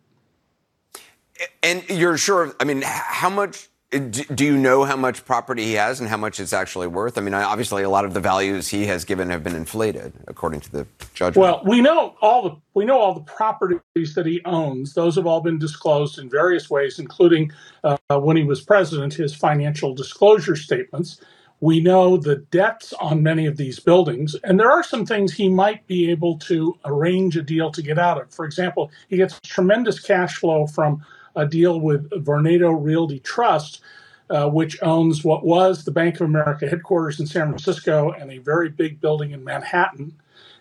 And 1.62 1.88
you're 1.88 2.18
sure? 2.18 2.56
I 2.58 2.64
mean, 2.64 2.82
how 2.84 3.30
much? 3.30 3.68
Do 3.90 4.44
you 4.44 4.58
know 4.58 4.84
how 4.84 4.96
much 4.96 5.24
property 5.24 5.64
he 5.64 5.72
has 5.74 5.98
and 5.98 6.10
how 6.10 6.18
much 6.18 6.40
it's 6.40 6.52
actually 6.52 6.88
worth? 6.88 7.16
I 7.16 7.22
mean, 7.22 7.32
obviously, 7.32 7.82
a 7.84 7.88
lot 7.88 8.04
of 8.04 8.12
the 8.12 8.20
values 8.20 8.68
he 8.68 8.84
has 8.84 9.06
given 9.06 9.30
have 9.30 9.42
been 9.42 9.54
inflated, 9.54 10.12
according 10.26 10.60
to 10.60 10.70
the 10.72 10.86
judgment. 11.14 11.36
Well, 11.36 11.62
we 11.64 11.80
know 11.80 12.14
all 12.20 12.42
the 12.42 12.56
we 12.74 12.84
know 12.84 12.98
all 12.98 13.14
the 13.14 13.22
properties 13.22 14.14
that 14.14 14.26
he 14.26 14.42
owns. 14.44 14.92
Those 14.92 15.16
have 15.16 15.26
all 15.26 15.40
been 15.40 15.58
disclosed 15.58 16.18
in 16.18 16.28
various 16.28 16.68
ways, 16.68 16.98
including 16.98 17.50
uh, 17.82 17.96
when 18.10 18.36
he 18.36 18.44
was 18.44 18.60
president, 18.60 19.14
his 19.14 19.34
financial 19.34 19.94
disclosure 19.94 20.56
statements. 20.56 21.22
We 21.60 21.80
know 21.80 22.18
the 22.18 22.36
debts 22.36 22.92
on 23.00 23.22
many 23.22 23.46
of 23.46 23.56
these 23.56 23.80
buildings, 23.80 24.36
and 24.44 24.60
there 24.60 24.70
are 24.70 24.82
some 24.82 25.06
things 25.06 25.32
he 25.32 25.48
might 25.48 25.86
be 25.86 26.10
able 26.10 26.38
to 26.40 26.78
arrange 26.84 27.38
a 27.38 27.42
deal 27.42 27.70
to 27.72 27.80
get 27.80 27.98
out 27.98 28.20
of. 28.20 28.32
For 28.34 28.44
example, 28.44 28.90
he 29.08 29.16
gets 29.16 29.40
tremendous 29.40 29.98
cash 29.98 30.36
flow 30.36 30.66
from 30.66 31.02
a 31.38 31.46
deal 31.46 31.80
with 31.80 32.10
Vornado 32.10 32.76
Realty 32.78 33.20
Trust, 33.20 33.80
uh, 34.28 34.48
which 34.48 34.76
owns 34.82 35.24
what 35.24 35.46
was 35.46 35.84
the 35.84 35.92
Bank 35.92 36.16
of 36.16 36.22
America 36.22 36.68
headquarters 36.68 37.20
in 37.20 37.26
San 37.26 37.46
Francisco 37.46 38.10
and 38.10 38.30
a 38.30 38.38
very 38.38 38.68
big 38.68 39.00
building 39.00 39.30
in 39.30 39.44
Manhattan. 39.44 40.12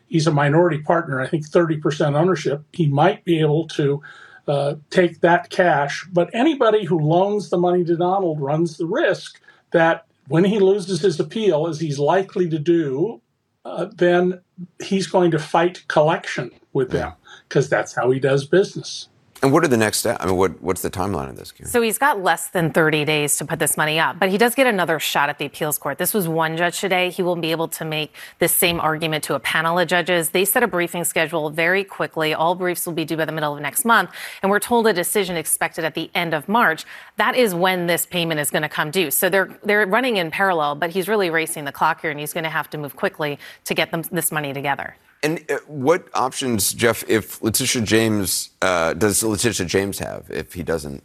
He's 0.05 0.27
a 0.27 0.31
minority 0.31 0.77
partner, 0.77 1.19
I 1.19 1.27
think 1.27 1.49
30% 1.49 2.15
ownership. 2.15 2.63
He 2.71 2.87
might 2.87 3.25
be 3.25 3.39
able 3.39 3.67
to 3.69 4.01
uh, 4.47 4.75
take 4.91 5.19
that 5.21 5.49
cash, 5.49 6.07
but 6.13 6.29
anybody 6.31 6.85
who 6.85 6.99
loans 6.99 7.49
the 7.49 7.57
money 7.57 7.83
to 7.83 7.97
Donald 7.97 8.39
runs 8.39 8.77
the 8.77 8.85
risk 8.85 9.41
that 9.71 10.05
when 10.27 10.45
he 10.45 10.59
loses 10.59 11.01
his 11.01 11.19
appeal, 11.19 11.67
as 11.67 11.79
he's 11.79 11.99
likely 11.99 12.47
to 12.49 12.59
do, 12.59 13.21
uh, 13.65 13.87
then 13.95 14.39
he's 14.81 15.07
going 15.07 15.31
to 15.31 15.39
fight 15.39 15.85
collection 15.87 16.51
with 16.71 16.91
them 16.91 17.13
because 17.49 17.67
that's 17.67 17.93
how 17.93 18.11
he 18.11 18.19
does 18.19 18.45
business. 18.45 19.09
And 19.43 19.51
what 19.51 19.63
are 19.63 19.67
the 19.67 19.77
next 19.77 19.99
steps? 19.99 20.23
I 20.23 20.25
mean, 20.25 20.35
what, 20.35 20.61
what's 20.61 20.81
the 20.81 20.89
timeline 20.89 21.29
of 21.29 21.35
this? 21.35 21.51
Karen? 21.51 21.69
So 21.69 21.81
he's 21.81 21.97
got 21.97 22.23
less 22.23 22.47
than 22.47 22.71
30 22.71 23.05
days 23.05 23.37
to 23.37 23.45
put 23.45 23.59
this 23.59 23.77
money 23.77 23.99
up, 23.99 24.19
but 24.19 24.29
he 24.29 24.37
does 24.37 24.55
get 24.55 24.67
another 24.67 24.99
shot 24.99 25.29
at 25.29 25.37
the 25.37 25.45
appeals 25.45 25.77
court. 25.77 25.97
This 25.97 26.13
was 26.13 26.27
one 26.27 26.57
judge 26.57 26.79
today. 26.79 27.09
He 27.09 27.21
will 27.21 27.35
be 27.35 27.51
able 27.51 27.67
to 27.69 27.85
make 27.85 28.13
this 28.39 28.53
same 28.53 28.79
argument 28.79 29.23
to 29.25 29.35
a 29.35 29.39
panel 29.39 29.77
of 29.77 29.87
judges. 29.87 30.31
They 30.31 30.43
set 30.43 30.63
a 30.63 30.67
briefing 30.67 31.03
schedule 31.03 31.49
very 31.49 31.83
quickly. 31.83 32.33
All 32.33 32.55
briefs 32.55 32.85
will 32.85 32.93
be 32.93 33.05
due 33.05 33.17
by 33.17 33.25
the 33.25 33.31
middle 33.31 33.55
of 33.55 33.61
next 33.61 33.85
month, 33.85 34.09
and 34.41 34.49
we're 34.49 34.59
told 34.59 34.87
a 34.87 34.93
decision 34.93 35.37
expected 35.37 35.85
at 35.85 35.93
the 35.93 36.09
end 36.15 36.33
of 36.33 36.49
March. 36.49 36.85
That 37.17 37.35
is 37.35 37.53
when 37.53 37.87
this 37.87 38.05
payment 38.05 38.39
is 38.39 38.49
going 38.49 38.63
to 38.63 38.69
come 38.69 38.91
due. 38.91 39.11
So 39.11 39.29
they're 39.29 39.57
they're 39.63 39.85
running 39.85 40.17
in 40.17 40.31
parallel, 40.31 40.75
but 40.75 40.89
he's 40.89 41.07
really 41.07 41.29
racing 41.29 41.65
the 41.65 41.71
clock 41.71 42.01
here, 42.01 42.11
and 42.11 42.19
he's 42.19 42.33
going 42.33 42.43
to 42.43 42.49
have 42.49 42.69
to 42.71 42.77
move 42.77 42.95
quickly 42.95 43.37
to 43.65 43.73
get 43.73 43.91
them 43.91 44.01
this 44.11 44.31
money 44.31 44.53
together. 44.53 44.95
And 45.23 45.43
uh, 45.49 45.57
what 45.67 46.07
options, 46.13 46.73
Jeff, 46.73 47.03
if 47.09 47.41
Letitia 47.41 47.81
James, 47.81 48.49
uh, 48.61 48.93
does 48.93 49.23
Letitia 49.23 49.65
James 49.65 49.99
have 49.99 50.29
if 50.29 50.53
he 50.53 50.63
doesn't? 50.63 51.03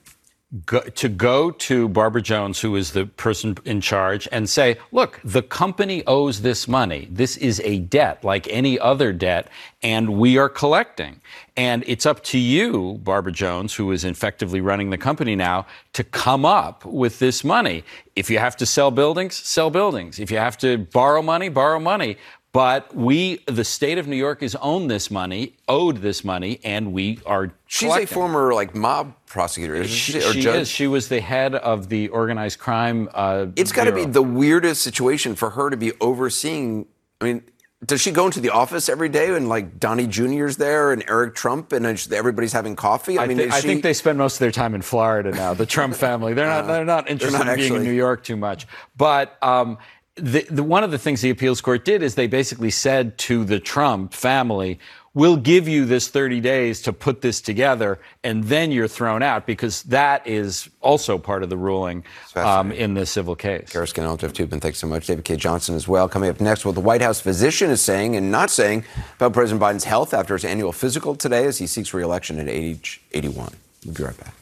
go, 0.66 0.81
to 0.81 1.09
go 1.09 1.51
to 1.51 1.88
Barbara 1.88 2.20
Jones, 2.20 2.61
who 2.61 2.77
is 2.77 2.92
the 2.92 3.07
person 3.07 3.57
in 3.64 3.81
charge, 3.81 4.29
and 4.31 4.48
say, 4.48 4.79
look, 4.90 5.20
the 5.25 5.42
company 5.42 6.05
owes 6.07 6.42
this 6.42 6.68
money. 6.68 7.09
This 7.11 7.37
is 7.38 7.61
a 7.64 7.79
debt 7.79 8.22
like 8.22 8.46
any 8.48 8.79
other 8.79 9.12
debt, 9.12 9.48
and 9.83 10.18
we 10.18 10.37
are 10.37 10.48
collecting. 10.48 11.20
And 11.57 11.85
it's 11.87 12.07
up 12.07 12.22
to 12.25 12.38
you, 12.38 12.98
Barbara 13.03 13.33
Jones, 13.33 13.75
who 13.75 13.92
is 13.92 14.05
effectively 14.05 14.61
running 14.61 14.90
the 14.90 14.98
company 14.98 15.37
now, 15.37 15.66
to 15.94 16.05
come 16.05 16.44
up 16.44 16.85
with 16.85 17.18
this 17.18 17.44
money. 17.44 17.85
If 18.14 18.29
you 18.29 18.38
have 18.38 18.57
to 18.59 18.66
sell 18.66 18.90
buildings, 18.90 19.37
sell 19.37 19.70
buildings. 19.70 20.18
If 20.18 20.31
you 20.31 20.38
have 20.38 20.59
to 20.59 20.79
borrow 20.79 21.22
money, 21.22 21.48
borrow 21.48 21.81
money. 21.81 22.18
But 22.52 22.94
we, 22.94 23.38
the 23.46 23.64
state 23.64 23.96
of 23.96 24.06
New 24.06 24.16
York, 24.16 24.42
has 24.42 24.54
owned 24.56 24.90
this 24.90 25.10
money, 25.10 25.56
owed 25.68 25.98
this 25.98 26.22
money, 26.22 26.60
and 26.62 26.92
we 26.92 27.18
are. 27.24 27.50
She's 27.66 27.86
collecting. 27.88 28.04
a 28.04 28.14
former 28.14 28.52
like 28.52 28.74
mob 28.74 29.14
prosecutor, 29.26 29.74
isn't 29.76 29.88
She, 29.88 30.12
she? 30.12 30.18
Or 30.18 30.32
she 30.34 30.40
judge? 30.42 30.60
is. 30.62 30.68
She 30.68 30.86
was 30.86 31.08
the 31.08 31.20
head 31.22 31.54
of 31.54 31.88
the 31.88 32.08
organized 32.08 32.58
crime. 32.58 33.08
Uh, 33.14 33.46
It's 33.56 33.72
got 33.72 33.84
to 33.84 33.92
be 33.92 34.04
the 34.04 34.22
weirdest 34.22 34.82
situation 34.82 35.34
for 35.34 35.48
her 35.50 35.70
to 35.70 35.78
be 35.78 35.92
overseeing. 36.02 36.86
I 37.22 37.24
mean, 37.24 37.42
does 37.86 38.02
she 38.02 38.10
go 38.10 38.26
into 38.26 38.38
the 38.40 38.50
office 38.50 38.90
every 38.90 39.08
day 39.08 39.34
and 39.34 39.48
like 39.48 39.80
Donnie 39.80 40.07
Jr.'s 40.07 40.59
there 40.59 40.92
and 40.92 41.03
Eric 41.09 41.34
Trump 41.34 41.72
and 41.72 41.86
everybody's 42.12 42.53
having 42.53 42.76
coffee? 42.76 43.18
I, 43.18 43.26
mean, 43.28 43.38
thi- 43.38 43.44
is 43.44 43.55
I 43.55 43.61
she- 43.61 43.66
think 43.68 43.82
they 43.82 43.94
spend 43.94 44.18
most 44.18 44.34
of 44.34 44.40
their 44.40 44.53
time 44.53 44.74
in 44.74 44.82
Florida 44.82 45.30
now. 45.32 45.55
The 45.55 45.64
Trump 45.66 45.94
family. 46.07 46.34
They're 46.34 46.46
not. 46.48 46.64
Uh, 46.64 46.66
they're 46.66 46.84
not 46.84 47.07
they're 47.09 47.30
not 47.30 47.48
in 47.48 47.57
being 47.57 47.74
in 47.76 47.82
New 47.82 47.92
York 47.92 48.24
too 48.24 48.36
much. 48.36 48.66
But. 48.94 49.38
Um, 49.42 49.78
the, 50.16 50.42
the, 50.50 50.62
one 50.62 50.84
of 50.84 50.90
the 50.90 50.98
things 50.98 51.22
the 51.22 51.30
appeals 51.30 51.60
court 51.60 51.84
did 51.84 52.02
is 52.02 52.14
they 52.14 52.26
basically 52.26 52.70
said 52.70 53.16
to 53.18 53.44
the 53.44 53.58
Trump 53.58 54.12
family, 54.12 54.78
we'll 55.14 55.38
give 55.38 55.66
you 55.66 55.86
this 55.86 56.08
30 56.08 56.40
days 56.40 56.82
to 56.82 56.92
put 56.92 57.22
this 57.22 57.40
together, 57.40 57.98
and 58.22 58.44
then 58.44 58.70
you're 58.70 58.88
thrown 58.88 59.22
out 59.22 59.46
because 59.46 59.82
that 59.84 60.26
is 60.26 60.68
also 60.82 61.16
part 61.16 61.42
of 61.42 61.48
the 61.48 61.56
ruling 61.56 62.04
um, 62.36 62.72
in 62.72 62.92
the 62.92 63.06
civil 63.06 63.34
case. 63.34 63.70
Kara 63.70 63.86
Scannell, 63.86 64.18
Jeff 64.18 64.34
Toobin, 64.34 64.60
thanks 64.60 64.78
so 64.78 64.86
much. 64.86 65.06
David 65.06 65.24
Cay 65.24 65.36
Johnston 65.36 65.74
as 65.74 65.88
well. 65.88 66.08
Coming 66.08 66.28
up 66.28 66.40
next, 66.40 66.66
what 66.66 66.74
the 66.74 66.80
White 66.82 67.00
House 67.00 67.20
physician 67.20 67.70
is 67.70 67.80
saying 67.80 68.14
and 68.14 68.30
not 68.30 68.50
saying 68.50 68.84
about 69.16 69.32
President 69.32 69.62
Biden's 69.62 69.84
health 69.84 70.12
after 70.12 70.34
his 70.34 70.44
annual 70.44 70.72
physical 70.72 71.14
today 71.14 71.46
as 71.46 71.56
he 71.56 71.66
seeks 71.66 71.94
reelection 71.94 72.38
at 72.38 72.48
age 72.48 73.00
81. 73.12 73.54
We'll 73.86 73.94
be 73.94 74.04
right 74.04 74.18
back. 74.18 74.41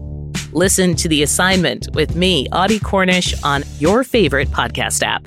Listen 0.53 0.95
to 0.95 1.07
The 1.07 1.23
Assignment 1.23 1.87
with 1.93 2.17
me, 2.17 2.45
Audie 2.51 2.77
Cornish, 2.77 3.41
on 3.41 3.63
your 3.79 4.03
favorite 4.03 4.49
podcast 4.49 5.01
app. 5.01 5.25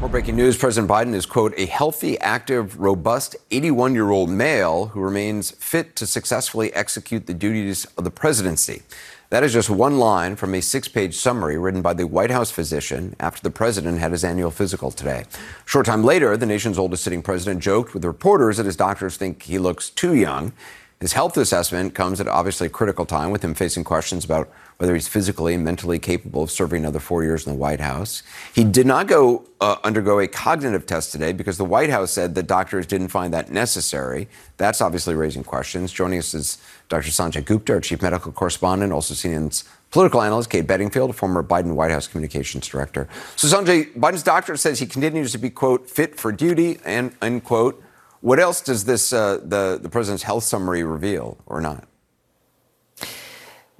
More 0.00 0.10
breaking 0.10 0.36
news 0.36 0.58
President 0.58 0.90
Biden 0.90 1.14
is, 1.14 1.24
quote, 1.24 1.54
a 1.56 1.64
healthy, 1.64 2.18
active, 2.20 2.78
robust 2.78 3.36
81 3.50 3.94
year 3.94 4.10
old 4.10 4.28
male 4.28 4.88
who 4.88 5.00
remains 5.00 5.52
fit 5.52 5.96
to 5.96 6.06
successfully 6.06 6.70
execute 6.74 7.26
the 7.26 7.32
duties 7.32 7.86
of 7.96 8.04
the 8.04 8.10
presidency. 8.10 8.82
That 9.30 9.42
is 9.42 9.54
just 9.54 9.70
one 9.70 9.98
line 9.98 10.36
from 10.36 10.54
a 10.54 10.60
six 10.60 10.88
page 10.88 11.16
summary 11.16 11.56
written 11.56 11.80
by 11.80 11.94
the 11.94 12.06
White 12.06 12.30
House 12.30 12.50
physician 12.50 13.16
after 13.20 13.40
the 13.40 13.50
president 13.50 14.00
had 14.00 14.12
his 14.12 14.24
annual 14.24 14.50
physical 14.50 14.90
today. 14.90 15.24
Short 15.64 15.86
time 15.86 16.04
later, 16.04 16.36
the 16.36 16.44
nation's 16.44 16.78
oldest 16.78 17.04
sitting 17.04 17.22
president 17.22 17.62
joked 17.62 17.94
with 17.94 18.04
reporters 18.04 18.58
that 18.58 18.66
his 18.66 18.76
doctors 18.76 19.16
think 19.16 19.44
he 19.44 19.58
looks 19.58 19.88
too 19.88 20.14
young. 20.14 20.52
His 21.00 21.14
health 21.14 21.38
assessment 21.38 21.94
comes 21.94 22.20
at 22.20 22.28
obviously 22.28 22.66
a 22.66 22.70
critical 22.70 23.06
time 23.06 23.30
with 23.30 23.42
him 23.42 23.54
facing 23.54 23.84
questions 23.84 24.22
about 24.22 24.50
whether 24.76 24.92
he's 24.92 25.08
physically 25.08 25.54
and 25.54 25.64
mentally 25.64 25.98
capable 25.98 26.42
of 26.42 26.50
serving 26.50 26.82
another 26.82 26.98
four 26.98 27.24
years 27.24 27.46
in 27.46 27.54
the 27.54 27.58
White 27.58 27.80
House. 27.80 28.22
He 28.54 28.64
did 28.64 28.86
not 28.86 29.06
go 29.06 29.46
uh, 29.62 29.76
undergo 29.82 30.20
a 30.20 30.28
cognitive 30.28 30.84
test 30.84 31.10
today 31.10 31.32
because 31.32 31.56
the 31.56 31.64
White 31.64 31.88
House 31.88 32.10
said 32.10 32.34
that 32.34 32.46
doctors 32.46 32.86
didn't 32.86 33.08
find 33.08 33.32
that 33.32 33.50
necessary. 33.50 34.28
That's 34.58 34.82
obviously 34.82 35.14
raising 35.14 35.42
questions. 35.42 35.90
Joining 35.90 36.18
us 36.18 36.34
is 36.34 36.58
Dr. 36.90 37.08
Sanjay 37.08 37.46
Gupta, 37.46 37.72
our 37.72 37.80
chief 37.80 38.02
medical 38.02 38.30
correspondent, 38.30 38.92
also 38.92 39.14
CNN's 39.14 39.64
political 39.90 40.20
analyst, 40.20 40.50
Kate 40.50 40.66
Bedingfield, 40.66 41.16
former 41.16 41.42
Biden 41.42 41.76
White 41.76 41.92
House 41.92 42.08
communications 42.08 42.68
director. 42.68 43.08
So, 43.36 43.48
Sanjay, 43.48 43.90
Biden's 43.94 44.22
doctor 44.22 44.54
says 44.58 44.78
he 44.78 44.86
continues 44.86 45.32
to 45.32 45.38
be, 45.38 45.48
quote, 45.48 45.88
fit 45.88 46.18
for 46.18 46.30
duty, 46.30 46.78
and, 46.84 47.14
unquote. 47.22 47.82
What 48.20 48.38
else 48.38 48.60
does 48.60 48.84
this 48.84 49.12
uh, 49.12 49.38
the 49.42 49.78
the 49.80 49.88
president's 49.88 50.22
health 50.22 50.44
summary 50.44 50.84
reveal, 50.84 51.38
or 51.46 51.60
not? 51.60 51.84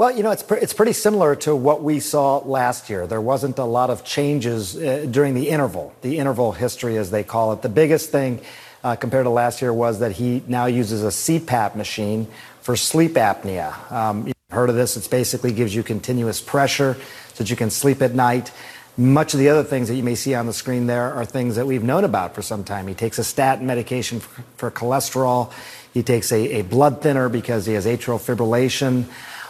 Well, 0.00 0.16
you 0.16 0.22
know, 0.22 0.30
it's, 0.30 0.42
pre- 0.42 0.60
it's 0.60 0.72
pretty 0.72 0.94
similar 0.94 1.36
to 1.36 1.54
what 1.54 1.82
we 1.82 2.00
saw 2.00 2.38
last 2.38 2.88
year. 2.88 3.06
There 3.06 3.20
wasn't 3.20 3.58
a 3.58 3.64
lot 3.64 3.90
of 3.90 4.02
changes 4.02 4.74
uh, 4.74 5.06
during 5.10 5.34
the 5.34 5.50
interval, 5.50 5.92
the 6.00 6.16
interval 6.16 6.52
history, 6.52 6.96
as 6.96 7.10
they 7.10 7.22
call 7.22 7.52
it. 7.52 7.60
The 7.60 7.68
biggest 7.68 8.10
thing 8.10 8.40
uh, 8.82 8.96
compared 8.96 9.26
to 9.26 9.30
last 9.30 9.60
year 9.60 9.74
was 9.74 9.98
that 9.98 10.12
he 10.12 10.42
now 10.46 10.64
uses 10.64 11.04
a 11.04 11.08
CPAP 11.08 11.74
machine 11.74 12.28
for 12.62 12.76
sleep 12.76 13.12
apnea. 13.12 13.92
Um, 13.92 14.26
you've 14.26 14.36
heard 14.50 14.70
of 14.70 14.74
this? 14.74 14.96
It 14.96 15.10
basically 15.10 15.52
gives 15.52 15.74
you 15.74 15.82
continuous 15.82 16.40
pressure 16.40 16.94
so 17.34 17.44
that 17.44 17.50
you 17.50 17.56
can 17.56 17.68
sleep 17.68 18.00
at 18.00 18.14
night. 18.14 18.52
Much 19.00 19.32
of 19.32 19.40
the 19.40 19.48
other 19.48 19.64
things 19.64 19.88
that 19.88 19.94
you 19.94 20.02
may 20.02 20.14
see 20.14 20.34
on 20.34 20.44
the 20.44 20.52
screen 20.52 20.86
there 20.86 21.14
are 21.14 21.24
things 21.24 21.56
that 21.56 21.66
we've 21.66 21.82
known 21.82 22.04
about 22.04 22.34
for 22.34 22.42
some 22.42 22.62
time. 22.62 22.86
He 22.86 22.92
takes 22.92 23.18
a 23.18 23.24
statin 23.24 23.66
medication 23.66 24.20
for, 24.20 24.42
for 24.58 24.70
cholesterol. 24.70 25.50
He 25.94 26.02
takes 26.02 26.30
a, 26.30 26.58
a, 26.58 26.62
blood 26.62 27.00
thinner 27.00 27.30
because 27.30 27.64
he 27.64 27.72
has 27.72 27.86
atrial 27.86 28.20
fibrillation. 28.20 29.04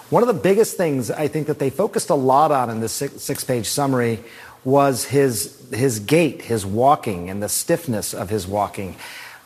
One 0.09 0.23
of 0.23 0.29
the 0.29 0.41
biggest 0.41 0.77
things 0.77 1.11
I 1.11 1.27
think 1.27 1.49
that 1.49 1.59
they 1.59 1.69
focused 1.69 2.11
a 2.11 2.15
lot 2.15 2.53
on 2.53 2.71
in 2.71 2.79
this 2.79 2.93
six, 2.93 3.43
page 3.43 3.67
summary 3.67 4.21
was 4.63 5.07
his, 5.07 5.69
his 5.73 5.99
gait, 5.99 6.43
his 6.43 6.65
walking, 6.65 7.29
and 7.29 7.43
the 7.43 7.49
stiffness 7.49 8.15
of 8.15 8.31
his 8.31 8.47
walking. 8.47 8.95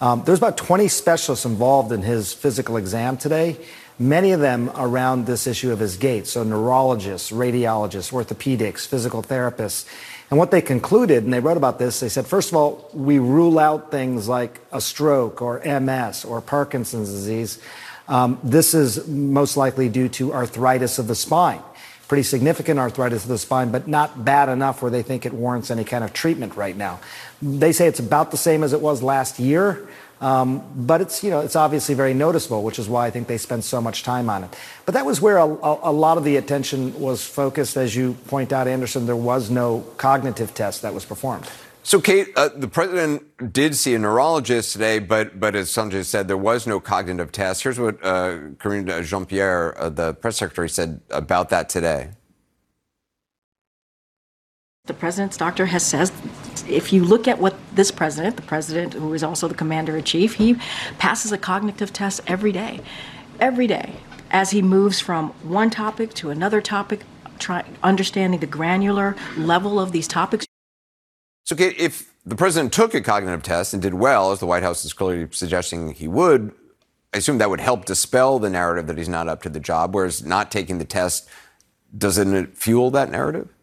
Um, 0.03 0.23
there's 0.27 0.39
about 0.39 0.59
20 0.59 0.87
specialists 0.89 1.47
involved 1.47 1.93
in 1.93 2.03
his 2.03 2.35
physical 2.35 2.77
exam 2.77 3.17
today 3.17 3.57
many 3.99 4.33
of 4.33 4.41
them 4.41 4.71
around 4.77 5.27
this 5.27 5.47
issue 5.47 5.73
of 5.73 5.79
his 5.79 5.97
gait. 5.97 6.27
So 6.27 6.43
neurologists, 6.43 7.31
radiologists, 7.31 8.13
orthopedics, 8.13 8.87
physical 8.87 9.23
therapists. 9.23 9.87
And 10.31 10.39
what 10.39 10.51
they 10.51 10.63
concluded, 10.63 11.25
and 11.25 11.33
they 11.33 11.41
wrote 11.41 11.57
about 11.57 11.79
this, 11.79 12.01
they 12.01 12.09
said, 12.09 12.27
first 12.27 12.51
of 12.51 12.57
all, 12.57 12.91
we 12.93 13.19
rule 13.19 13.59
out 13.59 13.91
things 13.91 14.29
like 14.29 14.61
a 14.73 14.81
stroke 14.81 15.43
or 15.43 15.61
MS 15.65 16.25
or 16.25 16.41
Parkinson's 16.41 17.11
disease. 17.11 17.61
Um, 18.09 18.39
this 18.43 18.75
is 18.75 19.07
most 19.07 19.57
likely 19.57 19.89
due 19.89 20.09
to 20.11 20.33
arthritis 20.33 20.99
of 20.99 21.07
the 21.07 21.15
spine. 21.15 21.63
Pretty 22.09 22.23
significant 22.23 22.79
arthritis 22.79 23.23
of 23.23 23.29
the 23.29 23.39
spine, 23.39 23.71
but 23.71 23.89
not 23.89 24.25
bad 24.25 24.49
enough 24.49 24.83
where 24.83 24.91
they 24.91 25.03
think 25.03 25.25
it 25.25 25.33
warrants 25.33 25.71
any 25.71 25.85
kind 25.85 26.05
of 26.05 26.13
treatment 26.13 26.55
right 26.55 26.77
now. 26.77 27.01
They 27.41 27.73
say 27.73 27.87
it's 27.87 28.01
about 28.01 28.31
the 28.31 28.37
same 28.37 28.63
as 28.63 28.73
it 28.73 28.81
was 28.81 29.03
last 29.03 29.39
year. 29.39 29.89
Um, 30.25 30.65
but 30.75 31.03
it's, 31.03 31.23
you 31.23 31.29
know, 31.29 31.41
it's 31.41 31.55
obviously 31.55 31.95
very 31.95 32.15
noticeable, 32.15 32.63
which 32.63 32.79
is 32.79 32.89
why 32.89 33.07
I 33.07 33.11
think 33.11 33.29
they 33.29 33.37
spend 33.37 33.63
so 33.63 33.79
much 33.83 34.05
time 34.05 34.31
on 34.31 34.43
it. 34.43 34.57
But 34.87 34.95
that 34.95 35.05
was 35.05 35.21
where 35.21 35.37
a, 35.37 35.45
a, 35.45 35.93
lot 35.93 36.17
of 36.17 36.25
the 36.25 36.37
attention 36.37 36.99
was 36.99 37.23
focused. 37.23 37.77
As 37.77 37.95
you 37.95 38.15
point 38.27 38.51
out, 38.51 38.67
Anderson, 38.67 39.05
there 39.05 39.17
was 39.17 39.51
no 39.51 39.81
cognitive 39.99 40.55
test 40.55 40.81
that 40.81 40.95
was 40.95 41.05
performed. 41.05 41.47
So, 41.83 42.01
Kate, 42.01 42.29
uh, 42.37 42.49
the 42.57 42.69
president 42.69 43.53
did 43.53 43.77
see 43.77 43.95
a 43.95 43.99
neurologist 43.99 44.73
today, 44.73 44.99
but, 44.99 45.39
but 45.39 45.55
as 45.55 45.69
Sanjay 45.69 46.03
said, 46.03 46.27
there 46.27 46.39
was 46.39 46.67
no 46.67 46.81
cognitive 46.81 47.31
test. 47.31 47.63
Here's 47.63 47.79
what 47.79 48.03
uh, 48.03 48.39
Karine 48.59 49.05
Jean 49.05 49.27
Pierre, 49.27 49.79
uh, 49.79 49.91
the 49.91 50.15
press 50.15 50.39
secretary, 50.39 50.71
said 50.71 51.03
about 51.11 51.51
that 51.51 51.69
today. 51.69 52.13
The 54.87 54.93
president's 54.93 55.39
doctor 55.39 55.65
has 55.65 55.83
said 55.83 56.11
if 56.69 56.93
you 56.93 57.05
look 57.05 57.27
at 57.27 57.39
what 57.39 57.57
this 57.73 57.91
president, 57.91 58.37
the 58.37 58.43
president 58.43 58.93
who 58.93 59.15
is 59.15 59.23
also 59.23 59.49
the 59.49 59.55
commander 59.55 59.97
in 59.97 60.05
chief, 60.05 60.35
he 60.35 60.59
passes 60.99 61.33
a 61.33 61.39
cognitive 61.39 61.91
test 61.91 62.21
every 62.27 62.53
day, 62.53 62.81
every 63.41 63.67
day, 63.67 63.95
as 64.31 64.51
he 64.51 64.61
moves 64.61 65.01
from 65.01 65.31
one 65.43 65.71
topic 65.71 66.13
to 66.15 66.29
another 66.29 66.61
topic, 66.61 67.01
try, 67.39 67.65
understanding 67.83 68.41
the 68.41 68.47
granular 68.47 69.17
level 69.39 69.81
of 69.81 69.93
these 69.93 70.07
topics. 70.07 70.45
So, 71.45 71.57
Kate, 71.57 71.77
if 71.79 72.13
the 72.27 72.37
president 72.37 72.71
took 72.71 72.93
a 72.93 73.01
cognitive 73.01 73.43
test 73.43 73.73
and 73.73 73.81
did 73.81 73.95
well, 73.95 74.33
as 74.33 74.41
the 74.41 74.47
White 74.47 74.63
House 74.63 74.85
is 74.85 74.93
clearly 74.93 75.29
suggesting 75.31 75.95
he 75.95 76.09
would, 76.09 76.53
I 77.15 77.19
assume 77.19 77.39
that 77.39 77.49
would 77.49 77.61
help 77.61 77.87
dispel 77.87 78.39
the 78.39 78.51
narrative 78.51 78.87
that 78.89 78.99
he's 78.99 79.09
not 79.09 79.29
up 79.29 79.41
to 79.45 79.49
the 79.49 79.61
job, 79.61 79.95
whereas 79.95 80.27
not 80.27 80.51
taking 80.51 80.77
the 80.77 80.85
test 80.85 81.27
doesn't 81.97 82.35
it 82.35 82.55
fuel 82.55 82.91
that 82.91 83.11
narrative? 83.11 83.54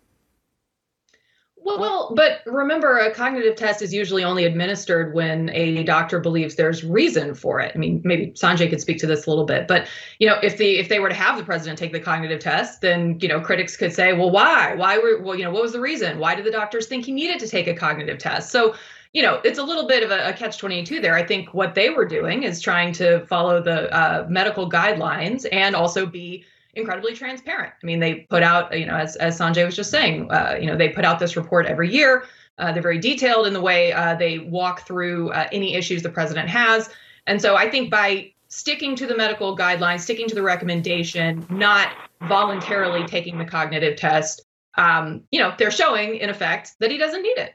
Well, 1.64 2.14
but 2.16 2.41
remember, 2.45 2.97
a 2.97 3.14
cognitive 3.14 3.55
test 3.55 3.82
is 3.82 3.93
usually 3.93 4.24
only 4.24 4.45
administered 4.45 5.14
when 5.14 5.49
a 5.51 5.84
doctor 5.84 6.20
believes 6.20 6.55
there's 6.55 6.84
reason 6.84 7.36
for 7.36 7.59
it. 7.59 7.72
I 7.76 7.78
mean, 7.78 8.01
maybe 8.03 8.32
Sanjay 8.32 8.70
could 8.70 8.82
speak 8.82 8.97
to 8.99 9.07
this 9.07 9.26
a 9.28 9.30
little 9.30 9.45
bit, 9.45 9.68
but 9.68 9.88
you 10.20 10.28
know, 10.28 10.38
if 10.41 10.57
the 10.57 10.78
if 10.78 10.89
they 10.89 10.99
were 10.99 11.09
to 11.09 11.16
have 11.16 11.38
the 11.38 11.43
president 11.43 11.78
take 11.78 11.91
the 11.91 11.99
cognitive 11.99 12.39
test, 12.39 12.82
then 12.82 13.18
you 13.22 13.28
know, 13.28 13.39
critics 13.39 13.78
could 13.78 13.93
say, 13.93 14.14
well, 14.14 14.32
why? 14.32 14.74
Why 14.76 14.97
were 14.97 15.22
well, 15.22 15.36
you 15.36 15.43
know, 15.43 15.51
what 15.51 15.62
was 15.62 15.74
the 15.74 15.80
reason? 15.80 16.20
Why 16.20 16.36
did 16.36 16.45
the 16.45 16.51
doctors 16.51 16.88
think 16.88 17.05
he 17.05 17.12
needed 17.12 17.39
to 17.39 17.47
take 17.47 17.68
a 17.68 17.76
cognitive 17.76 18.18
test? 18.18 18.49
So 18.51 18.76
you 19.14 19.22
know, 19.22 19.41
it's 19.43 19.59
a 19.59 19.64
little 19.64 19.88
bit 19.88 20.03
of 20.03 20.12
a, 20.12 20.30
a 20.30 20.34
catch 20.34 20.57
22 20.57 21.01
there. 21.01 21.16
I 21.16 21.24
think 21.26 21.53
what 21.53 21.76
they 21.76 21.89
were 21.89 22.05
doing 22.05 22.43
is 22.43 22.62
trying 22.62 22.93
to 22.93 23.26
follow 23.28 23.62
the 23.62 23.93
uh, 23.93 24.26
medical 24.30 24.70
guidelines 24.70 25.45
and 25.51 25.76
also 25.76 26.05
be 26.05 26.45
incredibly 26.74 27.13
transparent. 27.13 27.74
I 27.82 27.86
mean, 27.86 27.99
they 27.99 28.28
put 28.30 28.43
out, 28.43 28.78
you 28.78 28.86
know, 28.86 28.95
as, 28.95 29.15
as 29.17 29.39
Sanjay 29.39 29.65
was 29.65 29.76
just 29.76 29.91
saying, 29.91 30.32
uh, 30.32 30.57
you 30.59 30.67
know, 30.67 30.76
they 30.76 30.89
put 30.89 31.05
out 31.05 31.19
this 31.19 31.36
report 31.36 31.65
every 31.65 31.91
year. 31.91 32.26
Uh, 32.57 32.72
they're 32.72 32.82
very 32.82 32.99
detailed 32.99 33.47
in 33.47 33.53
the 33.53 33.61
way 33.61 33.91
uh, 33.91 34.15
they 34.15 34.39
walk 34.39 34.86
through 34.86 35.32
uh, 35.32 35.47
any 35.51 35.76
issues 35.76 36.03
the 36.03 36.09
president 36.09 36.47
has. 36.49 36.89
And 37.28 37.41
so 37.41 37.55
I 37.55 37.69
think 37.69 37.89
by 37.89 38.34
sticking 38.49 38.95
to 38.97 39.07
the 39.07 39.15
medical 39.15 39.57
guidelines, 39.57 40.01
sticking 40.01 40.28
to 40.28 40.36
the 40.36 40.43
recommendation, 40.43 41.45
not 41.49 41.89
voluntarily 42.28 43.05
taking 43.05 43.38
the 43.38 43.45
cognitive 43.45 43.97
test, 43.97 44.43
um, 44.78 45.24
you 45.32 45.39
know, 45.39 45.53
they're 45.57 45.72
showing, 45.72 46.15
in 46.15 46.30
effect, 46.30 46.74
that 46.80 46.91
he 46.91 46.97
doesn't 46.97 47.22
need 47.22 47.38
it. 47.38 47.53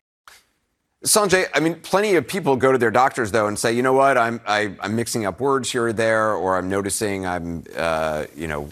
Sanjay, 1.05 1.47
I 1.55 1.61
mean, 1.61 1.76
plenty 1.80 2.14
of 2.14 2.26
people 2.26 2.57
go 2.57 2.72
to 2.72 2.78
their 2.78 2.90
doctors 2.90 3.30
though 3.30 3.47
and 3.47 3.59
say, 3.59 3.72
you 3.72 3.82
know 3.82 3.92
what, 3.92 4.16
I'm 4.16 4.40
I, 4.47 4.61
am 4.61 4.78
i 4.80 4.84
am 4.86 4.97
mixing 4.97 5.26
up 5.26 5.40
words 5.40 5.70
here 5.70 5.86
or 5.86 5.92
there, 5.92 6.32
or 6.32 6.57
I'm 6.57 6.68
noticing 6.68 7.26
I'm, 7.26 7.64
uh, 7.76 8.24
you 8.34 8.49
know, 8.49 8.68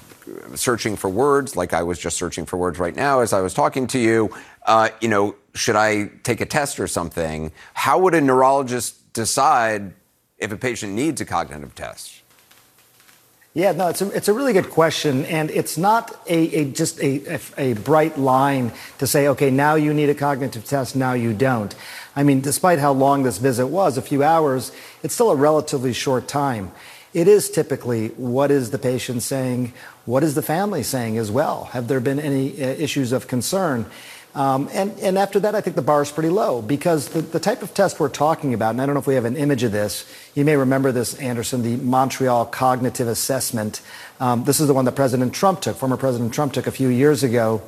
searching 0.55 0.97
for 0.97 1.11
words, 1.11 1.55
like 1.55 1.75
I 1.75 1.83
was 1.83 1.99
just 1.99 2.17
searching 2.17 2.47
for 2.47 2.57
words 2.57 2.79
right 2.79 2.97
now 2.97 3.21
as 3.21 3.33
I 3.33 3.41
was 3.41 3.53
talking 3.53 3.87
to 3.89 3.99
you. 3.99 4.35
Uh, 4.65 4.89
you 5.01 5.09
know, 5.09 5.37
should 5.55 5.77
I 5.77 6.07
take 6.23 6.41
a 6.41 6.47
test 6.47 6.81
or 6.81 6.87
something? 6.87 7.53
How 7.75 7.99
would 7.99 8.15
a 8.15 8.21
neurologist 8.21 9.13
decide 9.13 9.93
if 10.39 10.51
a 10.51 10.57
patient 10.57 10.95
needs 10.95 11.21
a 11.21 11.27
cognitive 11.27 11.75
test? 11.75 12.24
Yeah, 13.57 13.71
no, 13.71 13.87
it's 13.87 14.03
a, 14.03 14.11
it's 14.11 14.27
a 14.27 14.33
really 14.33 14.53
good 14.53 14.69
question. 14.69 15.25
And 15.27 15.49
it's 15.49 15.79
not 15.79 16.11
a, 16.27 16.39
a 16.57 16.65
just 16.73 16.99
a, 16.99 17.37
a, 17.37 17.71
a, 17.71 17.73
bright 17.75 18.19
line 18.19 18.73
to 18.99 19.07
say, 19.07 19.29
okay, 19.29 19.49
now 19.49 19.77
you 19.77 19.95
need 19.95 20.11
a 20.11 20.15
cognitive 20.15 20.65
test, 20.65 20.97
now 20.97 21.13
you 21.13 21.33
don't. 21.33 21.73
I 22.17 22.25
mean, 22.25 22.41
despite 22.41 22.81
how 22.81 22.91
long 22.91 23.23
this 23.23 23.39
visit 23.39 23.69
was, 23.69 23.97
a 23.97 24.03
few 24.03 24.25
hours, 24.25 24.73
it's 25.05 25.15
still 25.15 25.31
a 25.31 25.37
relatively 25.37 25.93
short 25.93 26.27
time. 26.27 26.73
It 27.13 27.29
is 27.29 27.49
typically 27.49 28.09
what 28.09 28.51
is 28.51 28.73
the 28.73 28.79
patient 28.79 29.23
saying? 29.23 29.73
What 30.05 30.25
is 30.25 30.35
the 30.35 30.43
family 30.43 30.83
saying 30.83 31.17
as 31.17 31.31
well? 31.31 31.67
Have 31.67 31.87
there 31.87 32.01
been 32.01 32.19
any 32.19 32.61
uh, 32.61 32.67
issues 32.67 33.13
of 33.13 33.29
concern? 33.29 33.87
Um, 34.35 34.69
and, 34.73 34.99
and 34.99 35.17
after 35.17 35.39
that, 35.41 35.55
I 35.55 35.61
think 35.61 35.77
the 35.77 35.83
bar 35.83 36.03
is 36.03 36.11
pretty 36.11 36.29
low 36.29 36.61
because 36.61 37.11
the, 37.11 37.21
the 37.21 37.39
type 37.39 37.63
of 37.63 37.73
test 37.73 38.01
we're 38.01 38.09
talking 38.09 38.53
about, 38.53 38.71
and 38.71 38.81
I 38.81 38.87
don't 38.87 38.95
know 38.95 39.01
if 39.01 39.07
we 39.07 39.15
have 39.15 39.25
an 39.25 39.37
image 39.37 39.63
of 39.63 39.71
this, 39.71 40.05
you 40.35 40.45
may 40.45 40.57
remember 40.57 40.91
this, 40.91 41.15
Anderson, 41.15 41.63
the 41.63 41.77
Montreal 41.77 42.47
Cognitive 42.47 43.07
Assessment. 43.07 43.81
Um, 44.19 44.43
this 44.43 44.59
is 44.59 44.67
the 44.67 44.75
one 44.75 44.87
that 44.87 44.97
President 44.97 45.35
Trump 45.35 45.61
took, 45.61 45.77
former 45.77 45.97
President 45.97 46.35
Trump 46.35 46.53
took 46.53 46.67
a 46.67 46.73
few 46.73 46.89
years 46.89 47.23
ago. 47.23 47.63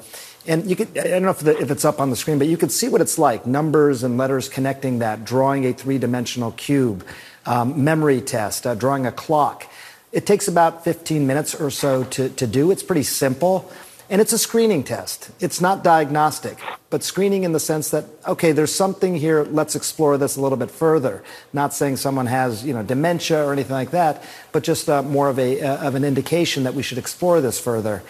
And 0.49 0.69
you 0.69 0.75
could, 0.75 0.97
I 0.99 1.05
don't 1.05 1.23
know 1.23 1.31
if, 1.31 1.41
the, 1.41 1.57
if 1.57 1.71
it's 1.71 1.85
up 1.85 2.01
on 2.01 2.11
the 2.11 2.17
screen, 2.17 2.39
but 2.39 2.49
you 2.49 2.57
could 2.57 2.73
see 2.73 2.89
what 2.89 3.01
it's 3.01 3.19
like 3.19 3.47
numbers 3.47 4.03
and 4.03 4.19
letters 4.19 4.49
connecting 4.49 4.99
that, 5.01 5.25
drawing 5.25 5.65
a 5.67 5.73
three 5.73 5.99
dimensional 5.99 6.51
cube, 6.53 7.07
um, 7.47 7.85
memory 7.85 8.21
test, 8.21 8.67
uh, 8.67 8.75
drawing 8.75 9.07
a 9.07 9.13
clock. 9.13 9.69
It 10.13 10.27
takes 10.27 10.49
about 10.49 10.83
15 10.83 11.27
minutes 11.27 11.55
or 11.55 11.71
so 11.71 12.05
to, 12.05 12.29
to 12.29 12.47
do. 12.47 12.71
It's 12.71 12.83
pretty 12.83 13.03
simple. 13.03 13.71
And 14.09 14.21
it's 14.21 14.33
a 14.33 14.39
screening 14.39 14.85
test. 14.85 15.31
It's 15.41 15.61
not 15.61 15.83
diagnostic, 15.83 16.59
but 16.91 17.03
screening 17.03 17.43
in 17.43 17.53
the 17.53 17.59
sense 17.59 17.91
that, 17.91 18.05
okay, 18.27 18.53
there's 18.53 18.73
something 18.73 19.17
here, 19.17 19.43
let's 19.45 19.75
explore 19.75 20.17
this 20.17 20.37
a 20.37 20.41
little 20.41 20.59
bit 20.59 20.71
further. 20.71 21.25
Not 21.53 21.75
saying 21.75 21.97
someone 21.97 22.27
has, 22.27 22.65
you 22.65 22.73
know, 22.73 22.85
dementia 22.85 23.45
or 23.45 23.53
anything 23.53 23.73
like 23.73 23.91
that, 23.91 24.23
but 24.53 24.63
just 24.63 24.89
uh, 24.89 25.03
more 25.03 25.29
of, 25.29 25.41
a, 25.41 25.61
uh, 25.61 25.89
of 25.89 25.97
an 25.97 26.05
indication 26.05 26.63
that 26.63 26.75
we 26.75 26.85
should 26.85 26.99
explore 26.99 27.41
this 27.41 27.59
further 27.59 28.03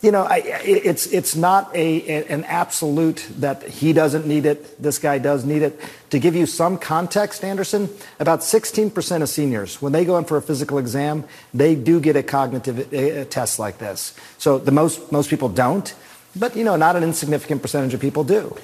you 0.00 0.12
know, 0.12 0.22
I, 0.22 0.42
it's 0.64 1.06
it's 1.06 1.34
not 1.34 1.74
a 1.74 2.24
an 2.28 2.44
absolute 2.44 3.26
that 3.38 3.64
he 3.64 3.92
doesn't 3.92 4.26
need 4.26 4.46
it, 4.46 4.80
this 4.80 4.98
guy 4.98 5.18
does 5.18 5.44
need 5.44 5.62
it. 5.62 5.80
To 6.10 6.18
give 6.18 6.36
you 6.36 6.46
some 6.46 6.78
context, 6.78 7.44
Anderson, 7.44 7.90
about 8.18 8.40
16% 8.40 9.22
of 9.22 9.28
seniors, 9.28 9.82
when 9.82 9.92
they 9.92 10.04
go 10.04 10.16
in 10.16 10.24
for 10.24 10.36
a 10.36 10.42
physical 10.42 10.78
exam, 10.78 11.24
they 11.52 11.74
do 11.74 12.00
get 12.00 12.16
a 12.16 12.22
cognitive 12.22 12.92
a, 12.92 13.20
a 13.20 13.24
test 13.24 13.58
like 13.58 13.78
this. 13.78 14.14
So 14.38 14.58
the 14.58 14.70
most 14.72 15.10
most 15.10 15.30
people 15.30 15.48
don't, 15.48 15.92
but 16.36 16.56
you 16.56 16.64
know, 16.64 16.76
not 16.76 16.94
an 16.94 17.02
insignificant 17.02 17.60
percentage 17.60 17.92
of 17.92 18.00
people 18.00 18.22
do. 18.22 18.56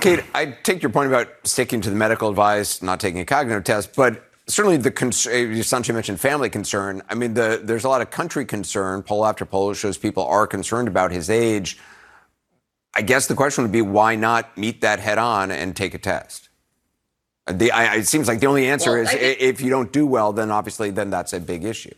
Kate, 0.00 0.22
I 0.34 0.46
take 0.62 0.82
your 0.82 0.90
point 0.90 1.08
about 1.08 1.28
sticking 1.44 1.80
to 1.80 1.90
the 1.90 1.96
medical 1.96 2.28
advice, 2.28 2.82
not 2.82 3.00
taking 3.00 3.20
a 3.20 3.24
cognitive 3.24 3.64
test, 3.64 3.96
but 3.96 4.27
certainly 4.48 4.78
the 4.78 4.90
concern, 4.90 5.32
uh, 5.32 5.54
Sanjay 5.56 5.94
mentioned 5.94 6.20
family 6.20 6.50
concern. 6.50 7.02
I 7.08 7.14
mean, 7.14 7.34
the, 7.34 7.60
there's 7.62 7.84
a 7.84 7.88
lot 7.88 8.00
of 8.00 8.10
country 8.10 8.44
concern. 8.44 9.02
Poll 9.02 9.24
after 9.24 9.44
poll 9.44 9.72
shows 9.74 9.98
people 9.98 10.24
are 10.24 10.46
concerned 10.46 10.88
about 10.88 11.12
his 11.12 11.30
age. 11.30 11.78
I 12.94 13.02
guess 13.02 13.26
the 13.26 13.34
question 13.34 13.62
would 13.62 13.72
be 13.72 13.82
why 13.82 14.16
not 14.16 14.56
meet 14.56 14.80
that 14.80 14.98
head 14.98 15.18
on 15.18 15.50
and 15.50 15.76
take 15.76 15.94
a 15.94 15.98
test? 15.98 16.48
The, 17.46 17.70
I, 17.70 17.96
it 17.96 18.06
seems 18.06 18.28
like 18.28 18.40
the 18.40 18.46
only 18.46 18.66
answer 18.66 18.92
well, 18.92 19.02
is 19.02 19.10
think, 19.10 19.40
if 19.40 19.60
you 19.60 19.70
don't 19.70 19.92
do 19.92 20.06
well, 20.06 20.32
then 20.32 20.50
obviously 20.50 20.90
then 20.90 21.10
that's 21.10 21.32
a 21.32 21.40
big 21.40 21.64
issue. 21.64 21.94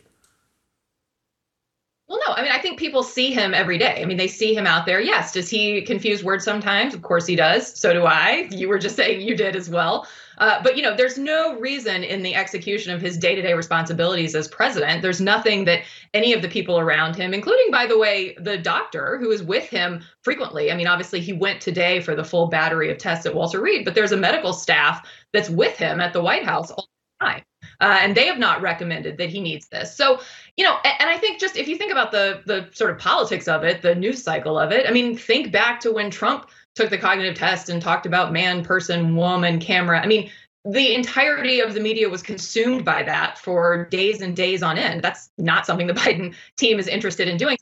Well, 2.07 2.19
no, 2.27 2.33
I 2.33 2.41
mean, 2.41 2.51
I 2.51 2.59
think 2.59 2.77
people 2.77 3.03
see 3.03 3.31
him 3.31 3.53
every 3.53 3.77
day. 3.77 4.01
I 4.01 4.05
mean, 4.05 4.17
they 4.17 4.27
see 4.27 4.53
him 4.53 4.67
out 4.67 4.85
there. 4.85 4.99
Yes. 4.99 5.31
Does 5.31 5.49
he 5.49 5.81
confuse 5.81 6.23
words 6.23 6.43
sometimes? 6.43 6.93
Of 6.93 7.01
course 7.01 7.25
he 7.25 7.37
does. 7.37 7.73
So 7.79 7.93
do 7.93 8.03
I. 8.03 8.49
You 8.51 8.67
were 8.67 8.79
just 8.79 8.97
saying 8.97 9.21
you 9.21 9.35
did 9.35 9.55
as 9.55 9.69
well. 9.69 10.05
Uh, 10.41 10.59
but 10.63 10.75
you 10.75 10.81
know, 10.81 10.95
there's 10.95 11.19
no 11.19 11.57
reason 11.59 12.03
in 12.03 12.23
the 12.23 12.33
execution 12.33 12.91
of 12.91 12.99
his 12.99 13.15
day-to-day 13.15 13.53
responsibilities 13.53 14.33
as 14.33 14.47
president. 14.47 15.03
There's 15.03 15.21
nothing 15.21 15.65
that 15.65 15.83
any 16.15 16.33
of 16.33 16.41
the 16.41 16.49
people 16.49 16.79
around 16.79 17.15
him, 17.15 17.31
including, 17.31 17.69
by 17.71 17.85
the 17.85 17.97
way, 17.97 18.35
the 18.39 18.57
doctor 18.57 19.19
who 19.19 19.29
is 19.29 19.43
with 19.43 19.69
him 19.69 20.03
frequently. 20.23 20.71
I 20.71 20.75
mean, 20.75 20.87
obviously, 20.87 21.21
he 21.21 21.31
went 21.31 21.61
today 21.61 21.99
for 21.99 22.15
the 22.15 22.23
full 22.23 22.47
battery 22.47 22.89
of 22.89 22.97
tests 22.97 23.27
at 23.27 23.35
Walter 23.35 23.61
Reed, 23.61 23.85
but 23.85 23.93
there's 23.93 24.13
a 24.13 24.17
medical 24.17 24.51
staff 24.51 25.07
that's 25.31 25.49
with 25.49 25.77
him 25.77 26.01
at 26.01 26.11
the 26.11 26.23
White 26.23 26.43
House 26.43 26.71
all 26.71 26.89
the 27.19 27.25
time. 27.25 27.43
Uh, 27.79 27.99
and 28.01 28.17
they 28.17 28.25
have 28.25 28.39
not 28.39 28.61
recommended 28.61 29.17
that 29.17 29.29
he 29.29 29.39
needs 29.39 29.67
this. 29.67 29.95
So, 29.95 30.21
you 30.57 30.63
know, 30.63 30.77
and, 30.83 30.93
and, 31.01 31.09
I 31.09 31.17
think 31.17 31.39
just 31.39 31.55
if 31.55 31.67
you 31.67 31.77
think 31.77 31.91
about 31.91 32.11
the 32.11 32.41
the 32.45 32.67
sort 32.71 32.91
of 32.91 32.97
politics 32.97 33.47
of 33.47 33.63
it, 33.63 33.81
the 33.81 33.95
news 33.95 34.23
cycle 34.23 34.57
of 34.57 34.71
it, 34.71 34.87
I 34.87 34.91
mean, 34.91 35.15
think 35.15 35.51
back 35.51 35.79
to 35.81 35.91
when 35.91 36.09
Trump 36.09 36.49
took 36.75 36.89
the 36.89 36.97
cognitive 36.97 37.35
test 37.35 37.69
and 37.69 37.81
talked 37.81 38.05
about 38.05 38.31
man, 38.31 38.63
person, 38.63 39.15
woman, 39.15 39.59
camera. 39.59 39.99
I 39.99 40.07
mean, 40.07 40.29
the 40.63 40.93
entirety 40.93 41.59
of 41.59 41.73
the 41.73 41.79
media 41.79 42.07
was 42.09 42.21
consumed 42.21 42.85
by 42.85 43.03
that 43.03 43.37
for 43.37 43.85
days 43.85 44.21
and 44.21 44.35
days 44.35 44.61
on 44.61 44.77
end. 44.77 45.01
That's 45.01 45.29
not 45.37 45.65
something 45.65 45.87
the 45.87 45.93
Biden 46.01 46.35
team 46.57 46.79
is 46.79 46.87
interested 46.87 47.27
in 47.27 47.37
doing. 47.37 47.57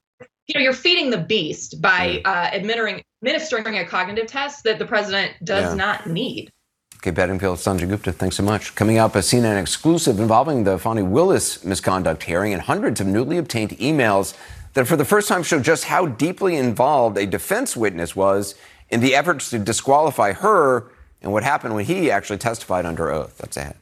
You 0.47 0.55
know, 0.55 0.61
you're 0.61 0.73
feeding 0.73 1.11
the 1.11 1.17
beast 1.17 1.81
by 1.81 2.21
uh, 2.25 2.49
administering 2.53 3.03
administering 3.21 3.77
a 3.77 3.85
cognitive 3.85 4.27
test 4.27 4.63
that 4.63 4.79
the 4.79 4.85
president 4.85 5.33
does 5.43 5.71
yeah. 5.71 5.73
not 5.75 6.07
need. 6.07 6.49
Okay, 6.97 7.11
Bedingfield, 7.11 7.57
Sanjay 7.59 7.87
Gupta, 7.87 8.11
thanks 8.11 8.35
so 8.35 8.43
much. 8.43 8.75
Coming 8.75 8.97
up, 8.97 9.15
a 9.15 9.19
CNN 9.19 9.59
exclusive 9.61 10.19
involving 10.19 10.65
the 10.65 10.77
Fani 10.77 11.01
Willis 11.01 11.63
misconduct 11.63 12.23
hearing 12.23 12.51
and 12.51 12.61
hundreds 12.61 12.99
of 12.99 13.07
newly 13.07 13.37
obtained 13.37 13.71
emails 13.71 14.35
that 14.73 14.85
for 14.85 14.97
the 14.97 15.05
first 15.05 15.29
time 15.29 15.43
show 15.43 15.59
just 15.59 15.85
how 15.85 16.07
deeply 16.07 16.57
involved 16.57 17.17
a 17.17 17.25
defense 17.25 17.77
witness 17.77 18.15
was 18.15 18.55
in 18.89 18.99
the 18.99 19.15
efforts 19.15 19.49
to 19.51 19.59
disqualify 19.59 20.33
her 20.33 20.91
and 21.21 21.31
what 21.31 21.43
happened 21.43 21.75
when 21.75 21.85
he 21.85 22.09
actually 22.09 22.37
testified 22.37 22.85
under 22.85 23.11
oath. 23.11 23.37
That's 23.37 23.57
ahead. 23.57 23.75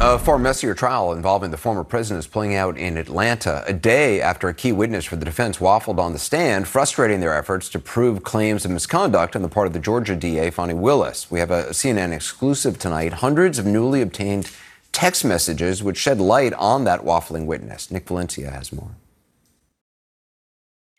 A 0.00 0.18
far 0.18 0.38
messier 0.38 0.74
trial 0.74 1.12
involving 1.12 1.50
the 1.50 1.56
former 1.56 1.84
president 1.84 2.18
is 2.18 2.26
playing 2.26 2.54
out 2.54 2.76
in 2.76 2.98
Atlanta 2.98 3.62
a 3.66 3.72
day 3.72 4.20
after 4.20 4.48
a 4.48 4.54
key 4.54 4.72
witness 4.72 5.04
for 5.04 5.16
the 5.16 5.24
defense 5.24 5.58
waffled 5.58 5.98
on 5.98 6.12
the 6.12 6.18
stand, 6.18 6.66
frustrating 6.66 7.20
their 7.20 7.34
efforts 7.34 7.68
to 7.70 7.78
prove 7.78 8.24
claims 8.24 8.64
of 8.64 8.72
misconduct 8.72 9.36
on 9.36 9.42
the 9.42 9.48
part 9.48 9.66
of 9.68 9.72
the 9.72 9.78
Georgia 9.78 10.16
DA, 10.16 10.50
Fani 10.50 10.74
Willis. 10.74 11.30
We 11.30 11.38
have 11.38 11.50
a 11.50 11.66
CNN 11.70 12.12
exclusive 12.12 12.78
tonight. 12.78 13.14
Hundreds 13.14 13.58
of 13.58 13.66
newly 13.66 14.02
obtained 14.02 14.50
text 14.92 15.24
messages 15.24 15.82
which 15.82 15.96
shed 15.96 16.20
light 16.20 16.52
on 16.54 16.84
that 16.84 17.00
waffling 17.00 17.46
witness. 17.46 17.90
Nick 17.90 18.06
Valencia 18.06 18.50
has 18.50 18.72
more. 18.72 18.90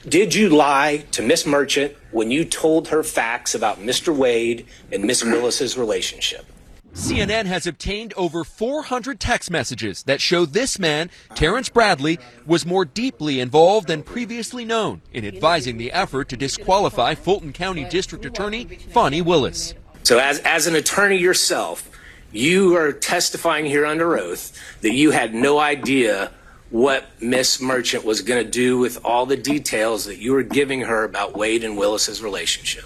Did 0.08 0.36
you 0.36 0.50
lie 0.50 1.04
to 1.14 1.24
Miss 1.24 1.48
Merchant 1.48 1.96
when 2.12 2.30
you 2.30 2.46
told 2.46 2.90
her 2.90 3.02
facts 3.02 3.56
about 3.56 3.80
Mr. 3.80 4.16
Wade 4.16 4.68
and 4.92 5.04
Miss 5.04 5.24
Willis's 5.24 5.80
relationship? 5.80 6.46
CNN 6.94 7.46
has 7.46 7.66
obtained 7.66 8.14
over 8.16 8.44
400 8.44 9.20
text 9.20 9.50
messages 9.50 10.04
that 10.04 10.22
show 10.22 10.46
this 10.46 10.78
man, 10.78 11.10
Terrence 11.34 11.70
Bradley, 11.70 12.20
was 12.46 12.68
more 12.68 12.86
deeply 12.86 13.40
involved 13.40 13.88
than 13.88 14.04
previously 14.04 14.64
known 14.64 15.02
in 15.12 15.26
advising 15.26 15.78
the 15.78 15.92
effort 15.92 16.30
to 16.30 16.38
disqualify 16.38 17.16
Fulton 17.16 17.52
County 17.52 17.84
District 17.86 18.24
Attorney 18.26 18.66
Fani 18.66 19.24
Willis. 19.24 19.74
So, 20.04 20.20
as, 20.20 20.38
as 20.42 20.68
an 20.68 20.76
attorney 20.76 21.18
yourself, 21.18 21.90
you 22.32 22.76
are 22.78 22.94
testifying 22.94 23.66
here 23.66 23.88
under 23.88 24.20
oath 24.20 24.56
that 24.82 24.94
you 24.94 25.10
had 25.10 25.34
no 25.34 25.58
idea 25.58 26.32
what 26.70 27.06
Miss 27.22 27.62
Merchant 27.62 28.04
was 28.04 28.22
going 28.22 28.44
to 28.44 28.50
do 28.50 28.78
with 28.78 29.04
all 29.06 29.26
the 29.26 29.38
details 29.38 30.06
that 30.06 30.18
you 30.18 30.34
were 30.34 30.44
giving 30.44 30.82
her 30.82 31.04
about 31.04 31.38
Wade 31.38 31.64
and 31.64 31.78
Willis's 31.78 32.22
relationship. 32.22 32.86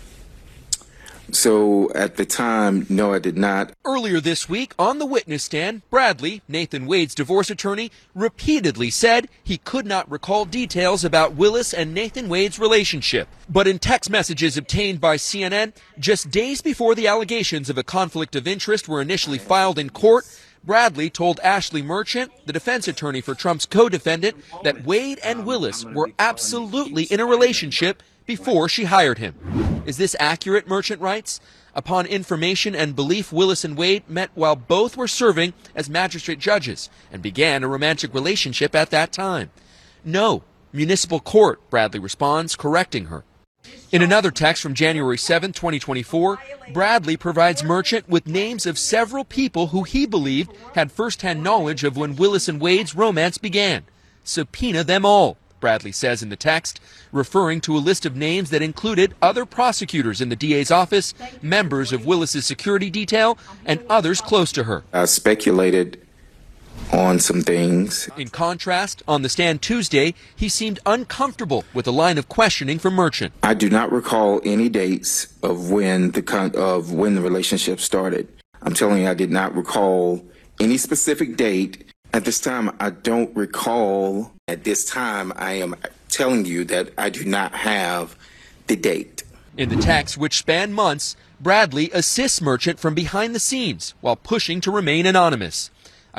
So 1.31 1.91
at 1.93 2.15
the 2.15 2.25
time, 2.25 2.85
no, 2.89 3.13
I 3.13 3.19
did 3.19 3.37
not. 3.37 3.71
Earlier 3.85 4.19
this 4.19 4.49
week, 4.49 4.73
on 4.79 4.99
the 4.99 5.05
witness 5.05 5.43
stand, 5.43 5.87
Bradley, 5.89 6.41
Nathan 6.47 6.87
Wade's 6.87 7.13
divorce 7.13 7.49
attorney, 7.49 7.91
repeatedly 8.15 8.89
said 8.89 9.29
he 9.43 9.57
could 9.57 9.85
not 9.85 10.09
recall 10.09 10.45
details 10.45 11.03
about 11.03 11.35
Willis 11.35 11.73
and 11.73 11.93
Nathan 11.93 12.29
Wade's 12.29 12.57
relationship. 12.57 13.27
But 13.47 13.67
in 13.67 13.79
text 13.79 14.09
messages 14.09 14.57
obtained 14.57 14.99
by 14.99 15.17
CNN, 15.17 15.73
just 15.99 16.31
days 16.31 16.61
before 16.61 16.95
the 16.95 17.07
allegations 17.07 17.69
of 17.69 17.77
a 17.77 17.83
conflict 17.83 18.35
of 18.35 18.47
interest 18.47 18.87
were 18.87 19.01
initially 19.01 19.37
filed 19.37 19.77
in 19.77 19.89
court, 19.91 20.25
Bradley 20.63 21.09
told 21.09 21.39
Ashley 21.39 21.81
Merchant, 21.81 22.31
the 22.45 22.53
defense 22.53 22.87
attorney 22.87 23.21
for 23.21 23.33
Trump's 23.33 23.65
co 23.65 23.89
defendant, 23.89 24.37
that 24.63 24.85
Wade 24.85 25.19
and 25.23 25.45
Willis 25.45 25.85
were 25.85 26.11
absolutely 26.19 27.03
in 27.03 27.19
a 27.19 27.25
relationship 27.25 28.03
before 28.25 28.69
she 28.69 28.83
hired 28.83 29.17
him. 29.17 29.35
Is 29.85 29.97
this 29.97 30.15
accurate, 30.19 30.67
Merchant 30.67 31.01
writes? 31.01 31.39
Upon 31.73 32.05
information 32.05 32.75
and 32.75 32.95
belief, 32.95 33.31
Willis 33.31 33.63
and 33.63 33.77
Wade 33.77 34.07
met 34.09 34.31
while 34.35 34.55
both 34.55 34.97
were 34.97 35.07
serving 35.07 35.53
as 35.73 35.89
magistrate 35.89 36.39
judges 36.39 36.89
and 37.11 37.21
began 37.21 37.63
a 37.63 37.67
romantic 37.67 38.13
relationship 38.13 38.75
at 38.75 38.89
that 38.89 39.11
time. 39.11 39.51
No, 40.03 40.43
municipal 40.73 41.19
court, 41.19 41.67
Bradley 41.69 41.99
responds, 41.99 42.55
correcting 42.55 43.05
her. 43.05 43.23
In 43.91 44.03
another 44.03 44.29
text 44.29 44.61
from 44.61 44.75
January 44.75 45.17
7, 45.17 45.51
2024, 45.51 46.37
Bradley 46.73 47.17
provides 47.17 47.63
Merchant 47.63 48.07
with 48.07 48.27
names 48.27 48.67
of 48.67 48.77
several 48.77 49.23
people 49.23 49.67
who 49.67 49.81
he 49.81 50.05
believed 50.05 50.51
had 50.75 50.91
firsthand 50.91 51.43
knowledge 51.43 51.83
of 51.83 51.97
when 51.97 52.15
Willis 52.15 52.47
and 52.47 52.61
Wade's 52.61 52.95
romance 52.95 53.39
began. 53.39 53.85
Subpoena 54.23 54.83
them 54.83 55.05
all. 55.05 55.37
Bradley 55.59 55.91
says 55.91 56.21
in 56.21 56.29
the 56.29 56.35
text, 56.35 56.79
referring 57.11 57.61
to 57.61 57.75
a 57.75 57.79
list 57.79 58.05
of 58.05 58.15
names 58.15 58.51
that 58.51 58.61
included 58.61 59.15
other 59.23 59.43
prosecutors 59.43 60.21
in 60.21 60.29
the 60.29 60.35
DA's 60.35 60.69
office, 60.69 61.15
members 61.41 61.91
of 61.91 62.05
Willis's 62.05 62.45
security 62.45 62.91
detail, 62.91 63.39
and 63.65 63.83
others 63.89 64.21
close 64.21 64.51
to 64.51 64.65
her. 64.65 64.83
I 64.93 65.05
speculated 65.05 65.99
on 66.91 67.19
some 67.19 67.41
things. 67.41 68.09
In 68.17 68.29
contrast, 68.29 69.03
on 69.07 69.21
the 69.21 69.29
stand 69.29 69.61
Tuesday, 69.61 70.13
he 70.35 70.49
seemed 70.49 70.79
uncomfortable 70.85 71.63
with 71.73 71.85
the 71.85 71.93
line 71.93 72.17
of 72.17 72.29
questioning 72.29 72.79
from 72.79 72.95
Merchant. 72.95 73.33
I 73.43 73.53
do 73.53 73.69
not 73.69 73.91
recall 73.91 74.41
any 74.43 74.69
dates 74.69 75.27
of 75.43 75.69
when 75.69 76.11
the 76.11 76.21
con- 76.21 76.55
of 76.55 76.91
when 76.91 77.15
the 77.15 77.21
relationship 77.21 77.79
started. 77.79 78.27
I'm 78.61 78.73
telling 78.73 79.03
you, 79.03 79.09
I 79.09 79.13
did 79.13 79.31
not 79.31 79.55
recall 79.55 80.25
any 80.59 80.77
specific 80.77 81.37
date. 81.37 81.85
At 82.13 82.25
this 82.25 82.39
time, 82.39 82.75
I 82.79 82.89
don't 82.89 83.35
recall. 83.35 84.31
At 84.47 84.63
this 84.63 84.83
time, 84.83 85.31
I 85.35 85.53
am 85.53 85.75
telling 86.09 86.45
you 86.45 86.65
that 86.65 86.91
I 86.97 87.09
do 87.09 87.23
not 87.23 87.53
have 87.53 88.17
the 88.67 88.75
date. 88.75 89.23
In 89.57 89.69
the 89.69 89.77
text, 89.77 90.17
which 90.17 90.39
spanned 90.39 90.73
months, 90.73 91.15
Bradley 91.39 91.89
assists 91.93 92.41
Merchant 92.41 92.79
from 92.79 92.95
behind 92.95 93.35
the 93.35 93.39
scenes 93.39 93.93
while 94.01 94.15
pushing 94.15 94.59
to 94.61 94.71
remain 94.71 95.05
anonymous. 95.05 95.69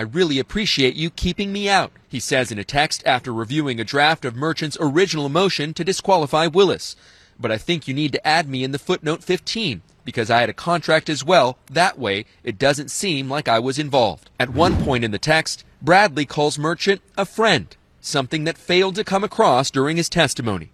I 0.01 0.05
really 0.05 0.39
appreciate 0.39 0.95
you 0.95 1.11
keeping 1.11 1.53
me 1.53 1.69
out, 1.69 1.93
he 2.09 2.21
says 2.21 2.51
in 2.51 2.59
a 2.59 2.65
text 2.65 3.03
after 3.05 3.35
reviewing 3.35 3.79
a 3.79 3.85
draft 3.85 4.25
of 4.25 4.35
Merchant's 4.35 4.79
original 4.81 5.29
motion 5.29 5.75
to 5.75 5.85
disqualify 5.85 6.47
Willis. 6.47 6.97
But 7.39 7.53
I 7.53 7.59
think 7.59 7.87
you 7.87 7.93
need 7.93 8.13
to 8.13 8.27
add 8.27 8.49
me 8.49 8.65
in 8.65 8.73
the 8.73 8.79
footnote 8.79 9.23
15 9.23 9.83
because 10.07 10.31
I 10.31 10.41
had 10.41 10.49
a 10.49 10.55
contract 10.55 11.11
as 11.11 11.23
well. 11.23 11.59
That 11.71 11.99
way, 11.99 12.25
it 12.43 12.59
doesn't 12.59 12.91
seem 12.91 13.29
like 13.29 13.47
I 13.47 13.59
was 13.59 13.79
involved. 13.79 14.31
At 14.41 14.55
one 14.55 14.83
point 14.83 15.05
in 15.05 15.11
the 15.11 15.19
text, 15.19 15.65
Bradley 15.83 16.25
calls 16.25 16.59
Merchant 16.59 17.03
a 17.19 17.27
friend, 17.27 17.77
something 18.01 18.45
that 18.45 18.57
failed 18.57 18.95
to 18.95 19.05
come 19.05 19.23
across 19.23 19.71
during 19.71 19.99
his 19.99 20.09
testimony. 20.09 20.71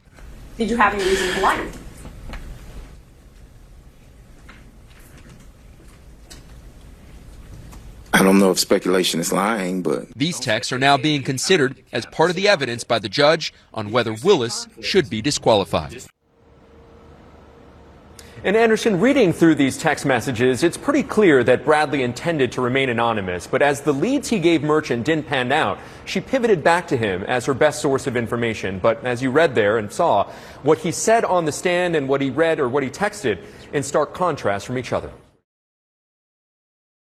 Did 0.57 0.71
you 0.71 0.77
have 0.77 0.95
any 0.95 1.03
reason 1.03 1.35
to 1.35 1.41
lie? 1.41 1.69
Don't 8.37 8.49
know 8.49 8.53
if 8.53 8.59
speculation 8.59 9.19
is 9.19 9.33
lying, 9.33 9.83
but 9.83 10.09
These 10.15 10.39
texts 10.41 10.71
are 10.71 10.79
now 10.79 10.99
being 10.99 11.23
considered 11.23 11.83
as 11.91 12.05
part 12.07 12.29
of 12.29 12.37
the 12.37 12.49
evidence 12.49 12.85
by 12.85 12.99
the 12.99 13.09
judge 13.09 13.55
on 13.73 13.91
whether 13.91 14.13
Willis 14.13 14.69
should 14.83 15.09
be 15.09 15.23
disqualified. 15.23 16.05
And 18.45 18.55
Anderson, 18.55 19.01
reading 19.01 19.33
through 19.33 19.55
these 19.55 19.79
text 19.79 20.05
messages, 20.05 20.63
it's 20.63 20.77
pretty 20.77 21.03
clear 21.03 21.43
that 21.45 21.65
Bradley 21.65 22.03
intended 22.03 22.53
to 22.53 22.61
remain 22.61 22.91
anonymous. 22.91 23.47
But 23.47 23.63
as 23.63 23.81
the 23.81 23.95
leads 23.95 24.29
he 24.29 24.39
gave 24.39 24.63
Merchant 24.63 25.07
didn't 25.07 25.27
pan 25.27 25.51
out, 25.51 25.79
she 26.05 26.21
pivoted 26.21 26.63
back 26.63 26.87
to 26.89 26.97
him 26.99 27.23
as 27.23 27.47
her 27.47 27.55
best 27.55 27.81
source 27.81 28.07
of 28.07 28.19
information. 28.19 28.79
But 28.79 29.03
as 29.03 29.23
you 29.23 29.31
read 29.31 29.55
there 29.55 29.79
and 29.79 29.91
saw, 29.91 30.31
what 30.63 30.79
he 30.79 30.93
said 30.93 31.25
on 31.25 31.47
the 31.47 31.53
stand 31.53 31.97
and 31.97 32.07
what 32.07 32.21
he 32.21 32.29
read 32.29 32.61
or 32.61 32.69
what 32.69 32.83
he 32.83 32.91
texted 32.91 33.43
in 33.73 33.83
stark 33.83 34.13
contrast 34.13 34.67
from 34.67 34.77
each 34.77 34.93
other. 34.93 35.11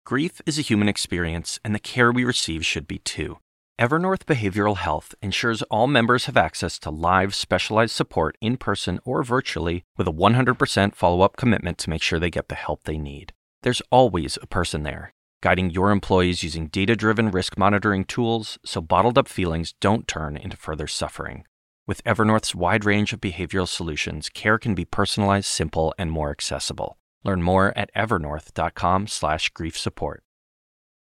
Grief 0.06 0.42
is 0.46 0.60
a 0.60 0.64
human 0.64 0.90
experience, 0.90 1.60
and 1.64 1.74
the 1.74 1.80
care 1.80 2.12
we 2.12 2.26
receive 2.26 2.66
should 2.66 2.88
be 2.88 2.98
too. 2.98 3.38
Evernorth 3.80 4.26
Behavioral 4.26 4.76
Health 4.76 5.16
ensures 5.22 5.62
all 5.64 5.88
members 5.88 6.26
have 6.26 6.36
access 6.36 6.78
to 6.80 6.90
live, 6.90 7.34
specialized 7.34 7.96
support 7.96 8.38
in 8.42 8.58
person 8.58 9.00
or 9.06 9.24
virtually 9.24 9.86
with 9.96 10.06
a 10.06 10.12
100% 10.12 10.94
follow 10.94 11.22
up 11.22 11.38
commitment 11.38 11.78
to 11.78 11.90
make 11.90 12.02
sure 12.02 12.20
they 12.20 12.30
get 12.30 12.50
the 12.50 12.56
help 12.56 12.84
they 12.84 12.98
need. 12.98 13.32
There's 13.62 13.82
always 13.92 14.38
a 14.42 14.46
person 14.46 14.84
there, 14.84 15.14
guiding 15.42 15.70
your 15.70 15.90
employees 15.90 16.44
using 16.44 16.68
data 16.68 16.98
driven 16.98 17.32
risk 17.32 17.58
monitoring 17.58 18.04
tools 18.04 18.58
so 18.66 18.82
bottled 18.82 19.18
up 19.18 19.30
feelings 19.30 19.74
don't 19.80 20.06
turn 20.06 20.36
into 20.36 20.58
further 20.58 20.86
suffering. 20.86 21.46
With 21.88 22.04
Evernorth's 22.04 22.54
wide 22.54 22.84
range 22.84 23.14
of 23.14 23.22
behavioral 23.22 23.70
solutions, 23.70 24.28
care 24.28 24.60
can 24.60 24.76
be 24.76 24.84
personalized, 24.84 25.48
simple, 25.48 25.96
and 25.98 26.12
more 26.12 26.30
accessible. 26.30 26.98
Learn 27.24 27.42
more 27.42 27.74
at 27.78 27.90
evernorth.com/grief 27.96 29.78
support. 29.78 30.24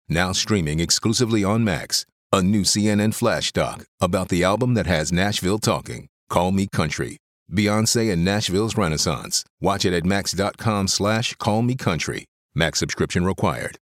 Now 0.07 0.33
streaming 0.33 0.79
exclusively 0.79 1.43
on 1.43 1.63
Max, 1.63 2.05
a 2.31 2.41
new 2.43 2.63
CNN 2.63 3.13
flash 3.13 3.51
doc 3.51 3.85
about 3.99 4.29
the 4.29 4.43
album 4.43 4.75
that 4.75 4.85
has 4.87 5.11
Nashville 5.11 5.59
talking. 5.59 6.07
Call 6.29 6.51
Me 6.51 6.67
Country. 6.67 7.17
Beyonce 7.51 8.11
and 8.11 8.25
Nashville's 8.25 8.77
Renaissance. 8.77 9.43
Watch 9.61 9.85
it 9.85 9.93
at 9.93 10.05
max.com 10.05 10.87
slash 10.87 11.35
call 11.35 11.61
me 11.61 11.75
country. 11.75 12.25
Max 12.55 12.79
subscription 12.79 13.25
required. 13.25 13.77